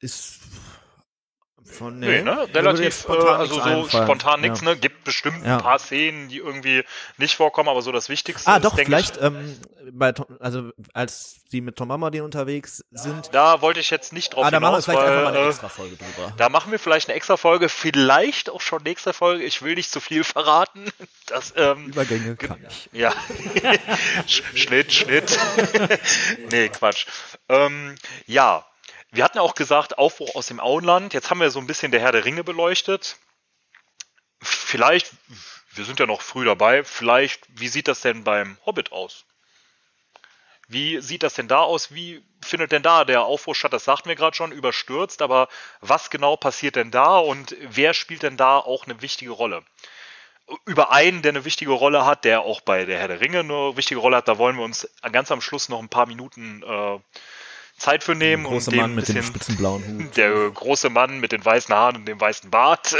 ist 0.00 0.38
von, 1.72 1.98
nee, 1.98 2.06
nee 2.06 2.22
ne? 2.22 2.48
Relativ, 2.54 3.08
äh, 3.08 3.12
also 3.12 3.54
so 3.54 3.60
einfallen. 3.60 4.04
spontan 4.04 4.40
nichts, 4.40 4.60
ja. 4.60 4.70
ne? 4.70 4.76
Gibt 4.76 5.04
bestimmt 5.04 5.44
ja. 5.44 5.56
ein 5.56 5.62
paar 5.62 5.78
Szenen, 5.78 6.28
die 6.28 6.38
irgendwie 6.38 6.84
nicht 7.16 7.36
vorkommen, 7.36 7.68
aber 7.68 7.82
so 7.82 7.92
das 7.92 8.08
Wichtigste 8.08 8.50
ah, 8.50 8.56
ist, 8.56 8.64
doch, 8.64 8.76
vielleicht, 8.76 9.16
ich, 9.16 9.22
ähm, 9.22 9.58
bei, 9.92 10.12
also 10.40 10.70
als 10.92 11.40
die 11.52 11.60
mit 11.60 11.76
Tom 11.76 11.90
Amadin 11.90 12.22
unterwegs 12.22 12.84
sind. 12.90 13.30
Da 13.32 13.62
wollte 13.62 13.80
ich 13.80 13.90
jetzt 13.90 14.12
nicht 14.12 14.34
drauf 14.34 14.44
ah, 14.44 14.50
da 14.50 14.58
hinaus, 14.58 14.86
machen 14.86 14.98
wir 14.98 15.02
vielleicht 15.02 15.06
weil, 15.06 15.16
einfach 15.16 15.32
mal 15.32 15.38
eine 15.38 15.46
äh, 15.46 15.48
extra 15.48 15.68
Folge 15.68 15.96
drüber. 15.96 16.32
Da 16.36 16.48
machen 16.48 16.72
wir 16.72 16.78
vielleicht 16.78 17.08
eine 17.08 17.16
extra 17.16 17.36
Folge, 17.36 17.68
vielleicht 17.68 18.50
auch 18.50 18.60
schon 18.60 18.82
nächste 18.82 19.12
Folge. 19.12 19.44
Ich 19.44 19.62
will 19.62 19.74
nicht 19.74 19.90
zu 19.90 20.00
viel 20.00 20.24
verraten. 20.24 20.90
Das, 21.26 21.52
ähm, 21.56 21.88
Übergänge 21.88 22.36
kann 22.36 22.56
ich. 22.66 22.88
Ja. 22.90 23.12
Schnitt, 24.26 24.94
Schnitt. 24.94 25.38
nee, 26.50 26.70
Quatsch. 26.70 27.04
Ähm, 27.50 27.96
ja, 28.26 28.64
wir 29.10 29.24
hatten 29.24 29.38
auch 29.38 29.54
gesagt, 29.54 29.98
Aufbruch 29.98 30.34
aus 30.34 30.46
dem 30.46 30.60
Auenland. 30.60 31.14
Jetzt 31.14 31.30
haben 31.30 31.40
wir 31.40 31.50
so 31.50 31.58
ein 31.58 31.66
bisschen 31.66 31.92
der 31.92 32.00
Herr 32.00 32.12
der 32.12 32.24
Ringe 32.24 32.44
beleuchtet. 32.44 33.16
Vielleicht, 34.40 35.10
wir 35.72 35.84
sind 35.84 35.98
ja 35.98 36.06
noch 36.06 36.22
früh 36.22 36.44
dabei, 36.44 36.84
vielleicht, 36.84 37.42
wie 37.58 37.68
sieht 37.68 37.88
das 37.88 38.02
denn 38.02 38.24
beim 38.24 38.56
Hobbit 38.64 38.92
aus? 38.92 39.24
Wie 40.68 41.00
sieht 41.00 41.22
das 41.22 41.34
denn 41.34 41.48
da 41.48 41.60
aus? 41.60 41.94
Wie 41.94 42.22
findet 42.44 42.72
denn 42.72 42.82
da 42.82 43.04
der 43.04 43.22
Aufbruch 43.22 43.54
statt? 43.54 43.72
Das 43.72 43.84
sagten 43.84 44.10
wir 44.10 44.16
gerade 44.16 44.36
schon, 44.36 44.52
überstürzt, 44.52 45.22
aber 45.22 45.48
was 45.80 46.10
genau 46.10 46.36
passiert 46.36 46.76
denn 46.76 46.90
da 46.90 47.16
und 47.18 47.56
wer 47.60 47.94
spielt 47.94 48.22
denn 48.22 48.36
da 48.36 48.58
auch 48.58 48.84
eine 48.84 49.00
wichtige 49.00 49.30
Rolle? 49.32 49.64
über 50.64 50.92
einen, 50.92 51.22
der 51.22 51.32
eine 51.32 51.44
wichtige 51.44 51.72
Rolle 51.72 52.04
hat, 52.04 52.24
der 52.24 52.42
auch 52.42 52.60
bei 52.60 52.84
der 52.84 52.98
Herr 52.98 53.08
der 53.08 53.20
Ringe 53.20 53.40
eine 53.40 53.76
wichtige 53.76 54.00
Rolle 54.00 54.16
hat. 54.16 54.28
Da 54.28 54.38
wollen 54.38 54.56
wir 54.56 54.64
uns 54.64 54.88
ganz 55.12 55.30
am 55.30 55.40
Schluss 55.40 55.68
noch 55.68 55.78
ein 55.78 55.88
paar 55.88 56.06
Minuten 56.06 56.62
äh, 56.62 56.98
Zeit 57.78 58.04
für 58.04 58.14
nehmen. 58.14 58.44
Der 58.44 58.52
große 58.52 58.70
und 58.70 58.76
Mann 58.76 58.94
mit 58.94 59.08
dem 59.08 59.22
spitzen 59.22 59.56
blauen 59.56 59.84
Hut. 59.86 60.16
Der 60.16 60.50
große 60.50 60.90
Mann 60.90 61.20
mit 61.20 61.32
den 61.32 61.44
weißen 61.44 61.74
Haaren 61.74 61.96
und 61.96 62.06
dem 62.06 62.20
weißen 62.20 62.50
Bart. 62.50 62.96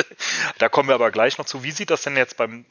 Da 0.59 0.69
kommen 0.69 0.88
wir 0.88 0.95
aber 0.95 1.11
gleich 1.11 1.38
noch 1.38 1.47
zu. 1.47 1.62
Wie 1.62 1.71
sieht 1.71 1.91
das 1.91 2.03
denn 2.03 2.17
jetzt 2.17 2.37
beim 2.37 2.67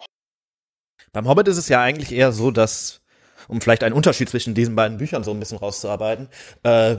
Beim 1.13 1.28
Hobbit 1.28 1.48
ist 1.48 1.58
es 1.58 1.70
ja 1.70 1.82
eigentlich 1.82 2.12
eher 2.12 2.32
so, 2.32 2.52
dass, 2.52 3.02
um 3.48 3.62
vielleicht 3.62 3.84
einen 3.84 3.96
Unterschied 3.96 4.30
zwischen 4.30 4.54
diesen 4.54 4.76
beiden 4.76 4.98
Büchern 4.98 5.24
so 5.24 5.32
ein 5.32 5.39
bisschen 5.39 5.58
rauszuarbeiten, 5.58 6.30
äh, 6.63 6.98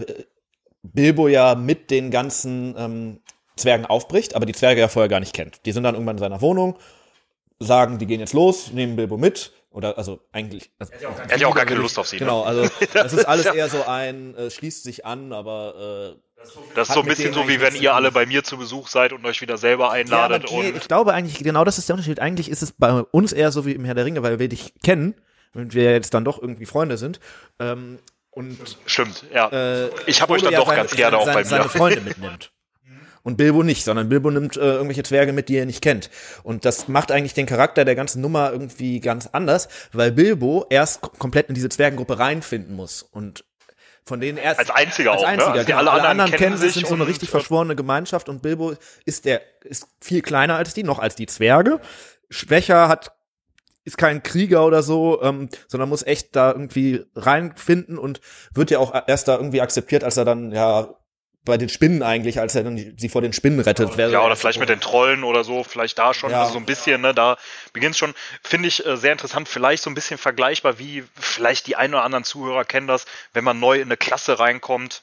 Bilbo 0.83 1.29
ja 1.29 1.55
mit 1.55 1.91
den 1.91 2.11
ganzen 2.11 2.75
ähm, 2.79 3.21
Zwergen 3.57 3.87
aufbricht, 3.87 4.35
aber 4.35 4.47
die 4.47 4.55
Zwerge 4.55 4.81
ja 4.81 4.89
vorher 4.89 5.09
gar 5.09 5.21
nicht 5.21 5.35
kennt. 5.35 5.67
Die 5.67 5.73
sind 5.73 5.83
dann 5.83 5.95
irgendwann 5.95 6.17
in 6.17 6.21
seiner 6.21 6.41
Wohnung, 6.41 6.79
sagen, 7.59 7.99
die 7.99 8.07
gehen 8.07 8.21
jetzt 8.21 8.33
los, 8.33 8.73
nehmen 8.73 8.97
Bilbo 8.97 9.17
mit. 9.17 9.53
Oder 9.79 9.97
also 9.97 10.19
eigentlich. 10.33 10.73
Also, 10.81 10.93
er 10.93 11.35
hat 11.35 11.41
ja 11.41 11.47
auch 11.47 11.55
gar 11.55 11.65
keine 11.65 11.79
Lust 11.81 12.01
auf 12.01 12.09
sie. 12.09 12.17
Genau, 12.19 12.43
also 12.43 12.69
das 12.95 13.13
ist 13.13 13.27
alles 13.27 13.47
eher 13.47 13.69
so 13.69 13.85
ein, 13.87 14.35
äh, 14.35 14.51
schließt 14.51 14.83
sich 14.83 15.07
an, 15.07 15.33
aber 15.33 16.17
äh, 16.37 16.43
das 16.75 16.89
ist 16.89 16.95
so 16.95 17.01
ein 17.03 17.07
bisschen 17.07 17.33
so, 17.33 17.47
wie 17.47 17.61
wenn 17.61 17.77
ihr 17.77 17.95
alle 17.95 18.11
bei 18.11 18.27
mir 18.27 18.43
zu 18.43 18.59
Besuch 18.59 18.89
seid 18.89 19.13
und 19.13 19.25
euch 19.25 19.41
wieder 19.41 19.57
selber 19.57 19.93
einladet. 19.93 20.51
Ja, 20.51 20.63
ich 20.63 20.89
glaube 20.89 21.15
eigentlich, 21.15 21.39
genau 21.39 21.65
das 21.65 21.79
ist 21.79 21.89
der 21.89 21.95
Unterschied. 21.95 22.19
Eigentlich 22.19 22.51
ist 22.51 22.63
es 22.63 22.73
bei 22.73 22.91
uns 22.91 23.33
eher 23.33 23.53
so 23.53 23.67
wie 23.67 23.73
im 23.73 23.85
Herr 23.85 23.95
der 23.95 24.05
Ringe, 24.05 24.25
weil 24.25 24.41
wir 24.41 24.49
dich 24.49 24.75
kennen 24.83 25.15
und 25.55 25.75
wir 25.75 25.93
jetzt 25.93 26.13
dann 26.13 26.25
doch 26.25 26.43
irgendwie 26.43 26.67
Freunde 26.67 26.99
sind. 26.99 27.21
Ähm, 27.61 28.01
und 28.31 28.59
Stimmt, 28.85 29.27
ja. 29.33 29.47
äh, 29.49 29.91
ich 30.07 30.21
habe 30.23 30.33
euch 30.33 30.43
dann 30.43 30.53
ja 30.55 30.59
doch 30.59 30.67
seine- 30.67 30.77
ganz 30.79 30.97
gerne 30.97 31.19
seine, 31.19 31.31
auch 31.31 31.35
bei 31.35 31.45
seine 31.45 31.63
mir. 31.65 31.71
Freunde 31.71 32.01
mitnimmt. 32.01 32.51
Und 33.23 33.37
Bilbo 33.37 33.63
nicht, 33.63 33.85
sondern 33.85 34.09
Bilbo 34.09 34.31
nimmt 34.31 34.57
äh, 34.57 34.61
irgendwelche 34.61 35.03
Zwerge 35.03 35.33
mit, 35.33 35.49
die 35.49 35.57
er 35.57 35.67
nicht 35.67 35.83
kennt. 35.83 36.11
Und 36.43 36.65
das 36.65 36.89
macht 36.89 37.11
eigentlich 37.13 37.35
den 37.35 37.47
Charakter 37.47 37.85
der 37.85 37.95
ganzen 37.95 38.21
Nummer 38.21 38.51
irgendwie 38.53 39.01
ganz 39.01 39.29
anders, 39.33 39.69
weil 39.93 40.13
Bilbo 40.13 40.67
erst 40.71 41.03
kom- 41.03 41.19
komplett 41.19 41.49
in 41.49 41.55
diese 41.55 41.69
Zwergengruppe 41.69 42.19
reinfinden 42.19 42.75
muss. 42.75 43.03
Und 43.03 43.45
von 44.05 44.21
denen 44.21 44.39
erst 44.39 44.59
Als 44.61 44.71
einziger 44.71 45.13
als 45.13 45.21
auch, 45.21 45.27
ne? 45.27 45.33
einziger, 45.33 45.51
Also 45.53 45.61
die 45.65 45.67
genau. 45.67 45.79
alle 45.79 45.91
alle 45.91 46.01
anderen 46.09 46.21
anderen 46.21 46.39
kennen 46.41 46.57
sich, 46.57 46.73
sind 46.73 46.87
so 46.87 46.95
eine 46.95 47.07
richtig 47.07 47.29
verschworene 47.29 47.77
Gemeinschaft 47.77 48.31
und 48.31 48.41
Bilbo 48.41 48.73
ist 49.05 49.27
der 49.27 49.43
ist 49.65 49.87
viel 50.01 50.23
kleiner 50.23 50.57
als 50.57 50.73
die, 50.73 50.83
noch 50.83 50.99
als 50.99 51.15
die 51.15 51.27
Zwerge, 51.27 51.81
schwächer, 52.31 52.89
hat 52.89 53.13
ist 53.85 53.97
kein 53.97 54.23
Krieger 54.23 54.67
oder 54.67 54.83
so, 54.83 55.23
ähm, 55.23 55.49
sondern 55.67 55.89
muss 55.89 56.03
echt 56.03 56.37
da 56.37 56.53
irgendwie 56.53 57.05
reinfinden 57.17 57.97
und 57.99 58.21
wird 58.53 58.71
ja 58.71 58.79
auch 58.81 58.95
erst 59.07 59.29
da 59.29 59.37
irgendwie 59.37 59.63
akzeptiert, 59.63 60.05
als 60.05 60.19
er 60.19 60.27
dann 60.27 60.53
ja 60.53 60.95
bei 61.49 61.59
den 61.59 61.69
Spinnen 61.69 62.03
eigentlich, 62.03 62.39
als 62.39 62.55
er 62.55 62.63
dann 62.63 62.95
sie 62.97 63.09
vor 63.09 63.21
den 63.21 63.33
Spinnen 63.33 63.59
rettet. 63.59 63.97
Wäre 63.97 64.13
Ja, 64.13 64.25
oder 64.25 64.37
vielleicht 64.37 64.61
mit 64.61 64.69
den 64.69 64.81
Trollen 64.81 65.25
oder 65.25 65.43
so, 65.43 65.65
vielleicht 65.65 65.99
da 65.99 66.15
schon, 66.15 66.31
Ja. 66.31 66.43
also 66.43 66.53
so 66.53 66.59
ein 66.59 66.67
bisschen, 66.67 67.01
ne, 67.01 67.13
da 67.13 67.37
beginnt 67.73 67.97
schon, 67.97 68.15
finde 68.43 68.69
ich 68.69 68.87
äh, 68.87 68.97
sehr 68.97 69.13
interessant, 69.13 69.49
vielleicht 69.49 69.83
so 69.83 69.91
ein 69.91 69.95
bisschen 69.95 70.19
vergleichbar, 70.19 70.79
wie 70.79 71.03
vielleicht 71.19 71.67
die 71.67 71.75
ein 71.75 71.93
oder 71.93 72.05
anderen 72.05 72.25
Zuhörer 72.25 72.65
kennen 72.65 72.87
das, 72.87 73.07
wenn 73.33 73.43
man 73.43 73.59
neu 73.59 73.77
in 73.77 73.89
eine 73.89 73.97
Klasse 73.97 74.39
reinkommt, 74.39 75.03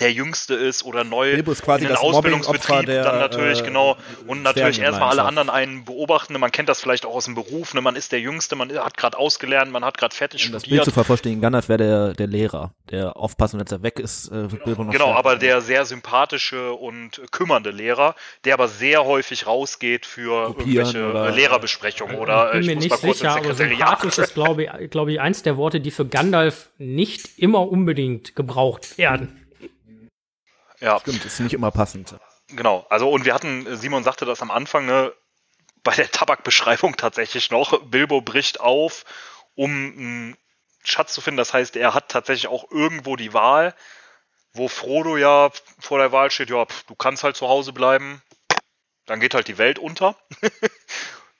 der 0.00 0.12
Jüngste 0.12 0.54
ist 0.54 0.84
oder 0.84 1.04
neu 1.04 1.32
Bilbo 1.34 1.52
ist 1.52 1.62
quasi 1.62 1.84
in 1.84 1.88
den 1.88 1.94
das 1.94 2.02
Ausbildungsbetrieb, 2.02 2.86
der, 2.86 3.04
dann 3.04 3.18
natürlich, 3.18 3.60
äh, 3.60 3.64
genau, 3.64 3.96
und 4.26 4.42
natürlich 4.42 4.80
erstmal 4.80 5.10
alle 5.10 5.24
anderen 5.24 5.50
einen 5.50 5.84
beobachten, 5.84 6.38
man 6.38 6.50
kennt 6.52 6.68
das 6.68 6.80
vielleicht 6.80 7.04
auch 7.06 7.14
aus 7.14 7.24
dem 7.26 7.34
Beruf, 7.34 7.74
ne, 7.74 7.80
man 7.80 7.96
ist 7.96 8.12
der 8.12 8.20
Jüngste, 8.20 8.56
man 8.56 8.72
hat 8.72 8.96
gerade 8.96 9.18
ausgelernt, 9.18 9.70
man 9.72 9.84
hat 9.84 9.98
gerade 9.98 10.14
fertig 10.14 10.46
um 10.46 10.52
das 10.52 10.62
Bild 10.62 10.68
studiert, 10.70 10.84
zu 10.84 10.90
vervollständigen, 10.92 11.42
Gandalf 11.42 11.68
wäre 11.68 11.78
der, 11.78 12.12
der 12.14 12.26
Lehrer, 12.26 12.72
der 12.90 13.16
aufpassen, 13.16 13.58
wenn 13.60 13.66
er 13.66 13.82
weg 13.82 13.98
ist, 13.98 14.28
äh, 14.28 14.50
wird 14.50 14.64
Bilbo 14.64 14.84
noch 14.84 14.92
Genau, 14.92 15.04
stärker. 15.06 15.18
aber 15.18 15.36
der 15.36 15.60
sehr 15.60 15.84
sympathische 15.84 16.72
und 16.72 17.20
kümmernde 17.30 17.70
Lehrer, 17.70 18.14
der 18.44 18.54
aber 18.54 18.68
sehr 18.68 19.04
häufig 19.04 19.46
rausgeht 19.46 20.06
für 20.06 20.46
Kopieren 20.46 20.86
irgendwelche 20.86 21.10
oder- 21.10 21.28
äh, 21.28 21.34
Lehrerbesprechungen 21.34 22.16
oder 22.16 22.54
ich 22.54 22.66
bin 22.66 22.78
mir 22.78 22.84
nicht 22.84 22.96
sicher, 22.98 23.36
aber 23.36 23.54
sympathisch 23.54 24.18
ist, 24.18 24.34
glaube 24.34 24.64
ich, 24.64 24.90
glaube 24.90 25.12
ich, 25.12 25.20
eins 25.20 25.42
der 25.42 25.56
Worte, 25.56 25.80
die 25.80 25.90
für 25.90 26.06
Gandalf 26.06 26.68
nicht 26.78 27.38
immer 27.38 27.68
unbedingt 27.68 28.34
gebraucht 28.36 28.98
werden. 28.98 29.38
Ja, 30.82 30.98
Stimmt, 31.00 31.24
ist 31.24 31.38
nicht 31.40 31.54
immer 31.54 31.70
passend. 31.70 32.16
genau. 32.48 32.84
Also 32.90 33.08
und 33.08 33.24
wir 33.24 33.34
hatten, 33.34 33.76
Simon 33.76 34.02
sagte 34.02 34.24
das 34.24 34.42
am 34.42 34.50
Anfang, 34.50 34.84
ne, 34.84 35.12
bei 35.84 35.94
der 35.94 36.10
Tabakbeschreibung 36.10 36.96
tatsächlich 36.96 37.50
noch, 37.50 37.80
Bilbo 37.84 38.20
bricht 38.20 38.60
auf, 38.60 39.04
um 39.54 39.70
einen 39.70 40.36
Schatz 40.84 41.14
zu 41.14 41.20
finden. 41.20 41.38
Das 41.38 41.54
heißt, 41.54 41.76
er 41.76 41.94
hat 41.94 42.08
tatsächlich 42.08 42.48
auch 42.48 42.70
irgendwo 42.70 43.16
die 43.16 43.32
Wahl, 43.32 43.74
wo 44.54 44.68
Frodo 44.68 45.16
ja 45.16 45.50
vor 45.78 45.98
der 45.98 46.12
Wahl 46.12 46.30
steht, 46.30 46.50
ja, 46.50 46.66
pf, 46.66 46.82
du 46.84 46.94
kannst 46.94 47.22
halt 47.24 47.36
zu 47.36 47.48
Hause 47.48 47.72
bleiben, 47.72 48.20
dann 49.06 49.20
geht 49.20 49.34
halt 49.34 49.48
die 49.48 49.58
Welt 49.58 49.78
unter. 49.78 50.16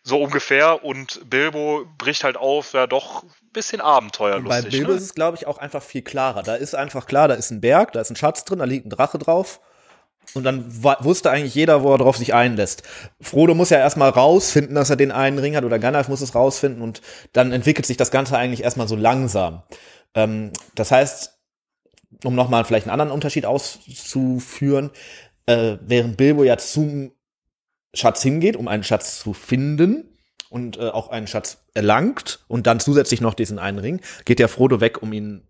so 0.02 0.20
ungefähr. 0.22 0.84
Und 0.84 1.28
Bilbo 1.28 1.86
bricht 1.98 2.24
halt 2.24 2.36
auf, 2.36 2.72
ja 2.72 2.86
doch 2.86 3.22
ein 3.22 3.30
bisschen 3.52 3.80
Und 3.80 3.86
bei 3.86 3.90
abenteuerlustig. 3.90 4.70
Bilbo 4.70 4.92
Ne? 4.92 4.96
ist 4.96 5.04
es, 5.04 5.14
glaube 5.14 5.36
ich, 5.36 5.46
auch 5.46 5.58
einfach 5.58 5.82
viel 5.82 6.02
klarer. 6.02 6.42
Da 6.42 6.54
ist 6.54 6.74
einfach 6.74 7.06
klar, 7.06 7.28
da 7.28 7.34
ist 7.34 7.50
ein 7.50 7.60
Berg, 7.60 7.92
da 7.92 8.00
ist 8.00 8.10
ein 8.10 8.16
Schatz 8.16 8.44
drin, 8.44 8.58
da 8.58 8.64
liegt 8.64 8.86
ein 8.86 8.90
Drache 8.90 9.18
drauf. 9.18 9.60
Und 10.34 10.44
dann 10.44 10.64
wusste 10.82 11.30
eigentlich 11.30 11.54
jeder, 11.54 11.82
wo 11.82 11.92
er 11.92 11.98
drauf 11.98 12.16
sich 12.16 12.32
einlässt. 12.32 12.84
Frodo 13.20 13.54
muss 13.54 13.70
ja 13.70 13.78
erstmal 13.78 14.10
rausfinden, 14.10 14.74
dass 14.74 14.88
er 14.88 14.96
den 14.96 15.12
einen 15.12 15.38
Ring 15.38 15.56
hat, 15.56 15.64
oder 15.64 15.78
Gandalf 15.78 16.08
muss 16.08 16.20
es 16.20 16.34
rausfinden, 16.34 16.80
und 16.80 17.02
dann 17.32 17.52
entwickelt 17.52 17.86
sich 17.86 17.96
das 17.96 18.10
Ganze 18.10 18.38
eigentlich 18.38 18.62
erstmal 18.62 18.88
so 18.88 18.96
langsam. 18.96 19.62
Ähm, 20.14 20.52
das 20.74 20.90
heißt, 20.90 21.38
um 22.24 22.34
nochmal 22.34 22.64
vielleicht 22.64 22.86
einen 22.86 22.92
anderen 22.92 23.10
Unterschied 23.10 23.44
auszuführen, 23.46 24.90
äh, 25.46 25.76
während 25.80 26.16
Bilbo 26.16 26.44
ja 26.44 26.56
zum 26.56 27.12
Schatz 27.94 28.22
hingeht, 28.22 28.56
um 28.56 28.68
einen 28.68 28.84
Schatz 28.84 29.20
zu 29.20 29.32
finden 29.34 30.18
und 30.48 30.76
äh, 30.78 30.88
auch 30.88 31.08
einen 31.08 31.26
Schatz 31.26 31.64
erlangt 31.74 32.44
und 32.48 32.66
dann 32.66 32.80
zusätzlich 32.80 33.20
noch 33.20 33.34
diesen 33.34 33.58
einen 33.58 33.78
Ring, 33.78 34.00
geht 34.24 34.40
ja 34.40 34.48
Frodo 34.48 34.80
weg, 34.80 35.02
um 35.02 35.12
ihn 35.12 35.46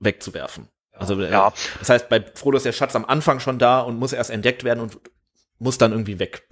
wegzuwerfen. 0.00 0.68
Also 0.92 1.20
äh, 1.20 1.30
Ja. 1.30 1.52
das 1.78 1.88
heißt, 1.88 2.08
bei 2.08 2.24
Frodo 2.34 2.56
ist 2.56 2.66
der 2.66 2.72
Schatz 2.72 2.94
am 2.94 3.04
Anfang 3.04 3.40
schon 3.40 3.58
da 3.58 3.80
und 3.80 3.98
muss 3.98 4.12
erst 4.12 4.30
entdeckt 4.30 4.64
werden 4.64 4.80
und 4.80 4.98
muss 5.58 5.78
dann 5.78 5.92
irgendwie 5.92 6.18
weg. 6.18 6.46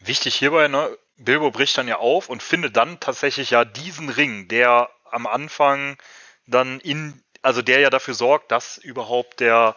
Wichtig 0.00 0.34
hierbei, 0.34 0.68
ne, 0.68 0.96
Bilbo 1.16 1.50
bricht 1.50 1.76
dann 1.78 1.88
ja 1.88 1.98
auf 1.98 2.28
und 2.28 2.42
findet 2.42 2.76
dann 2.76 3.00
tatsächlich 3.00 3.50
ja 3.50 3.64
diesen 3.64 4.08
Ring, 4.08 4.48
der 4.48 4.88
am 5.10 5.26
Anfang 5.26 5.96
dann 6.46 6.80
in, 6.80 7.22
also 7.42 7.62
der 7.62 7.80
ja 7.80 7.90
dafür 7.90 8.14
sorgt, 8.14 8.50
dass 8.50 8.78
überhaupt 8.78 9.40
der, 9.40 9.76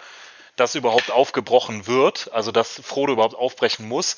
dass 0.55 0.75
überhaupt 0.75 1.11
aufgebrochen 1.11 1.87
wird, 1.87 2.31
also 2.33 2.51
dass 2.51 2.81
Frodo 2.83 3.13
überhaupt 3.13 3.35
aufbrechen 3.35 3.87
muss. 3.87 4.17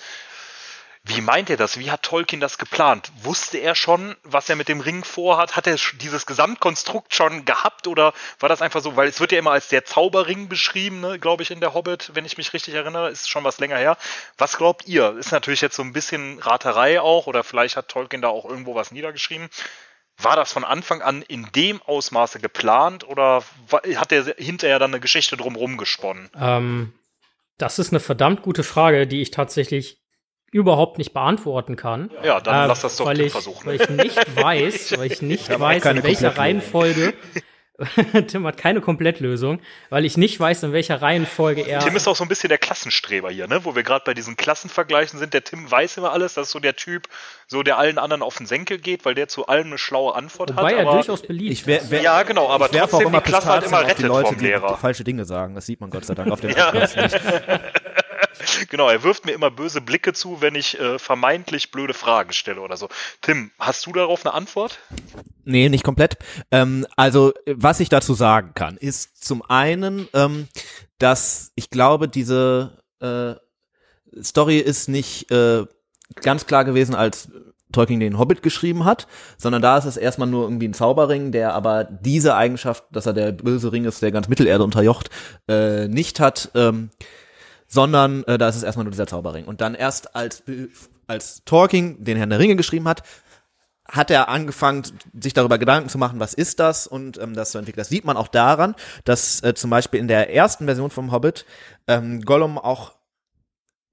Wie 1.09 1.21
meint 1.21 1.49
er 1.49 1.55
das? 1.55 1.79
Wie 1.79 1.89
hat 1.89 2.03
Tolkien 2.03 2.41
das 2.41 2.57
geplant? 2.57 3.11
Wusste 3.21 3.59
er 3.59 3.75
schon, 3.75 4.17
was 4.23 4.49
er 4.49 4.57
mit 4.57 4.67
dem 4.67 4.81
Ring 4.81 5.05
vorhat? 5.05 5.55
Hat 5.55 5.65
er 5.65 5.77
dieses 6.01 6.25
Gesamtkonstrukt 6.25 7.13
schon 7.13 7.45
gehabt 7.45 7.87
oder 7.87 8.13
war 8.39 8.49
das 8.49 8.61
einfach 8.61 8.81
so? 8.81 8.97
Weil 8.97 9.07
es 9.07 9.21
wird 9.21 9.31
ja 9.31 9.39
immer 9.39 9.51
als 9.51 9.69
der 9.69 9.85
Zauberring 9.85 10.49
beschrieben, 10.49 10.99
ne, 10.99 11.17
glaube 11.17 11.43
ich, 11.43 11.51
in 11.51 11.61
der 11.61 11.73
Hobbit, 11.73 12.11
wenn 12.13 12.25
ich 12.25 12.37
mich 12.37 12.51
richtig 12.51 12.73
erinnere. 12.73 13.09
Ist 13.09 13.29
schon 13.29 13.45
was 13.45 13.59
länger 13.59 13.77
her. 13.77 13.97
Was 14.37 14.57
glaubt 14.57 14.85
ihr? 14.87 15.15
Ist 15.17 15.31
natürlich 15.31 15.61
jetzt 15.61 15.77
so 15.77 15.81
ein 15.81 15.93
bisschen 15.93 16.39
Raterei 16.39 16.99
auch 16.99 17.25
oder 17.27 17.45
vielleicht 17.45 17.77
hat 17.77 17.87
Tolkien 17.87 18.21
da 18.21 18.27
auch 18.27 18.43
irgendwo 18.43 18.75
was 18.75 18.91
niedergeschrieben. 18.91 19.49
War 20.19 20.35
das 20.35 20.51
von 20.51 20.63
Anfang 20.63 21.01
an 21.01 21.21
in 21.21 21.47
dem 21.55 21.81
Ausmaße 21.83 22.39
geplant 22.39 23.07
oder 23.07 23.43
hat 23.95 24.11
er 24.11 24.23
hinterher 24.37 24.79
dann 24.79 24.91
eine 24.91 24.99
Geschichte 24.99 25.37
drumherum 25.37 25.77
gesponnen? 25.77 26.29
Ähm, 26.39 26.93
das 27.57 27.77
ist 27.79 27.91
eine 27.91 27.99
verdammt 27.99 28.41
gute 28.41 28.63
Frage, 28.63 29.05
die 29.07 29.21
ich 29.21 29.31
tatsächlich 29.31 29.99
überhaupt 30.51 30.97
nicht 30.97 31.13
beantworten 31.13 31.75
kann. 31.75 32.09
Ja, 32.23 32.39
dann 32.39 32.63
Äh, 32.63 32.67
lass 32.67 32.81
das 32.81 32.95
doch 32.97 33.05
weil 33.05 33.21
ich, 33.21 33.31
versuchen. 33.31 33.65
Weil 33.67 33.81
ich 33.81 33.89
nicht 33.89 34.35
weiß, 34.35 34.97
weil 34.97 35.11
ich 35.11 35.21
nicht 35.21 35.51
auch 35.51 35.59
weiß, 35.59 35.85
in 35.85 36.03
welcher. 36.03 36.37
Reihenfolge. 36.37 37.13
Tim 38.27 38.45
hat 38.47 38.57
keine 38.57 38.81
Komplettlösung, 38.81 39.59
weil 39.89 40.03
ich 40.05 40.17
nicht 40.17 40.39
weiß, 40.39 40.63
in 40.63 40.73
welcher 40.73 41.01
Reihenfolge 41.01 41.61
er. 41.61 41.79
Tim 41.79 41.95
ist 41.95 42.07
auch 42.07 42.15
so 42.15 42.23
ein 42.23 42.27
bisschen 42.27 42.49
der 42.49 42.57
Klassenstreber 42.57 43.29
hier, 43.29 43.47
ne? 43.47 43.63
Wo 43.65 43.75
wir 43.75 43.83
gerade 43.83 44.03
bei 44.03 44.13
diesen 44.15 44.35
Klassenvergleichen 44.35 45.19
sind. 45.19 45.33
Der 45.33 45.43
Tim 45.43 45.69
weiß 45.69 45.97
immer 45.97 46.11
alles. 46.11 46.33
Das 46.33 46.47
ist 46.47 46.51
so 46.53 46.59
der 46.59 46.75
Typ, 46.75 47.07
so 47.45 47.61
der 47.61 47.77
allen 47.77 47.99
anderen 47.99 48.23
auf 48.23 48.35
den 48.37 48.47
Senkel 48.47 48.79
geht, 48.79 49.05
weil 49.05 49.13
der 49.13 49.27
zu 49.27 49.45
allem 49.47 49.67
eine 49.67 49.77
schlaue 49.77 50.15
Antwort 50.15 50.49
wobei 50.55 50.71
hat. 50.71 50.73
er 50.73 50.81
aber 50.87 50.93
durchaus 50.93 51.21
beliebt 51.21 51.51
Ich 51.53 51.67
wär, 51.67 51.81
ist. 51.81 51.91
wär, 51.91 52.01
Ja, 52.01 52.23
genau, 52.23 52.49
aber 52.49 52.65
ich 52.65 52.71
trotzdem 52.79 52.97
auch 52.99 53.01
immer 53.09 53.21
die 53.21 53.29
Klasse 53.29 53.47
halt 53.47 53.63
immer 53.65 53.77
auf 53.77 53.83
die 53.83 53.89
rettet 53.91 54.05
Leute, 54.07 54.27
vom 54.29 54.37
die, 54.37 54.45
Lehrer. 54.45 54.73
die 54.73 54.81
falsche 54.81 55.03
Dinge 55.03 55.25
sagen. 55.25 55.53
Das 55.53 55.65
sieht 55.67 55.79
man 55.79 55.89
Gott 55.91 56.05
sei 56.05 56.15
Dank 56.15 56.31
auf 56.31 56.41
dem 56.41 56.49
Ja. 56.51 56.71
Nicht. 56.71 56.95
genau, 58.69 58.89
er 58.89 59.03
wirft 59.03 59.25
mir 59.25 59.33
immer 59.33 59.51
böse 59.51 59.81
Blicke 59.81 60.13
zu, 60.13 60.41
wenn 60.41 60.55
ich 60.55 60.79
äh, 60.79 60.99
vermeintlich 60.99 61.71
blöde 61.71 61.93
Fragen 61.93 62.33
stelle 62.33 62.61
oder 62.61 62.77
so. 62.77 62.89
Tim, 63.21 63.51
hast 63.59 63.85
du 63.85 63.93
darauf 63.93 64.25
eine 64.25 64.33
Antwort? 64.33 64.79
Nee, 65.43 65.69
nicht 65.69 65.83
komplett. 65.83 66.17
Ähm, 66.51 66.85
also, 66.95 67.33
was 67.45 67.79
ich 67.79 67.89
dazu 67.89 68.13
sagen 68.13 68.51
kann, 68.53 68.77
ist 68.77 69.23
zum 69.23 69.41
einen, 69.41 70.07
ähm, 70.13 70.47
dass 70.99 71.51
ich 71.55 71.69
glaube, 71.69 72.07
diese 72.07 72.83
äh, 72.99 73.35
Story 74.21 74.57
ist 74.57 74.89
nicht 74.89 75.31
äh, 75.31 75.65
ganz 76.21 76.45
klar 76.47 76.65
gewesen, 76.65 76.95
als 76.95 77.29
Tolkien 77.71 77.99
den 77.99 78.17
Hobbit 78.17 78.41
geschrieben 78.41 78.85
hat, 78.85 79.07
sondern 79.37 79.61
da 79.61 79.77
ist 79.77 79.85
es 79.85 79.97
erstmal 79.97 80.27
nur 80.27 80.43
irgendwie 80.43 80.69
ein 80.69 80.73
Zauberring, 80.73 81.31
der 81.31 81.53
aber 81.53 81.83
diese 81.83 82.35
Eigenschaft, 82.35 82.85
dass 82.91 83.05
er 83.05 83.13
der 83.13 83.33
böse 83.33 83.71
Ring 83.71 83.85
ist, 83.85 84.01
der 84.01 84.11
ganz 84.11 84.29
Mittelerde 84.29 84.63
unterjocht, 84.63 85.09
äh, 85.49 85.87
nicht 85.87 86.19
hat, 86.19 86.49
ähm, 86.55 86.91
sondern 87.67 88.23
äh, 88.23 88.37
da 88.37 88.49
ist 88.49 88.55
es 88.55 88.63
erstmal 88.63 88.85
nur 88.85 88.91
dieser 88.91 89.07
Zauberring. 89.07 89.45
Und 89.45 89.61
dann 89.61 89.75
erst 89.75 90.15
als 90.15 90.43
als 91.07 91.41
Tolkien 91.45 92.03
den 92.03 92.17
Herrn 92.17 92.29
der 92.29 92.39
Ringe 92.39 92.55
geschrieben 92.55 92.87
hat, 92.87 93.03
hat 93.87 94.11
er 94.11 94.27
angefangen, 94.27 94.83
sich 95.17 95.33
darüber 95.33 95.57
Gedanken 95.57 95.87
zu 95.87 95.97
machen, 95.97 96.19
was 96.19 96.33
ist 96.33 96.59
das 96.59 96.87
und 96.87 97.17
ähm, 97.19 97.33
das 97.33 97.51
zu 97.51 97.57
entwickeln. 97.57 97.79
Das 97.79 97.89
sieht 97.89 98.03
man 98.03 98.17
auch 98.17 98.27
daran, 98.27 98.75
dass 99.05 99.41
äh, 99.43 99.53
zum 99.53 99.69
Beispiel 99.69 99.99
in 99.99 100.09
der 100.09 100.33
ersten 100.33 100.65
Version 100.65 100.89
vom 100.89 101.11
Hobbit 101.11 101.45
ähm, 101.87 102.21
Gollum 102.21 102.57
auch 102.57 102.93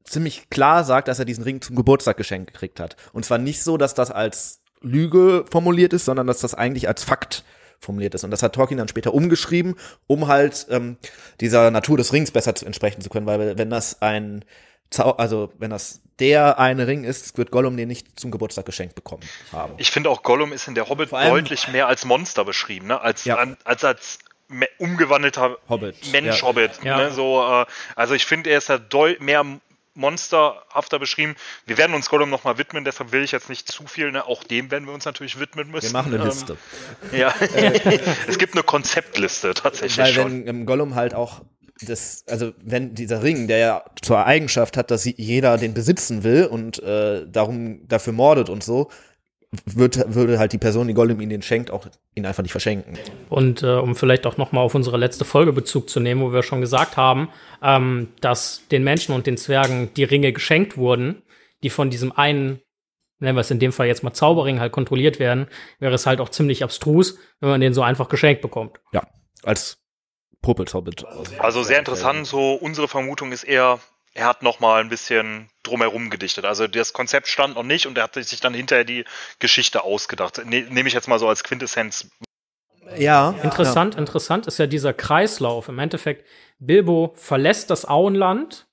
ziemlich 0.03 0.51
klar 0.51 0.85
sagt, 0.85 1.09
dass 1.09 1.21
er 1.21 1.25
diesen 1.25 1.45
Ring 1.45 1.63
zum 1.63 1.77
Geburtstag 1.77 2.17
geschenkt 2.17 2.53
gekriegt 2.53 2.81
hat. 2.81 2.97
Und 3.13 3.25
zwar 3.25 3.39
nicht 3.39 3.63
so, 3.63 3.77
dass 3.77 3.95
das 3.95 4.11
als 4.11 4.61
Lüge 4.81 5.45
formuliert 5.51 5.93
ist, 5.93 6.05
sondern 6.05 6.27
dass 6.27 6.41
das 6.41 6.55
eigentlich 6.55 6.89
als 6.89 7.05
Fakt 7.05 7.45
formuliert 7.81 8.15
ist. 8.15 8.25
Und 8.25 8.31
das 8.31 8.43
hat 8.43 8.55
Tolkien 8.55 8.79
dann 8.79 8.89
später 8.89 9.15
umgeschrieben, 9.15 9.77
um 10.07 10.29
halt 10.29 10.67
ähm, 10.71 10.97
dieser 11.41 11.71
Natur 11.71 11.97
des 11.97 12.13
Rings 12.13 12.31
besser 12.31 12.55
zu 12.55 12.67
entsprechen 12.67 13.01
zu 13.01 13.11
können, 13.11 13.27
weil 13.27 13.59
wenn 13.59 13.71
das 13.71 14.03
ein 14.03 14.45
Zau 14.91 15.13
also 15.13 15.53
wenn 15.59 15.71
das 15.71 16.01
der 16.21 16.59
eine 16.61 16.87
Ring 16.87 17.03
ist, 17.03 17.37
wird 17.37 17.51
Gollum 17.51 17.77
den 17.77 17.89
nicht 17.89 18.21
zum 18.21 18.31
Geburtstag 18.31 18.67
geschenkt 18.67 18.95
bekommen 18.95 19.25
haben. 19.51 19.75
Ich 19.79 19.91
finde 19.91 20.11
auch 20.11 20.23
Gollum 20.23 20.53
ist 20.53 20.69
in 20.69 20.77
der 20.77 20.89
Hobbit 20.89 21.11
deutlich 21.11 21.69
mehr 21.69 21.89
als 21.89 22.05
Monster 22.05 22.45
beschrieben, 22.45 22.87
ne? 22.87 23.01
als, 23.01 23.25
ja. 23.25 23.37
an, 23.37 23.57
als 23.65 23.85
als 23.85 24.19
umgewandelter 24.79 25.57
Hobbit. 25.69 26.13
Mensch-Hobbit. 26.13 26.85
Ja. 26.85 26.99
Ne? 26.99 27.11
So, 27.11 27.43
äh, 27.43 27.67
also 27.97 28.15
ich 28.15 28.27
finde, 28.27 28.51
er 28.51 28.59
ist 28.59 28.69
da 28.71 28.81
mehr 29.19 29.45
monsterhafter 29.95 30.99
beschrieben. 30.99 31.37
Wir 31.67 31.79
werden 31.79 31.95
uns 31.95 32.09
Gollum 32.09 32.31
nochmal 32.31 32.59
widmen, 32.59 32.85
deshalb 32.85 33.13
will 33.13 33.23
ich 33.23 33.33
jetzt 33.33 33.49
nicht 33.49 33.69
zu 33.69 33.87
viel, 33.87 34.11
ne? 34.13 34.27
auch 34.27 34.45
dem 34.45 34.71
werden 34.71 34.87
wir 34.87 34.95
uns 34.95 35.05
natürlich 35.05 35.39
widmen 35.39 35.71
müssen. 35.71 35.87
Wir 35.87 35.93
machen 35.93 36.13
eine 36.13 36.23
ähm, 36.23 36.29
Liste. 36.29 36.57
Ja, 37.13 37.35
es 38.27 38.39
gibt 38.39 38.55
eine 38.55 38.63
Konzeptliste 38.63 39.55
tatsächlich 39.55 39.99
Weil 39.99 40.13
schon. 40.13 40.47
wenn 40.47 40.67
Gollum 40.67 40.95
halt 40.95 41.15
auch 41.15 41.43
das, 41.81 42.25
also 42.29 42.53
wenn 42.63 42.95
dieser 42.95 43.23
Ring, 43.23 43.49
der 43.49 43.59
ja 43.59 43.85
zur 44.01 44.25
Eigenschaft 44.25 44.77
hat, 44.77 44.91
dass 44.91 45.05
jeder 45.05 45.59
den 45.59 45.75
besitzen 45.75 46.23
will 46.23 46.47
und 46.47 46.83
äh, 46.83 47.27
darum 47.27 47.87
dafür 47.89 48.13
mordet 48.13 48.49
und 48.49 48.63
so, 48.63 48.91
wird, 49.67 50.15
würde 50.15 50.39
halt 50.39 50.53
die 50.53 50.59
Person, 50.59 50.89
die 50.89 50.95
Gollum 50.95 51.21
ihn 51.21 51.29
den 51.29 51.43
schenkt, 51.43 51.71
auch 51.71 51.87
ihn 52.15 52.27
einfach 52.27 52.43
nicht 52.43 52.53
verschenken. 52.53 52.99
Und 53.29 53.63
äh, 53.63 53.67
um 53.67 53.95
vielleicht 53.97 54.27
auch 54.27 54.37
nochmal 54.37 54.65
auf 54.65 54.75
unsere 54.75 54.97
letzte 54.97 55.25
Folge 55.25 55.53
Bezug 55.53 55.89
zu 55.89 56.01
nehmen, 56.01 56.21
wo 56.21 56.33
wir 56.33 56.43
schon 56.43 56.61
gesagt 56.61 56.97
haben, 56.97 57.29
ähm, 57.63 58.09
dass 58.21 58.63
den 58.71 58.85
Menschen 58.85 59.15
und 59.15 59.27
den 59.27 59.37
Zwergen 59.37 59.93
die 59.95 60.05
Ringe 60.05 60.33
geschenkt 60.33 60.77
wurden, 60.77 61.23
die 61.63 61.71
von 61.71 61.91
diesem 61.91 62.13
einen, 62.13 62.61
nennen 63.19 63.37
wir 63.37 63.41
es 63.41 63.51
in 63.51 63.59
dem 63.59 63.73
Fall 63.73 63.87
jetzt 63.87 64.03
mal 64.03 64.13
Zauberring, 64.13 64.61
halt 64.61 64.73
kontrolliert 64.73 65.19
werden, 65.19 65.47
wäre 65.79 65.95
es 65.95 66.07
halt 66.07 66.21
auch 66.21 66.29
ziemlich 66.29 66.63
abstrus, 66.63 67.19
wenn 67.41 67.51
man 67.51 67.61
den 67.61 67.75
so 67.75 67.83
einfach 67.83 68.09
geschenkt 68.09 68.43
bekommt. 68.43 68.81
Ja, 68.93 69.03
als 69.43 69.79
Popelzobbit. 70.43 71.05
Also 71.39 71.63
sehr 71.63 71.79
interessant, 71.79 72.27
so 72.27 72.55
unsere 72.55 72.87
Vermutung 72.87 73.33
ist 73.33 73.45
eher, 73.45 73.81
er 74.15 74.27
hat 74.27 74.43
noch 74.43 74.61
mal 74.61 74.81
ein 74.81 74.89
bisschen 74.89 75.51
drumherum 75.65 76.09
gedichtet. 76.09 76.45
Also 76.45 76.69
das 76.69 76.93
Konzept 76.93 77.27
stand 77.27 77.57
noch 77.57 77.65
nicht 77.65 77.87
und 77.87 77.99
er 77.99 78.05
hat 78.05 78.15
sich 78.15 78.41
dann 78.41 78.55
hinterher 78.55 78.85
die 78.85 79.05
Geschichte 79.41 79.83
ausgedacht. 79.83 80.45
Ne, 80.47 80.63
Nehme 80.71 80.89
ich 80.89 80.95
jetzt 80.95 81.09
mal 81.09 81.19
so 81.19 81.29
als 81.29 81.43
Quintessenz. 81.43 82.09
Ja. 82.97 83.35
Interessant, 83.43 83.95
ja. 83.95 84.01
interessant 84.01 84.47
ist 84.47 84.59
ja 84.59 84.67
dieser 84.67 84.95
Kreislauf. 84.95 85.69
Im 85.69 85.81
Endeffekt, 85.81 86.27
Bilbo 86.59 87.13
verlässt 87.17 87.71
das 87.71 87.87
Auenland, 87.89 88.67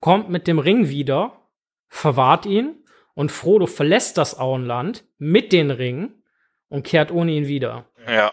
kommt 0.00 0.28
mit 0.28 0.46
dem 0.46 0.58
Ring 0.58 0.88
wieder, 0.88 1.40
verwahrt 1.88 2.44
ihn 2.44 2.84
und 3.14 3.32
Frodo 3.32 3.66
verlässt 3.66 4.18
das 4.18 4.38
Auenland 4.38 5.04
mit 5.16 5.52
den 5.52 5.70
Ring 5.70 6.22
und 6.68 6.82
kehrt 6.82 7.10
ohne 7.10 7.32
ihn 7.32 7.46
wieder. 7.46 7.86
Ja. 8.06 8.32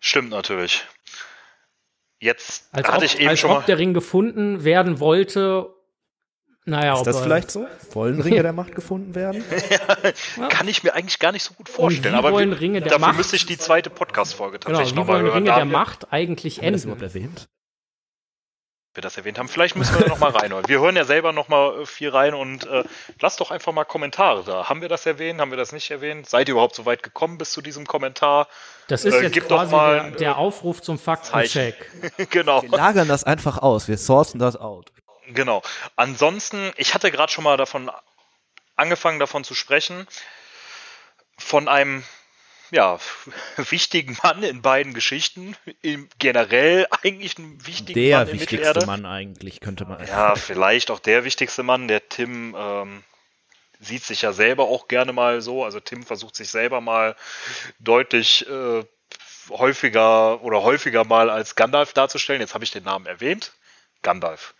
Stimmt 0.00 0.30
natürlich. 0.30 0.86
Jetzt 2.20 2.68
als 2.72 2.88
hatte 2.88 2.98
ob, 2.98 3.04
ich 3.04 3.20
eben 3.20 3.28
als 3.28 3.38
schon 3.38 3.50
ob 3.50 3.66
der 3.66 3.78
Ring 3.78 3.94
gefunden 3.94 4.64
werden 4.64 5.00
wollte. 5.00 5.74
Naja, 6.64 6.94
ist 6.94 7.06
das 7.06 7.20
vielleicht 7.20 7.50
so? 7.50 7.66
Wollen 7.92 8.20
Ringe 8.20 8.42
der 8.42 8.52
Macht 8.52 8.74
gefunden 8.74 9.14
werden? 9.14 9.42
ja, 10.36 10.48
kann 10.48 10.68
ich 10.68 10.82
mir 10.82 10.94
eigentlich 10.94 11.18
gar 11.18 11.32
nicht 11.32 11.44
so 11.44 11.54
gut 11.54 11.68
vorstellen. 11.68 12.14
aber 12.14 12.32
wollen 12.32 12.52
Ringe 12.52 12.80
der 12.80 12.90
dafür 12.90 13.06
Macht? 13.06 13.16
müsste 13.18 13.36
ich 13.36 13.46
die 13.46 13.56
zweite 13.56 13.88
Podcast-Folge 13.88 14.58
genau, 14.58 14.78
tatsächlich 14.78 14.94
genau, 14.94 15.06
nochmal 15.06 15.22
hören. 15.22 15.44
Ringe 15.44 15.54
der 15.54 15.64
Macht 15.64 16.12
eigentlich 16.12 16.58
enden? 16.58 16.72
Das 16.72 16.84
überhaupt 16.84 17.02
erwähnt? 17.02 17.48
Wir 18.98 19.02
das 19.02 19.16
erwähnt 19.16 19.38
haben. 19.38 19.48
Vielleicht 19.48 19.76
müssen 19.76 19.94
wir 19.94 20.02
da 20.02 20.08
nochmal 20.08 20.32
reinhören. 20.32 20.66
Wir 20.66 20.80
hören 20.80 20.96
ja 20.96 21.04
selber 21.04 21.32
nochmal 21.32 21.82
äh, 21.82 21.86
viel 21.86 22.10
rein 22.10 22.34
und 22.34 22.66
äh, 22.66 22.84
lasst 23.20 23.40
doch 23.40 23.50
einfach 23.50 23.72
mal 23.72 23.84
Kommentare 23.84 24.42
da. 24.44 24.68
Haben 24.68 24.82
wir 24.82 24.88
das 24.88 25.06
erwähnt? 25.06 25.40
Haben 25.40 25.50
wir 25.50 25.56
das 25.56 25.72
nicht 25.72 25.90
erwähnt? 25.90 26.28
Seid 26.28 26.48
ihr 26.48 26.52
überhaupt 26.52 26.74
so 26.74 26.84
weit 26.84 27.02
gekommen 27.02 27.38
bis 27.38 27.52
zu 27.52 27.62
diesem 27.62 27.86
Kommentar? 27.86 28.48
Das 28.88 29.04
ist 29.04 29.14
äh, 29.14 29.22
jetzt 29.22 29.46
quasi 29.46 29.72
mal, 29.72 30.10
der, 30.10 30.18
der, 30.18 30.38
Aufruf 30.38 30.82
zum 30.82 30.98
Faktencheck. 30.98 31.76
genau. 32.30 32.62
Wir 32.62 32.70
lagern 32.70 33.08
das 33.08 33.24
einfach 33.24 33.58
aus. 33.58 33.86
Wir 33.86 33.98
sourcen 33.98 34.38
das 34.40 34.56
out. 34.56 34.92
Genau. 35.28 35.62
Ansonsten, 35.96 36.72
ich 36.76 36.94
hatte 36.94 37.10
gerade 37.10 37.30
schon 37.30 37.44
mal 37.44 37.56
davon 37.56 37.90
angefangen, 38.76 39.18
davon 39.20 39.44
zu 39.44 39.54
sprechen, 39.54 40.06
von 41.36 41.68
einem 41.68 42.02
ja, 42.70 42.98
wichtigen 43.56 44.16
Mann 44.22 44.42
in 44.42 44.62
beiden 44.62 44.94
Geschichten. 44.94 45.56
Im, 45.82 46.08
generell 46.18 46.86
eigentlich 47.02 47.38
ein 47.38 47.66
wichtiger 47.66 47.94
der 47.94 48.18
Mann. 48.18 48.26
Der 48.26 48.40
wichtigste 48.40 48.86
Mann 48.86 49.06
eigentlich, 49.06 49.60
könnte 49.60 49.84
man. 49.84 50.06
Ja, 50.06 50.34
vielleicht 50.34 50.90
auch 50.90 51.00
der 51.00 51.24
wichtigste 51.24 51.62
Mann. 51.62 51.88
Der 51.88 52.08
Tim 52.08 52.54
ähm, 52.58 53.04
sieht 53.80 54.04
sich 54.04 54.22
ja 54.22 54.32
selber 54.32 54.64
auch 54.64 54.88
gerne 54.88 55.12
mal 55.12 55.40
so. 55.40 55.64
Also 55.64 55.80
Tim 55.80 56.04
versucht 56.04 56.36
sich 56.36 56.50
selber 56.50 56.80
mal 56.80 57.16
deutlich 57.78 58.48
äh, 58.48 58.84
häufiger 59.50 60.42
oder 60.42 60.62
häufiger 60.62 61.04
mal 61.04 61.30
als 61.30 61.54
Gandalf 61.54 61.92
darzustellen. 61.92 62.40
Jetzt 62.40 62.54
habe 62.54 62.64
ich 62.64 62.70
den 62.70 62.84
Namen 62.84 63.06
erwähnt. 63.06 63.52
Gandalf. 64.02 64.54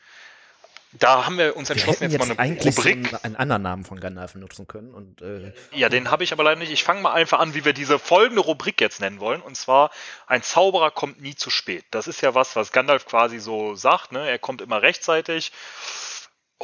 Da 0.93 1.27
haben 1.27 1.37
wir 1.37 1.55
uns 1.55 1.69
entschlossen, 1.69 2.01
wir 2.01 2.09
jetzt, 2.09 2.15
jetzt, 2.15 2.29
mal 2.29 2.39
eine 2.39 2.39
eigentlich 2.39 2.79
Rubrik. 2.79 3.09
So 3.09 3.19
einen 3.23 3.37
anderen 3.37 3.63
Namen 3.63 3.85
von 3.85 4.01
Gandalf 4.01 4.35
nutzen 4.35 4.67
können. 4.67 4.95
Und, 4.95 5.21
äh, 5.21 5.53
ja, 5.73 5.91
den 5.91 6.11
habe 6.11 6.25
ich 6.25 6.33
aber 6.33 6.45
leider 6.45 6.59
nicht. 6.59 6.73
Ich 6.73 6.83
fange 6.83 7.03
mal 7.03 7.13
einfach 7.13 7.41
an, 7.41 7.55
wie 7.55 7.67
wir 7.67 7.75
diese 7.75 7.99
folgende 7.99 8.41
Rubrik 8.41 8.81
jetzt 8.81 9.01
nennen 9.01 9.21
wollen. 9.21 9.43
Und 9.43 9.55
zwar, 9.55 9.91
ein 10.27 10.43
Zauberer 10.43 10.91
kommt 10.91 11.21
nie 11.21 11.35
zu 11.35 11.51
spät. 11.51 11.85
Das 11.91 12.09
ist 12.09 12.23
ja 12.23 12.35
was, 12.35 12.57
was 12.57 12.73
Gandalf 12.73 13.05
quasi 13.05 13.39
so 13.39 13.75
sagt. 13.75 14.13
Ne? 14.13 14.29
Er 14.29 14.39
kommt 14.39 14.63
immer 14.63 14.81
rechtzeitig. 14.81 15.53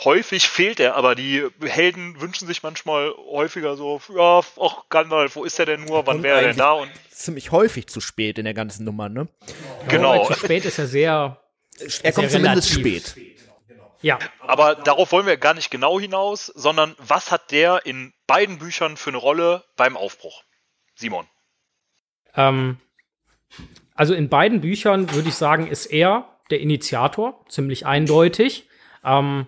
Häufig 0.03 0.49
fehlt 0.49 0.81
er, 0.81 0.97
aber 0.97 1.15
die 1.15 1.47
Helden 1.63 2.21
wünschen 2.21 2.49
sich 2.49 2.65
manchmal 2.65 3.13
häufiger 3.31 3.77
so, 3.77 4.01
ja, 4.13 4.41
ach 4.61 4.89
Gandalf, 4.89 5.37
wo 5.37 5.45
ist 5.45 5.61
er 5.61 5.67
denn 5.67 5.85
nur, 5.85 6.05
wann 6.07 6.25
wäre 6.25 6.41
er 6.41 6.49
denn 6.49 6.57
da? 6.57 6.73
Und 6.73 6.91
ziemlich 7.11 7.53
häufig 7.53 7.87
zu 7.87 8.01
spät 8.01 8.39
in 8.39 8.45
der 8.45 8.55
ganzen 8.55 8.85
Nummer, 8.85 9.09
ne? 9.09 9.29
Genau. 9.89 10.15
Ja, 10.15 10.35
zu 10.35 10.41
spät 10.47 10.65
ist 10.65 10.79
er 10.79 10.89
sehr. 10.89 11.41
Er 12.03 12.13
kommt 12.13 12.31
zumindest 12.31 12.71
spät. 12.71 13.15
Ja. 14.05 14.19
Aber 14.41 14.75
darauf 14.75 15.13
wollen 15.13 15.25
wir 15.25 15.39
gar 15.39 15.55
nicht 15.55 15.71
genau 15.71 15.99
hinaus, 15.99 16.49
sondern 16.49 16.95
was 16.99 17.31
hat 17.33 17.51
der 17.51 17.87
in 17.87 18.13
beiden 18.27 18.59
Büchern 18.59 18.99
für 18.99 19.09
eine 19.09 19.17
Rolle 19.17 19.65
beim 19.79 19.97
Aufbruch? 19.97 20.43
Simon. 20.95 21.25
Ähm, 22.37 22.77
also 23.95 24.13
in 24.13 24.29
beiden 24.29 24.61
Büchern 24.61 25.11
würde 25.15 25.31
ich 25.31 25.37
sagen, 25.37 25.69
ist 25.69 25.87
er 25.87 26.29
der 26.51 26.61
Initiator, 26.61 27.47
ziemlich 27.49 27.87
eindeutig. 27.87 28.69
Ähm, 29.03 29.47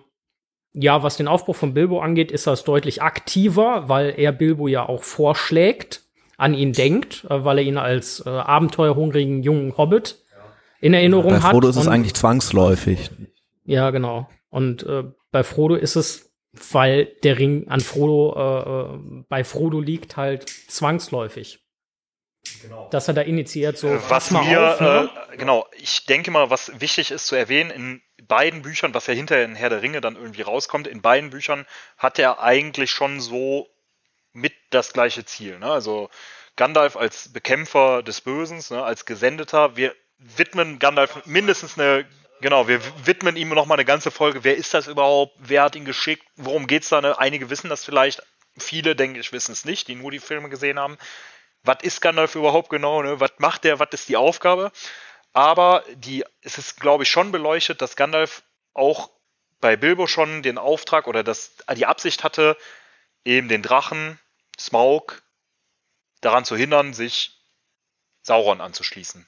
ja, 0.73 1.03
was 1.03 1.17
den 1.17 1.27
Aufbruch 1.27 1.55
von 1.55 1.75
Bilbo 1.75 2.01
angeht, 2.01 2.31
ist 2.31 2.47
das 2.47 2.63
deutlich 2.63 3.03
aktiver, 3.03 3.87
weil 3.89 4.15
er 4.17 4.31
Bilbo 4.31 4.67
ja 4.67 4.89
auch 4.89 5.03
vorschlägt, 5.03 6.01
an 6.35 6.55
ihn 6.55 6.73
denkt, 6.73 7.25
äh, 7.29 7.45
weil 7.45 7.59
er 7.59 7.63
ihn 7.63 7.77
als 7.77 8.25
äh, 8.25 8.29
abenteuerhungrigen 8.29 9.43
jungen 9.43 9.77
Hobbit 9.77 10.17
in 10.81 10.95
Erinnerung 10.95 11.33
bei 11.33 11.41
hat. 11.41 11.51
Frodo 11.51 11.69
ist 11.69 11.75
es 11.75 11.87
eigentlich 11.87 12.15
zwangsläufig. 12.15 13.11
Ja, 13.65 13.91
genau. 13.91 14.27
Und 14.57 14.81
äh, 14.87 15.03
bei 15.29 15.43
Frodo 15.43 15.75
ist 15.75 15.95
es, 15.95 16.31
weil 16.71 17.05
der 17.21 17.37
Ring 17.37 17.67
an 17.67 17.79
Frodo, 17.79 18.33
äh, 18.35 18.95
äh, 18.95 19.23
bei 19.29 19.43
Frodo 19.43 19.79
liegt, 19.79 20.17
halt 20.17 20.49
zwangsläufig. 20.49 21.63
Genau. 22.63 22.89
Dass 22.89 23.07
er 23.07 23.13
da 23.13 23.21
initiiert, 23.21 23.77
so. 23.77 23.87
Was 24.09 24.31
mir, 24.31 24.73
auf, 24.73 24.81
ne? 24.81 25.11
äh, 25.31 25.37
genau, 25.37 25.67
ich 25.73 26.07
denke 26.07 26.31
mal, 26.31 26.49
was 26.49 26.71
wichtig 26.81 27.11
ist 27.11 27.27
zu 27.27 27.35
erwähnen, 27.35 27.69
in 27.69 28.01
beiden 28.27 28.63
Büchern, 28.63 28.95
was 28.95 29.05
ja 29.05 29.13
hinterher 29.13 29.45
in 29.45 29.53
Herr 29.53 29.69
der 29.69 29.83
Ringe 29.83 30.01
dann 30.01 30.15
irgendwie 30.15 30.41
rauskommt, 30.41 30.87
in 30.87 31.03
beiden 31.03 31.29
Büchern 31.29 31.67
hat 31.99 32.17
er 32.17 32.41
eigentlich 32.41 32.89
schon 32.89 33.19
so 33.19 33.67
mit 34.33 34.53
das 34.71 34.91
gleiche 34.91 35.23
Ziel. 35.23 35.59
Ne? 35.59 35.69
Also 35.69 36.09
Gandalf 36.55 36.97
als 36.97 37.31
Bekämpfer 37.31 38.01
des 38.01 38.21
Bösen, 38.21 38.59
ne? 38.71 38.83
als 38.83 39.05
Gesendeter. 39.05 39.75
Wir 39.75 39.93
widmen 40.17 40.79
Gandalf 40.79 41.27
mindestens 41.27 41.77
eine 41.77 42.07
Genau, 42.39 42.67
wir 42.67 42.81
widmen 43.05 43.35
ihm 43.35 43.49
nochmal 43.49 43.77
eine 43.77 43.85
ganze 43.85 44.11
Folge. 44.11 44.43
Wer 44.43 44.57
ist 44.57 44.73
das 44.73 44.87
überhaupt? 44.87 45.35
Wer 45.39 45.63
hat 45.63 45.75
ihn 45.75 45.85
geschickt? 45.85 46.23
Worum 46.35 46.67
geht's 46.67 46.89
da? 46.89 47.01
Ne? 47.01 47.17
Einige 47.17 47.49
wissen 47.49 47.69
das 47.69 47.83
vielleicht. 47.83 48.21
Viele, 48.59 48.95
denke 48.95 49.19
ich, 49.19 49.31
wissen 49.31 49.51
es 49.51 49.65
nicht, 49.65 49.87
die 49.87 49.95
nur 49.95 50.11
die 50.11 50.19
Filme 50.19 50.49
gesehen 50.49 50.79
haben. 50.79 50.97
Was 51.63 51.77
ist 51.81 52.01
Gandalf 52.01 52.35
überhaupt 52.35 52.69
genau? 52.69 53.01
Ne? 53.01 53.19
Was 53.19 53.31
macht 53.39 53.63
der? 53.63 53.79
Was 53.79 53.89
ist 53.91 54.09
die 54.09 54.17
Aufgabe? 54.17 54.71
Aber 55.33 55.83
die, 55.93 56.23
es 56.41 56.57
ist, 56.57 56.79
glaube 56.79 57.03
ich, 57.03 57.09
schon 57.09 57.31
beleuchtet, 57.31 57.81
dass 57.81 57.95
Gandalf 57.95 58.43
auch 58.73 59.09
bei 59.59 59.75
Bilbo 59.75 60.07
schon 60.07 60.43
den 60.43 60.57
Auftrag 60.57 61.07
oder 61.07 61.23
das, 61.23 61.55
die 61.75 61.85
Absicht 61.85 62.23
hatte, 62.23 62.57
eben 63.25 63.47
den 63.47 63.63
Drachen, 63.63 64.19
Smaug, 64.59 65.21
daran 66.21 66.45
zu 66.45 66.55
hindern, 66.55 66.93
sich 66.93 67.39
Sauron 68.21 68.61
anzuschließen. 68.61 69.27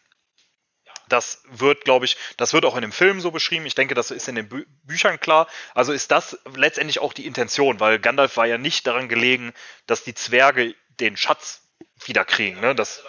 Das 1.09 1.43
wird, 1.51 1.83
glaube 1.83 2.05
ich, 2.05 2.17
das 2.37 2.53
wird 2.53 2.65
auch 2.65 2.75
in 2.75 2.81
dem 2.81 2.91
Film 2.91 3.21
so 3.21 3.31
beschrieben. 3.31 3.65
Ich 3.65 3.75
denke, 3.75 3.95
das 3.95 4.11
ist 4.11 4.27
in 4.27 4.35
den 4.35 4.47
Bü 4.47 4.65
Büchern 4.83 5.19
klar. 5.19 5.47
Also 5.73 5.91
ist 5.91 6.11
das 6.11 6.39
letztendlich 6.55 6.99
auch 6.99 7.13
die 7.13 7.25
Intention, 7.25 7.79
weil 7.79 7.99
Gandalf 7.99 8.37
war 8.37 8.45
ja 8.45 8.57
nicht 8.57 8.87
daran 8.87 9.09
gelegen, 9.09 9.53
dass 9.85 10.03
die 10.03 10.13
Zwerge 10.13 10.75
den 10.99 11.17
Schatz 11.17 11.61
wiederkriegen. 12.05 12.61
Ne? 12.61 12.75
Das 12.75 13.03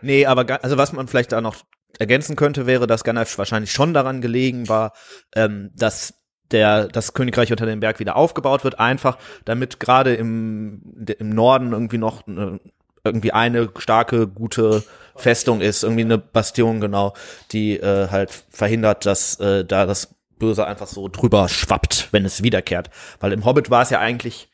nee, 0.00 0.26
aber 0.26 0.62
also 0.62 0.76
was 0.76 0.92
man 0.92 1.08
vielleicht 1.08 1.32
da 1.32 1.40
noch 1.40 1.56
ergänzen 1.98 2.36
könnte, 2.36 2.66
wäre, 2.66 2.86
dass 2.86 3.04
Gandalf 3.04 3.38
wahrscheinlich 3.38 3.72
schon 3.72 3.94
daran 3.94 4.20
gelegen 4.20 4.68
war, 4.68 4.92
ähm, 5.34 5.70
dass 5.74 6.14
der 6.50 6.88
das 6.88 7.12
Königreich 7.12 7.50
unter 7.50 7.66
dem 7.66 7.80
Berg 7.80 8.00
wieder 8.00 8.16
aufgebaut 8.16 8.64
wird, 8.64 8.78
einfach 8.78 9.18
damit 9.44 9.80
gerade 9.80 10.14
im, 10.14 11.06
im 11.18 11.30
Norden 11.30 11.72
irgendwie 11.72 11.98
noch 11.98 12.26
eine, 12.26 12.60
irgendwie 13.04 13.32
eine 13.32 13.70
starke, 13.78 14.26
gute 14.26 14.82
Festung 15.16 15.60
ist, 15.60 15.82
irgendwie 15.82 16.04
eine 16.04 16.18
Bastion 16.18 16.80
genau, 16.80 17.14
die 17.52 17.78
äh, 17.78 18.08
halt 18.08 18.30
verhindert, 18.50 19.06
dass 19.06 19.38
äh, 19.40 19.64
da 19.64 19.86
das 19.86 20.14
Böse 20.38 20.66
einfach 20.66 20.86
so 20.86 21.08
drüber 21.08 21.48
schwappt, 21.48 22.08
wenn 22.12 22.24
es 22.24 22.42
wiederkehrt. 22.42 22.90
Weil 23.20 23.32
im 23.32 23.44
Hobbit 23.44 23.70
war 23.70 23.82
es 23.82 23.90
ja 23.90 23.98
eigentlich 23.98 24.48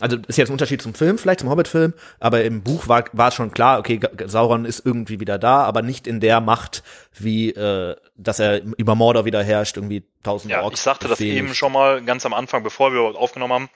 also 0.00 0.16
ist 0.26 0.38
jetzt 0.38 0.48
ein 0.48 0.54
Unterschied 0.54 0.80
zum 0.82 0.94
Film, 0.94 1.18
vielleicht 1.18 1.40
zum 1.40 1.50
Hobbit-Film, 1.50 1.92
aber 2.18 2.42
im 2.44 2.62
Buch 2.62 2.88
war, 2.88 3.04
war 3.12 3.30
schon 3.30 3.52
klar, 3.52 3.78
okay, 3.78 4.00
Sauron 4.24 4.64
ist 4.64 4.84
irgendwie 4.84 5.20
wieder 5.20 5.38
da, 5.38 5.62
aber 5.64 5.82
nicht 5.82 6.06
in 6.06 6.18
der 6.18 6.40
Macht, 6.40 6.82
wie 7.18 7.50
äh, 7.50 7.94
dass 8.16 8.38
er 8.38 8.62
über 8.78 8.94
Mordor 8.94 9.24
wieder 9.26 9.42
herrscht, 9.44 9.76
irgendwie 9.76 10.04
tausend 10.22 10.50
Ja, 10.50 10.62
Orks 10.62 10.80
ich 10.80 10.82
sagte 10.82 11.08
das 11.08 11.20
eben 11.20 11.54
schon 11.54 11.72
mal 11.72 12.02
ganz 12.02 12.24
am 12.24 12.32
Anfang, 12.32 12.62
bevor 12.62 12.92
wir 12.92 13.00
aufgenommen 13.00 13.52
haben, 13.52 13.70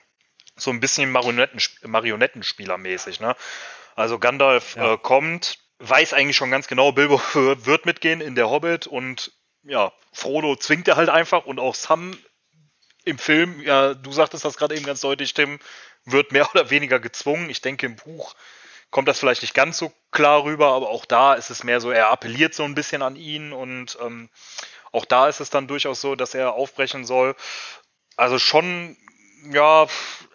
so 0.57 0.71
ein 0.71 0.79
bisschen 0.79 1.11
Marionetten, 1.11 1.59
Marionettenspielermäßig, 1.83 3.19
ne? 3.19 3.35
Also 3.95 4.19
Gandalf 4.19 4.75
ja. 4.75 4.93
äh, 4.93 4.97
kommt, 4.97 5.59
weiß 5.79 6.13
eigentlich 6.13 6.37
schon 6.37 6.51
ganz 6.51 6.67
genau, 6.67 6.91
Bilbo 6.91 7.19
wird 7.33 7.85
mitgehen 7.85 8.21
in 8.21 8.35
der 8.35 8.49
Hobbit 8.49 8.87
und 8.87 9.31
ja, 9.63 9.91
Frodo 10.13 10.55
zwingt 10.55 10.87
er 10.87 10.95
halt 10.95 11.09
einfach 11.09 11.45
und 11.45 11.59
auch 11.59 11.75
Sam 11.75 12.17
im 13.05 13.17
Film, 13.17 13.61
ja, 13.61 13.93
du 13.93 14.11
sagtest 14.11 14.43
das 14.43 14.57
gerade 14.57 14.75
eben 14.75 14.85
ganz 14.85 15.01
deutlich, 15.01 15.33
Tim, 15.33 15.59
wird 16.05 16.31
mehr 16.31 16.49
oder 16.53 16.69
weniger 16.69 16.99
gezwungen. 16.99 17.49
Ich 17.49 17.61
denke, 17.61 17.85
im 17.85 17.95
Buch 17.95 18.35
kommt 18.89 19.07
das 19.07 19.19
vielleicht 19.19 19.41
nicht 19.41 19.53
ganz 19.53 19.77
so 19.77 19.91
klar 20.11 20.43
rüber, 20.43 20.73
aber 20.73 20.89
auch 20.89 21.05
da 21.05 21.33
ist 21.33 21.49
es 21.49 21.63
mehr 21.63 21.81
so, 21.81 21.91
er 21.91 22.09
appelliert 22.09 22.53
so 22.53 22.63
ein 22.63 22.75
bisschen 22.75 23.01
an 23.01 23.15
ihn 23.15 23.51
und 23.53 23.97
ähm, 24.01 24.29
auch 24.91 25.05
da 25.05 25.27
ist 25.27 25.41
es 25.41 25.49
dann 25.49 25.67
durchaus 25.67 26.01
so, 26.01 26.15
dass 26.15 26.33
er 26.33 26.53
aufbrechen 26.53 27.05
soll. 27.05 27.35
Also 28.15 28.39
schon, 28.39 28.97
ja, 29.51 29.87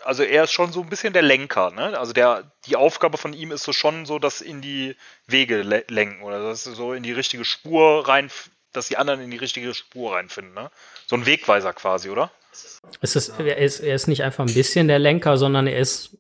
also 0.05 0.23
er 0.23 0.45
ist 0.45 0.53
schon 0.53 0.73
so 0.73 0.81
ein 0.81 0.89
bisschen 0.89 1.13
der 1.13 1.23
Lenker, 1.23 1.71
ne? 1.71 1.99
Also 1.99 2.13
der, 2.13 2.53
die 2.67 2.77
Aufgabe 2.77 3.19
von 3.19 3.33
ihm 3.33 3.53
ist 3.53 3.65
so 3.65 3.73
schon 3.73 4.07
so, 4.07 4.19
das 4.19 4.41
in 4.41 4.61
die 4.61 4.97
Wege 5.27 5.63
lenken 5.63 6.23
oder 6.23 6.43
das 6.43 6.65
so 6.65 6.93
in 6.93 7.03
die 7.03 7.13
richtige 7.13 7.45
Spur 7.45 8.07
rein, 8.09 8.31
dass 8.73 8.89
die 8.89 8.97
anderen 8.97 9.21
in 9.21 9.31
die 9.31 9.37
richtige 9.37 9.75
Spur 9.75 10.15
reinfinden, 10.15 10.55
ne? 10.55 10.71
So 11.07 11.17
ein 11.17 11.27
Wegweiser 11.27 11.73
quasi, 11.73 12.11
oder? 12.11 12.31
Es 13.01 13.17
ist, 13.17 13.39
er, 13.39 13.57
ist, 13.57 13.81
er 13.81 13.95
ist 13.95 14.09
nicht 14.09 14.23
einfach 14.23 14.47
ein 14.47 14.55
bisschen 14.55 14.89
der 14.89 14.99
Lenker, 14.99 15.37
sondern 15.37 15.67
er 15.67 15.79
ist 15.79 16.19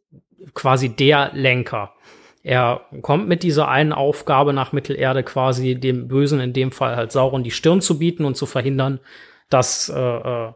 quasi 0.54 0.88
der 0.88 1.30
Lenker. 1.34 1.94
Er 2.42 2.86
kommt 3.02 3.28
mit 3.28 3.42
dieser 3.42 3.68
einen 3.68 3.92
Aufgabe 3.92 4.52
nach 4.52 4.72
Mittelerde 4.72 5.22
quasi 5.22 5.76
dem 5.76 6.08
Bösen, 6.08 6.40
in 6.40 6.52
dem 6.52 6.72
Fall 6.72 6.96
halt 6.96 7.12
Sauron, 7.12 7.44
die 7.44 7.50
Stirn 7.50 7.80
zu 7.80 7.98
bieten 7.98 8.24
und 8.24 8.36
zu 8.36 8.46
verhindern, 8.46 8.98
dass, 9.48 9.88
äh, 9.88 9.98
äh 9.98 10.52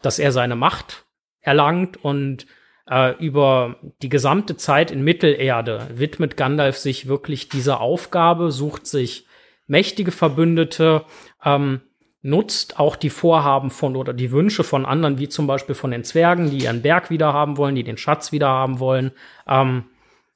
dass 0.00 0.20
er 0.20 0.30
seine 0.30 0.54
Macht 0.54 1.04
erlangt 1.48 1.96
und 2.04 2.46
äh, 2.90 3.16
über 3.18 3.76
die 4.02 4.10
gesamte 4.10 4.56
Zeit 4.56 4.90
in 4.90 5.02
Mittelerde 5.02 5.88
widmet 5.94 6.36
Gandalf 6.36 6.76
sich 6.76 7.08
wirklich 7.08 7.48
dieser 7.48 7.80
Aufgabe, 7.80 8.52
sucht 8.52 8.86
sich 8.86 9.26
mächtige 9.66 10.12
Verbündete, 10.12 11.04
ähm, 11.44 11.80
nutzt 12.20 12.78
auch 12.78 12.96
die 12.96 13.10
Vorhaben 13.10 13.70
von 13.70 13.96
oder 13.96 14.12
die 14.12 14.30
Wünsche 14.30 14.62
von 14.62 14.84
anderen, 14.84 15.18
wie 15.18 15.28
zum 15.28 15.46
Beispiel 15.46 15.74
von 15.74 15.90
den 15.90 16.04
Zwergen, 16.04 16.50
die 16.50 16.64
ihren 16.64 16.82
Berg 16.82 17.10
wieder 17.10 17.32
haben 17.32 17.56
wollen, 17.56 17.74
die 17.74 17.84
den 17.84 17.96
Schatz 17.96 18.30
wieder 18.32 18.48
haben 18.48 18.78
wollen, 18.78 19.12
ähm, 19.48 19.84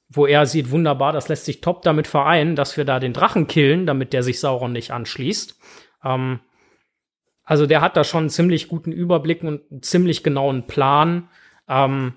wo 0.09 0.25
er 0.25 0.45
sieht, 0.45 0.71
wunderbar, 0.71 1.11
das 1.11 1.27
lässt 1.27 1.45
sich 1.45 1.61
top 1.61 1.83
damit 1.83 2.07
vereinen, 2.07 2.55
dass 2.55 2.77
wir 2.77 2.85
da 2.85 2.99
den 2.99 3.13
Drachen 3.13 3.47
killen, 3.47 3.85
damit 3.85 4.13
der 4.13 4.23
sich 4.23 4.39
Sauron 4.39 4.71
nicht 4.71 4.91
anschließt. 4.91 5.59
Ähm, 6.03 6.39
also 7.43 7.65
der 7.65 7.81
hat 7.81 7.97
da 7.97 8.03
schon 8.03 8.21
einen 8.21 8.29
ziemlich 8.29 8.67
guten 8.67 8.91
Überblick 8.91 9.43
und 9.43 9.69
einen 9.71 9.83
ziemlich 9.83 10.23
genauen 10.23 10.67
Plan, 10.67 11.29
ähm, 11.67 12.15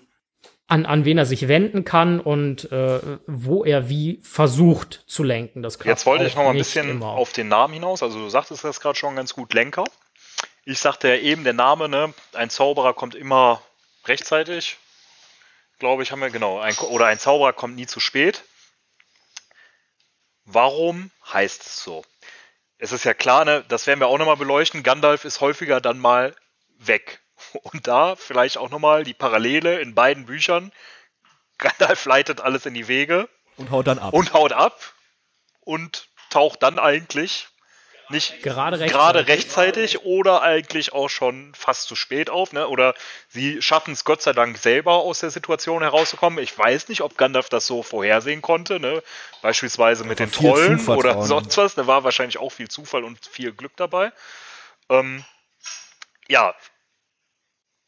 an, 0.68 0.84
an 0.84 1.04
wen 1.04 1.18
er 1.18 1.26
sich 1.26 1.46
wenden 1.46 1.84
kann 1.84 2.18
und 2.18 2.70
äh, 2.72 3.18
wo 3.26 3.64
er 3.64 3.88
wie 3.88 4.20
versucht 4.22 5.04
zu 5.06 5.22
lenken. 5.22 5.62
Das 5.62 5.78
Jetzt 5.84 6.06
wollte 6.06 6.24
ich 6.24 6.34
noch 6.34 6.42
mal 6.42 6.50
ein 6.50 6.56
bisschen 6.56 6.90
immer. 6.90 7.06
auf 7.06 7.32
den 7.32 7.48
Namen 7.48 7.74
hinaus. 7.74 8.02
Also 8.02 8.18
du 8.18 8.28
sagtest 8.28 8.64
das 8.64 8.80
gerade 8.80 8.98
schon 8.98 9.14
ganz 9.14 9.32
gut, 9.32 9.54
Lenker. 9.54 9.84
Ich 10.64 10.80
sagte 10.80 11.08
ja 11.08 11.16
eben, 11.16 11.44
der 11.44 11.52
Name, 11.52 11.88
ne, 11.88 12.12
ein 12.32 12.50
Zauberer 12.50 12.94
kommt 12.94 13.14
immer 13.14 13.62
rechtzeitig. 14.06 14.78
Glaube 15.78 16.02
ich, 16.02 16.10
haben 16.10 16.20
wir 16.20 16.30
genau. 16.30 16.58
Ein, 16.58 16.74
oder 16.78 17.06
ein 17.06 17.18
Zauberer 17.18 17.52
kommt 17.52 17.76
nie 17.76 17.86
zu 17.86 18.00
spät. 18.00 18.42
Warum 20.44 21.10
heißt 21.32 21.62
es 21.62 21.82
so? 21.82 22.04
Es 22.78 22.92
ist 22.92 23.04
ja 23.04 23.14
klar, 23.14 23.44
ne, 23.44 23.64
das 23.68 23.86
werden 23.86 24.00
wir 24.00 24.08
auch 24.08 24.18
nochmal 24.18 24.36
beleuchten. 24.36 24.82
Gandalf 24.82 25.24
ist 25.24 25.40
häufiger 25.40 25.80
dann 25.80 25.98
mal 25.98 26.34
weg. 26.78 27.20
Und 27.62 27.86
da 27.86 28.16
vielleicht 28.16 28.58
auch 28.58 28.70
nochmal 28.70 29.04
die 29.04 29.14
Parallele 29.14 29.80
in 29.80 29.94
beiden 29.94 30.26
Büchern. 30.26 30.72
Gandalf 31.58 32.04
leitet 32.04 32.40
alles 32.40 32.66
in 32.66 32.74
die 32.74 32.88
Wege. 32.88 33.28
Und 33.56 33.70
haut 33.70 33.86
dann 33.86 33.98
ab. 33.98 34.12
Und 34.12 34.32
haut 34.34 34.52
ab. 34.52 34.94
Und 35.60 36.08
taucht 36.30 36.62
dann 36.62 36.78
eigentlich 36.78 37.48
nicht 38.10 38.42
gerade 38.42 38.78
rechtzeitig, 38.78 38.92
gerade 38.92 39.26
rechtzeitig 39.26 40.04
oder 40.04 40.42
eigentlich 40.42 40.92
auch 40.92 41.08
schon 41.08 41.52
fast 41.54 41.88
zu 41.88 41.96
spät 41.96 42.30
auf, 42.30 42.52
ne? 42.52 42.68
Oder 42.68 42.94
sie 43.28 43.60
schaffen 43.62 43.92
es 43.92 44.04
Gott 44.04 44.22
sei 44.22 44.32
Dank 44.32 44.58
selber 44.58 44.94
aus 44.94 45.20
der 45.20 45.30
Situation 45.30 45.82
herauszukommen. 45.82 46.38
Ich 46.42 46.56
weiß 46.56 46.88
nicht, 46.88 47.00
ob 47.00 47.16
Gandalf 47.16 47.48
das 47.48 47.66
so 47.66 47.82
vorhersehen 47.82 48.42
konnte, 48.42 48.80
ne? 48.80 49.02
Beispielsweise 49.42 50.04
mit 50.04 50.18
den 50.18 50.30
Trollen 50.30 50.86
oder 50.88 51.22
sonst 51.22 51.56
was. 51.56 51.74
Da 51.74 51.86
war 51.86 52.04
wahrscheinlich 52.04 52.38
auch 52.38 52.50
viel 52.50 52.68
Zufall 52.68 53.04
und 53.04 53.24
viel 53.26 53.52
Glück 53.52 53.76
dabei. 53.76 54.12
Ähm, 54.88 55.24
ja, 56.28 56.54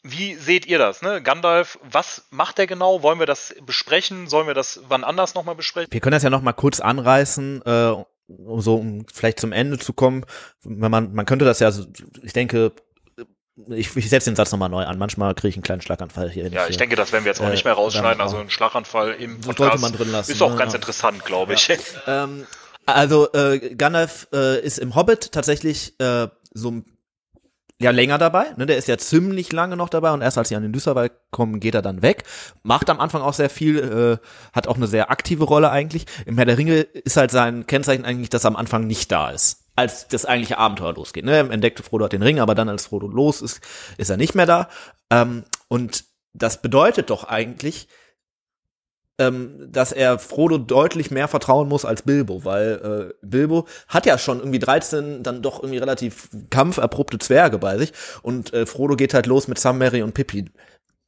wie 0.03 0.35
seht 0.35 0.67
ihr 0.67 0.79
das? 0.79 1.03
Ne? 1.03 1.23
Gandalf, 1.23 1.79
was 1.83 2.27
macht 2.31 2.59
er 2.59 2.67
genau? 2.67 3.03
Wollen 3.03 3.19
wir 3.19 3.27
das 3.27 3.55
besprechen? 3.63 4.29
Sollen 4.29 4.47
wir 4.47 4.55
das 4.55 4.81
wann 4.89 5.05
anders 5.05 5.35
nochmal 5.35 5.55
besprechen? 5.55 5.93
Wir 5.93 6.01
können 6.01 6.13
das 6.13 6.23
ja 6.23 6.31
nochmal 6.31 6.55
kurz 6.55 6.81
anreißen, 6.81 7.63
äh, 7.63 8.05
um 8.29 8.61
so 8.61 8.77
um 8.77 9.07
vielleicht 9.13 9.41
zum 9.41 9.53
Ende 9.53 9.79
zu 9.79 9.93
kommen. 9.93 10.25
Wenn 10.63 10.91
man, 10.91 11.13
man 11.15 11.27
könnte 11.27 11.45
das 11.45 11.61
ja, 11.61 11.73
ich 12.23 12.33
denke, 12.33 12.73
ich, 13.71 13.97
ich 13.97 14.09
setze 14.09 14.31
den 14.31 14.37
Satz 14.37 14.53
nochmal 14.53 14.69
neu 14.69 14.85
an. 14.85 14.99
Manchmal 14.99 15.35
kriege 15.35 15.49
ich 15.49 15.57
einen 15.57 15.65
kleinen 15.65 15.81
Schlaganfall 15.81 16.31
hier. 16.31 16.49
Ja, 16.49 16.69
ich 16.69 16.77
denke, 16.77 16.97
das 16.97 17.13
werden 17.13 17.25
wir 17.25 17.31
jetzt 17.31 17.41
auch 17.41 17.47
äh, 17.47 17.51
nicht 17.51 17.65
mehr 17.65 17.75
rausschneiden. 17.75 18.21
Also 18.21 18.37
ein 18.37 18.51
Schlaganfall 18.51 19.15
im 19.15 19.41
Podcast 19.41 19.59
sollte 19.59 19.79
man 19.81 19.93
drin 19.93 20.13
lassen. 20.13 20.33
Ist 20.33 20.43
auch 20.43 20.53
ne? 20.53 20.57
ganz 20.57 20.75
interessant, 20.75 21.25
glaube 21.25 21.55
ich. 21.55 21.69
Ja. 21.69 21.77
ähm, 22.07 22.47
also 22.87 23.33
äh, 23.33 23.75
Gandalf 23.75 24.29
äh, 24.33 24.61
ist 24.61 24.79
im 24.79 24.95
Hobbit 24.95 25.33
tatsächlich 25.33 25.99
äh, 26.01 26.29
so 26.55 26.83
ja 27.81 27.93
länger 27.93 28.19
dabei, 28.19 28.47
ne? 28.57 28.67
Der 28.67 28.77
ist 28.77 28.89
ja 28.89 28.99
ziemlich 28.99 29.53
lange 29.53 29.77
noch 29.77 29.89
dabei 29.89 30.11
und 30.13 30.21
erst 30.21 30.37
als 30.37 30.49
sie 30.49 30.57
an 30.57 30.63
den 30.63 30.73
Düsserwald 30.73 31.13
kommen, 31.31 31.61
geht 31.61 31.75
er 31.75 31.83
dann 31.83 32.03
weg. 32.03 32.25
Macht 32.63 32.91
am 32.91 33.01
Anfang 33.01 33.23
auch 33.23 33.35
sehr 33.35 33.51
viel, 33.51 33.79
äh, 33.79 34.27
hat 34.53 34.67
auch 34.67 34.77
eine 34.77 34.89
sehr 34.89 35.11
aktive 35.11 35.45
Rolle 35.45 35.71
eigentlich. 35.71 36.07
Im 36.27 36.37
Herr 36.37 36.47
der 36.47 36.59
Ringe 36.59 36.81
ist 36.81 37.17
halt 37.17 37.31
sein 37.31 37.67
Kennzeichen 37.67 38.05
eigentlich, 38.05 38.31
dass 38.31 38.45
er 38.45 38.49
am 38.49 38.57
Anfang 38.57 38.87
nicht 38.87 39.13
da 39.13 39.31
ist. 39.31 39.65
Als 39.77 40.09
das 40.09 40.27
eigentliche 40.27 40.59
Abenteuer 40.59 40.95
losgeht. 40.95 41.25
Ne? 41.25 41.39
Entdeckte 41.39 41.85
Frodo 41.85 42.07
hat 42.07 42.13
den 42.13 42.23
Ring, 42.23 42.41
aber 42.41 42.57
dann 42.57 42.69
als 42.69 42.87
Frodo 42.87 43.07
los 43.07 43.43
ist, 43.43 43.61
ist 43.97 44.11
er 44.11 44.17
nicht 44.17 44.35
mehr 44.35 44.47
da. 44.47 44.69
Ähm, 45.11 45.45
und 45.69 46.05
das 46.33 46.61
bedeutet 46.61 47.11
doch 47.11 47.25
eigentlich, 47.25 47.87
ähm, 49.19 49.69
dass 49.73 49.93
er 49.93 50.19
Frodo 50.19 50.59
deutlich 50.59 51.11
mehr 51.11 51.29
vertrauen 51.29 51.69
muss 51.69 51.85
als 51.85 52.03
Bilbo, 52.03 52.45
weil 52.45 53.11
äh, 53.13 53.27
Bilbo 53.27 53.67
hat 53.89 54.07
ja 54.07 54.17
schon 54.17 54.39
irgendwie 54.39 54.61
13 54.61 55.23
dann 55.23 55.43
doch 55.43 55.63
irgendwie 55.63 55.79
relativ 55.79 56.29
kampferprobte 56.51 57.19
Zwerge 57.19 57.59
bei 57.59 57.79
sich 57.79 57.93
und 58.23 58.53
äh, 58.53 58.65
Frodo 58.65 58.97
geht 58.97 59.15
halt 59.15 59.27
los 59.27 59.49
mit 59.49 59.59
Sam, 59.59 59.79
Mary 59.79 60.03
und 60.03 60.15
Pippi, 60.15 60.45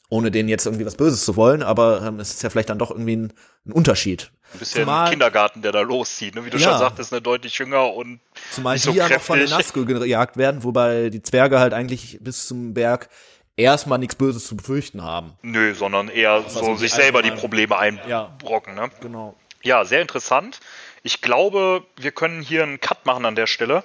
ohne 0.08 0.32
denen 0.32 0.48
jetzt 0.48 0.66
irgendwie 0.66 0.84
was 0.84 0.96
Böses 0.96 1.24
zu 1.24 1.36
wollen, 1.36 1.62
aber 1.62 2.02
ähm, 2.04 2.18
es 2.18 2.30
ist 2.30 2.42
ja 2.42 2.50
vielleicht 2.50 2.70
dann 2.70 2.78
doch 2.78 2.90
irgendwie 2.90 3.16
ein, 3.16 3.32
ein 3.64 3.72
Unterschied. 3.72 4.32
Ein 4.52 4.58
bisschen 4.58 4.82
zumal, 4.82 5.10
Kindergarten, 5.10 5.62
der 5.62 5.70
da 5.70 5.82
loszieht, 5.82 6.34
ne? 6.34 6.44
wie 6.44 6.50
du 6.50 6.58
ja, 6.58 6.70
schon 6.70 6.78
sagtest, 6.80 7.12
ne, 7.12 7.22
deutlich 7.22 7.56
jünger 7.58 7.94
und 7.94 8.18
zumal 8.50 8.74
die 8.74 8.82
so 8.82 8.90
ja 8.90 9.08
noch 9.08 9.20
von 9.20 9.38
den 9.38 9.48
Nazgul 9.48 9.86
gejagt 9.86 10.36
werden, 10.36 10.64
wobei 10.64 11.10
die 11.10 11.22
Zwerge 11.22 11.60
halt 11.60 11.72
eigentlich 11.72 12.18
bis 12.20 12.48
zum 12.48 12.74
Berg 12.74 13.08
erstmal 13.56 13.98
nichts 13.98 14.14
Böses 14.14 14.46
zu 14.46 14.56
befürchten 14.56 15.02
haben. 15.02 15.34
Nö, 15.42 15.74
sondern 15.74 16.08
eher 16.08 16.42
so 16.48 16.60
also 16.60 16.76
sich 16.76 16.92
selber 16.92 17.22
die 17.22 17.30
Probleme 17.30 17.78
einbrocken. 17.78 18.76
Ja, 18.76 18.86
ne? 18.86 18.92
Genau. 19.00 19.36
Ja, 19.62 19.84
sehr 19.84 20.00
interessant. 20.00 20.60
Ich 21.02 21.20
glaube, 21.20 21.84
wir 21.96 22.12
können 22.12 22.42
hier 22.42 22.62
einen 22.62 22.80
Cut 22.80 23.06
machen 23.06 23.24
an 23.24 23.34
der 23.34 23.46
Stelle. 23.46 23.82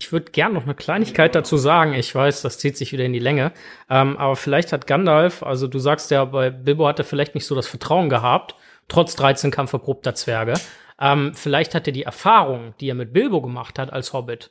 Ich 0.00 0.12
würde 0.12 0.32
gern 0.32 0.52
noch 0.52 0.64
eine 0.64 0.74
Kleinigkeit 0.74 1.34
dazu 1.34 1.56
sagen. 1.56 1.94
Ich 1.94 2.14
weiß, 2.14 2.42
das 2.42 2.58
zieht 2.58 2.76
sich 2.76 2.92
wieder 2.92 3.04
in 3.04 3.12
die 3.12 3.20
Länge. 3.20 3.52
Ähm, 3.88 4.16
aber 4.16 4.36
vielleicht 4.36 4.72
hat 4.72 4.86
Gandalf, 4.86 5.42
also 5.42 5.68
du 5.68 5.78
sagst 5.78 6.10
ja, 6.10 6.24
bei 6.24 6.50
Bilbo 6.50 6.86
hat 6.86 6.98
er 6.98 7.04
vielleicht 7.04 7.34
nicht 7.34 7.46
so 7.46 7.54
das 7.54 7.68
Vertrauen 7.68 8.08
gehabt, 8.08 8.54
trotz 8.88 9.14
13 9.16 9.50
kampferprobter 9.50 10.14
Zwerge. 10.14 10.54
ähm, 11.00 11.34
vielleicht 11.34 11.74
hat 11.74 11.86
er 11.86 11.92
die 11.92 12.02
Erfahrung, 12.02 12.74
die 12.80 12.88
er 12.88 12.94
mit 12.94 13.12
Bilbo 13.12 13.40
gemacht 13.40 13.78
hat 13.78 13.92
als 13.92 14.12
Hobbit, 14.12 14.50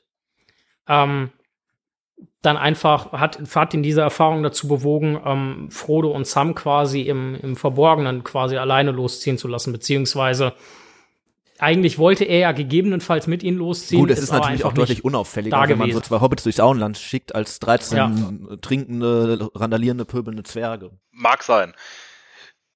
ähm, 0.87 1.31
dann 2.41 2.57
einfach 2.57 3.11
hat, 3.13 3.39
hat 3.55 3.73
ihn 3.73 3.83
diese 3.83 4.01
Erfahrung 4.01 4.43
dazu 4.43 4.67
bewogen, 4.67 5.19
ähm, 5.25 5.71
Frodo 5.71 6.11
und 6.11 6.27
Sam 6.27 6.55
quasi 6.55 7.01
im, 7.01 7.35
im 7.35 7.55
Verborgenen 7.55 8.23
quasi 8.23 8.57
alleine 8.57 8.91
losziehen 8.91 9.37
zu 9.37 9.47
lassen, 9.47 9.71
beziehungsweise 9.71 10.53
eigentlich 11.59 11.97
wollte 11.97 12.25
er 12.25 12.39
ja 12.39 12.51
gegebenenfalls 12.51 13.27
mit 13.27 13.43
ihnen 13.43 13.57
losziehen. 13.57 14.01
Gut, 14.01 14.11
es 14.11 14.17
ist, 14.17 14.25
ist 14.25 14.31
natürlich 14.31 14.65
auch 14.65 14.73
deutlich 14.73 15.05
unauffälliger, 15.05 15.69
wenn 15.69 15.77
man 15.77 15.91
so 15.91 16.01
zwei 16.01 16.19
Hobbits 16.19 16.43
durchs 16.43 16.59
Auenland 16.59 16.97
schickt, 16.97 17.33
als 17.33 17.59
13 17.59 17.97
ja. 17.97 18.57
trinkende, 18.57 19.49
randalierende, 19.55 20.03
pöbelnde 20.03 20.43
Zwerge. 20.43 20.91
Mag 21.11 21.43
sein. 21.43 21.73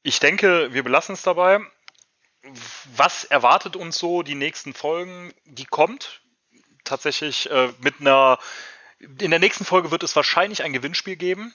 Ich 0.03 0.19
denke, 0.19 0.69
wir 0.71 0.83
belassen 0.83 1.13
es 1.13 1.23
dabei. 1.23 1.59
Was 2.95 3.25
erwartet 3.25 3.75
uns 3.75 3.97
so 3.97 4.23
die 4.23 4.35
nächsten 4.35 4.73
Folgen? 4.73 5.33
Die 5.45 5.65
kommt 5.65 6.21
tatsächlich 6.85 7.51
äh, 7.51 7.67
mit 7.81 7.95
einer 7.99 8.39
in 8.99 9.29
der 9.29 9.39
nächsten 9.39 9.65
Folge 9.65 9.91
wird 9.91 10.03
es 10.03 10.15
wahrscheinlich 10.15 10.63
ein 10.63 10.73
Gewinnspiel 10.73 11.15
geben. 11.15 11.53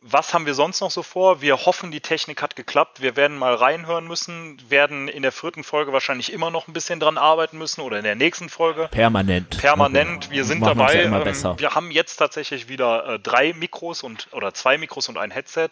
Was 0.00 0.32
haben 0.32 0.46
wir 0.46 0.54
sonst 0.54 0.80
noch 0.80 0.92
so 0.92 1.02
vor? 1.02 1.42
Wir 1.42 1.66
hoffen, 1.66 1.90
die 1.90 2.00
Technik 2.00 2.40
hat 2.40 2.54
geklappt. 2.54 3.02
Wir 3.02 3.16
werden 3.16 3.36
mal 3.36 3.54
reinhören 3.54 4.06
müssen, 4.06 4.62
werden 4.70 5.08
in 5.08 5.22
der 5.22 5.32
vierten 5.32 5.64
Folge 5.64 5.92
wahrscheinlich 5.92 6.32
immer 6.32 6.52
noch 6.52 6.68
ein 6.68 6.72
bisschen 6.72 7.00
dran 7.00 7.18
arbeiten 7.18 7.58
müssen 7.58 7.80
oder 7.80 7.98
in 7.98 8.04
der 8.04 8.14
nächsten 8.14 8.48
Folge. 8.48 8.86
Permanent. 8.92 9.58
Permanent. 9.58 10.30
Wir 10.30 10.44
sind 10.44 10.60
Machen 10.60 10.78
dabei. 10.78 11.02
Ja 11.02 11.24
ähm, 11.24 11.58
wir 11.58 11.74
haben 11.74 11.90
jetzt 11.90 12.16
tatsächlich 12.16 12.68
wieder 12.68 13.14
äh, 13.14 13.18
drei 13.18 13.52
Mikros 13.54 14.04
und 14.04 14.28
oder 14.30 14.54
zwei 14.54 14.78
Mikros 14.78 15.08
und 15.08 15.18
ein 15.18 15.32
Headset. 15.32 15.70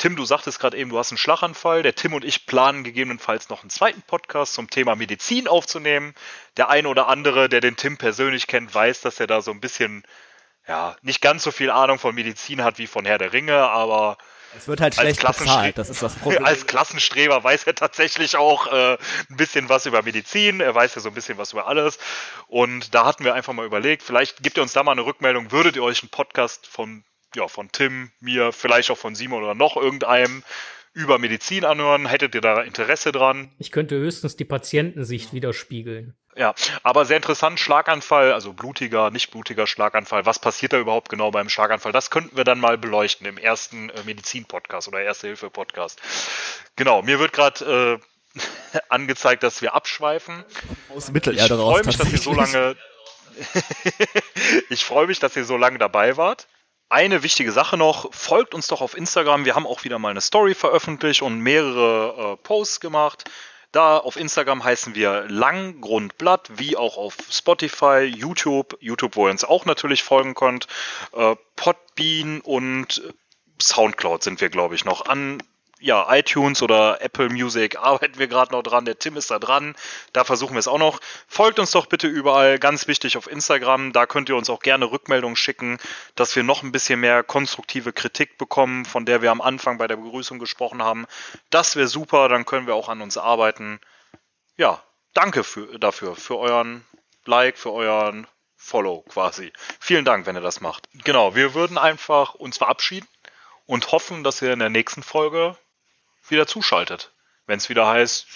Tim, 0.00 0.16
du 0.16 0.24
sagtest 0.24 0.58
gerade 0.58 0.78
eben, 0.78 0.88
du 0.88 0.98
hast 0.98 1.12
einen 1.12 1.18
Schlaganfall. 1.18 1.82
Der 1.82 1.94
Tim 1.94 2.14
und 2.14 2.24
ich 2.24 2.46
planen 2.46 2.84
gegebenenfalls 2.84 3.50
noch 3.50 3.60
einen 3.60 3.68
zweiten 3.68 4.00
Podcast 4.00 4.54
zum 4.54 4.70
Thema 4.70 4.96
Medizin 4.96 5.46
aufzunehmen. 5.46 6.14
Der 6.56 6.70
eine 6.70 6.88
oder 6.88 7.06
andere, 7.06 7.50
der 7.50 7.60
den 7.60 7.76
Tim 7.76 7.98
persönlich 7.98 8.46
kennt, 8.46 8.74
weiß, 8.74 9.02
dass 9.02 9.20
er 9.20 9.26
da 9.26 9.42
so 9.42 9.50
ein 9.50 9.60
bisschen, 9.60 10.02
ja, 10.66 10.96
nicht 11.02 11.20
ganz 11.20 11.42
so 11.42 11.50
viel 11.50 11.70
Ahnung 11.70 11.98
von 11.98 12.14
Medizin 12.14 12.64
hat 12.64 12.78
wie 12.78 12.86
von 12.86 13.04
Herr 13.04 13.18
der 13.18 13.34
Ringe, 13.34 13.56
aber 13.56 14.16
es 14.56 14.66
wird 14.66 14.80
halt 14.80 14.94
schlecht 14.94 15.22
bezahlt, 15.24 15.78
das 15.78 15.90
ist 15.90 16.02
das 16.02 16.14
Problem. 16.16 16.44
Als 16.44 16.66
Klassenstreber 16.66 17.44
weiß 17.44 17.64
er 17.64 17.74
tatsächlich 17.74 18.36
auch 18.36 18.66
äh, 18.72 18.96
ein 19.28 19.36
bisschen 19.36 19.68
was 19.68 19.84
über 19.84 20.02
Medizin, 20.02 20.60
er 20.60 20.74
weiß 20.74 20.94
ja 20.94 21.02
so 21.02 21.08
ein 21.10 21.14
bisschen 21.14 21.36
was 21.36 21.52
über 21.52 21.68
alles. 21.68 21.98
Und 22.48 22.94
da 22.94 23.04
hatten 23.04 23.24
wir 23.24 23.34
einfach 23.34 23.52
mal 23.52 23.66
überlegt, 23.66 24.02
vielleicht 24.02 24.42
gibt 24.42 24.56
ihr 24.56 24.62
uns 24.62 24.72
da 24.72 24.82
mal 24.82 24.92
eine 24.92 25.04
Rückmeldung, 25.04 25.52
würdet 25.52 25.76
ihr 25.76 25.84
euch 25.84 26.02
einen 26.02 26.10
Podcast 26.10 26.66
von 26.66 27.04
ja, 27.34 27.48
von 27.48 27.70
Tim, 27.72 28.10
mir, 28.20 28.52
vielleicht 28.52 28.90
auch 28.90 28.98
von 28.98 29.14
Simon 29.14 29.42
oder 29.42 29.54
noch 29.54 29.76
irgendeinem 29.76 30.42
über 30.92 31.18
Medizin 31.18 31.64
anhören. 31.64 32.06
Hättet 32.06 32.34
ihr 32.34 32.40
da 32.40 32.62
Interesse 32.62 33.12
dran? 33.12 33.52
Ich 33.58 33.70
könnte 33.70 33.96
höchstens 33.96 34.36
die 34.36 34.44
Patientensicht 34.44 35.32
widerspiegeln. 35.32 36.14
Ja, 36.36 36.54
aber 36.82 37.04
sehr 37.04 37.16
interessant, 37.16 37.58
Schlaganfall, 37.58 38.32
also 38.32 38.52
blutiger, 38.52 39.10
nicht 39.10 39.30
blutiger 39.30 39.66
Schlaganfall. 39.66 40.26
Was 40.26 40.38
passiert 40.38 40.72
da 40.72 40.78
überhaupt 40.78 41.08
genau 41.08 41.30
beim 41.30 41.48
Schlaganfall? 41.48 41.92
Das 41.92 42.10
könnten 42.10 42.36
wir 42.36 42.44
dann 42.44 42.60
mal 42.60 42.78
beleuchten 42.78 43.26
im 43.26 43.36
ersten 43.36 43.90
äh, 43.90 44.02
Medizin-Podcast 44.04 44.88
oder 44.88 45.00
Erste-Hilfe-Podcast. 45.00 46.00
Genau, 46.76 47.02
mir 47.02 47.18
wird 47.18 47.32
gerade 47.32 48.00
äh, 48.34 48.78
angezeigt, 48.88 49.42
dass 49.42 49.60
wir 49.60 49.74
abschweifen. 49.74 50.44
Aus 50.94 51.10
Mittelerde 51.10 51.58
raus. 51.58 51.80
Ich 51.86 51.96
freue 51.96 51.96
mich, 51.96 51.96
dass 51.98 52.12
ihr 52.12 52.18
so 52.18 52.32
lange 52.32 52.76
ich 54.70 54.84
freue 54.84 55.06
mich, 55.06 55.18
dass 55.18 55.36
ihr 55.36 55.44
so 55.44 55.56
lange 55.56 55.78
dabei 55.78 56.16
wart 56.16 56.46
eine 56.90 57.22
wichtige 57.22 57.52
Sache 57.52 57.76
noch, 57.76 58.12
folgt 58.12 58.52
uns 58.52 58.66
doch 58.66 58.80
auf 58.80 58.96
Instagram. 58.96 59.44
Wir 59.44 59.54
haben 59.54 59.66
auch 59.66 59.84
wieder 59.84 59.98
mal 59.98 60.10
eine 60.10 60.20
Story 60.20 60.54
veröffentlicht 60.54 61.22
und 61.22 61.38
mehrere 61.38 62.34
äh, 62.34 62.36
Posts 62.42 62.80
gemacht. 62.80 63.30
Da 63.72 63.98
auf 63.98 64.16
Instagram 64.16 64.64
heißen 64.64 64.96
wir 64.96 65.26
Langgrundblatt, 65.28 66.50
wie 66.58 66.76
auch 66.76 66.96
auf 66.96 67.16
Spotify, 67.30 68.00
YouTube, 68.00 68.76
YouTube, 68.80 69.14
wo 69.14 69.26
ihr 69.28 69.30
uns 69.30 69.44
auch 69.44 69.64
natürlich 69.64 70.02
folgen 70.02 70.34
könnt, 70.34 70.66
äh, 71.12 71.36
Podbean 71.54 72.40
und 72.40 73.00
Soundcloud 73.62 74.24
sind 74.24 74.40
wir, 74.40 74.48
glaube 74.48 74.74
ich, 74.74 74.84
noch 74.84 75.06
an 75.06 75.40
ja, 75.80 76.06
iTunes 76.14 76.62
oder 76.62 77.00
Apple 77.02 77.30
Music 77.30 77.76
arbeiten 77.80 78.18
wir 78.18 78.28
gerade 78.28 78.52
noch 78.52 78.62
dran. 78.62 78.84
Der 78.84 78.98
Tim 78.98 79.16
ist 79.16 79.30
da 79.30 79.38
dran. 79.38 79.74
Da 80.12 80.24
versuchen 80.24 80.54
wir 80.54 80.58
es 80.58 80.68
auch 80.68 80.78
noch. 80.78 81.00
Folgt 81.26 81.58
uns 81.58 81.72
doch 81.72 81.86
bitte 81.86 82.06
überall. 82.06 82.58
Ganz 82.58 82.86
wichtig 82.86 83.16
auf 83.16 83.30
Instagram. 83.30 83.92
Da 83.92 84.06
könnt 84.06 84.28
ihr 84.28 84.36
uns 84.36 84.50
auch 84.50 84.60
gerne 84.60 84.90
Rückmeldungen 84.90 85.36
schicken, 85.36 85.78
dass 86.14 86.36
wir 86.36 86.42
noch 86.42 86.62
ein 86.62 86.72
bisschen 86.72 87.00
mehr 87.00 87.22
konstruktive 87.22 87.92
Kritik 87.92 88.38
bekommen, 88.38 88.84
von 88.84 89.06
der 89.06 89.22
wir 89.22 89.30
am 89.30 89.40
Anfang 89.40 89.78
bei 89.78 89.86
der 89.86 89.96
Begrüßung 89.96 90.38
gesprochen 90.38 90.82
haben. 90.82 91.06
Das 91.50 91.76
wäre 91.76 91.88
super. 91.88 92.28
Dann 92.28 92.44
können 92.44 92.66
wir 92.66 92.74
auch 92.74 92.88
an 92.88 93.00
uns 93.00 93.16
arbeiten. 93.16 93.80
Ja, 94.56 94.82
danke 95.14 95.42
für, 95.42 95.78
dafür, 95.78 96.14
für 96.14 96.36
euren 96.38 96.84
Like, 97.24 97.58
für 97.58 97.72
euren 97.72 98.26
Follow 98.56 99.02
quasi. 99.08 99.52
Vielen 99.78 100.04
Dank, 100.04 100.26
wenn 100.26 100.36
ihr 100.36 100.42
das 100.42 100.60
macht. 100.60 100.88
Genau, 101.04 101.34
wir 101.34 101.54
würden 101.54 101.78
einfach 101.78 102.34
uns 102.34 102.58
verabschieden 102.58 103.08
und 103.66 103.92
hoffen, 103.92 104.22
dass 104.22 104.42
ihr 104.42 104.52
in 104.52 104.58
der 104.58 104.68
nächsten 104.68 105.02
Folge 105.02 105.56
wieder 106.30 106.46
zuschaltet. 106.46 107.12
Wenn 107.46 107.58
es 107.58 107.68
wieder 107.68 107.86
heißt, 107.86 108.26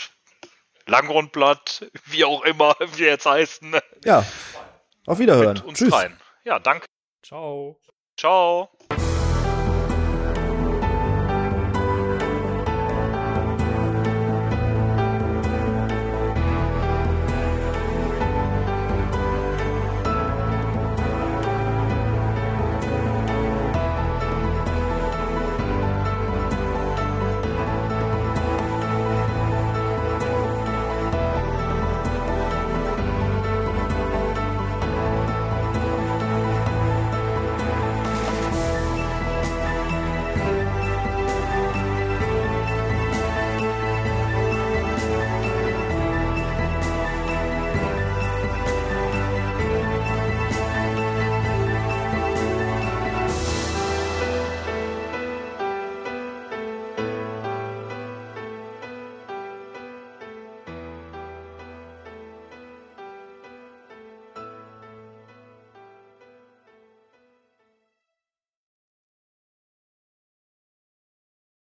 Langrundblatt, 0.86 1.86
wie 2.06 2.24
auch 2.24 2.42
immer 2.42 2.74
wir 2.96 3.06
jetzt 3.06 3.26
heißen. 3.26 3.76
Ja, 4.04 4.24
auf 5.06 5.18
Wiederhören. 5.18 5.54
Mit 5.54 5.64
uns 5.64 5.78
Tschüss. 5.78 5.92
rein. 5.92 6.20
Ja, 6.44 6.58
danke. 6.58 6.86
Ciao. 7.22 7.80
Ciao. 8.16 8.70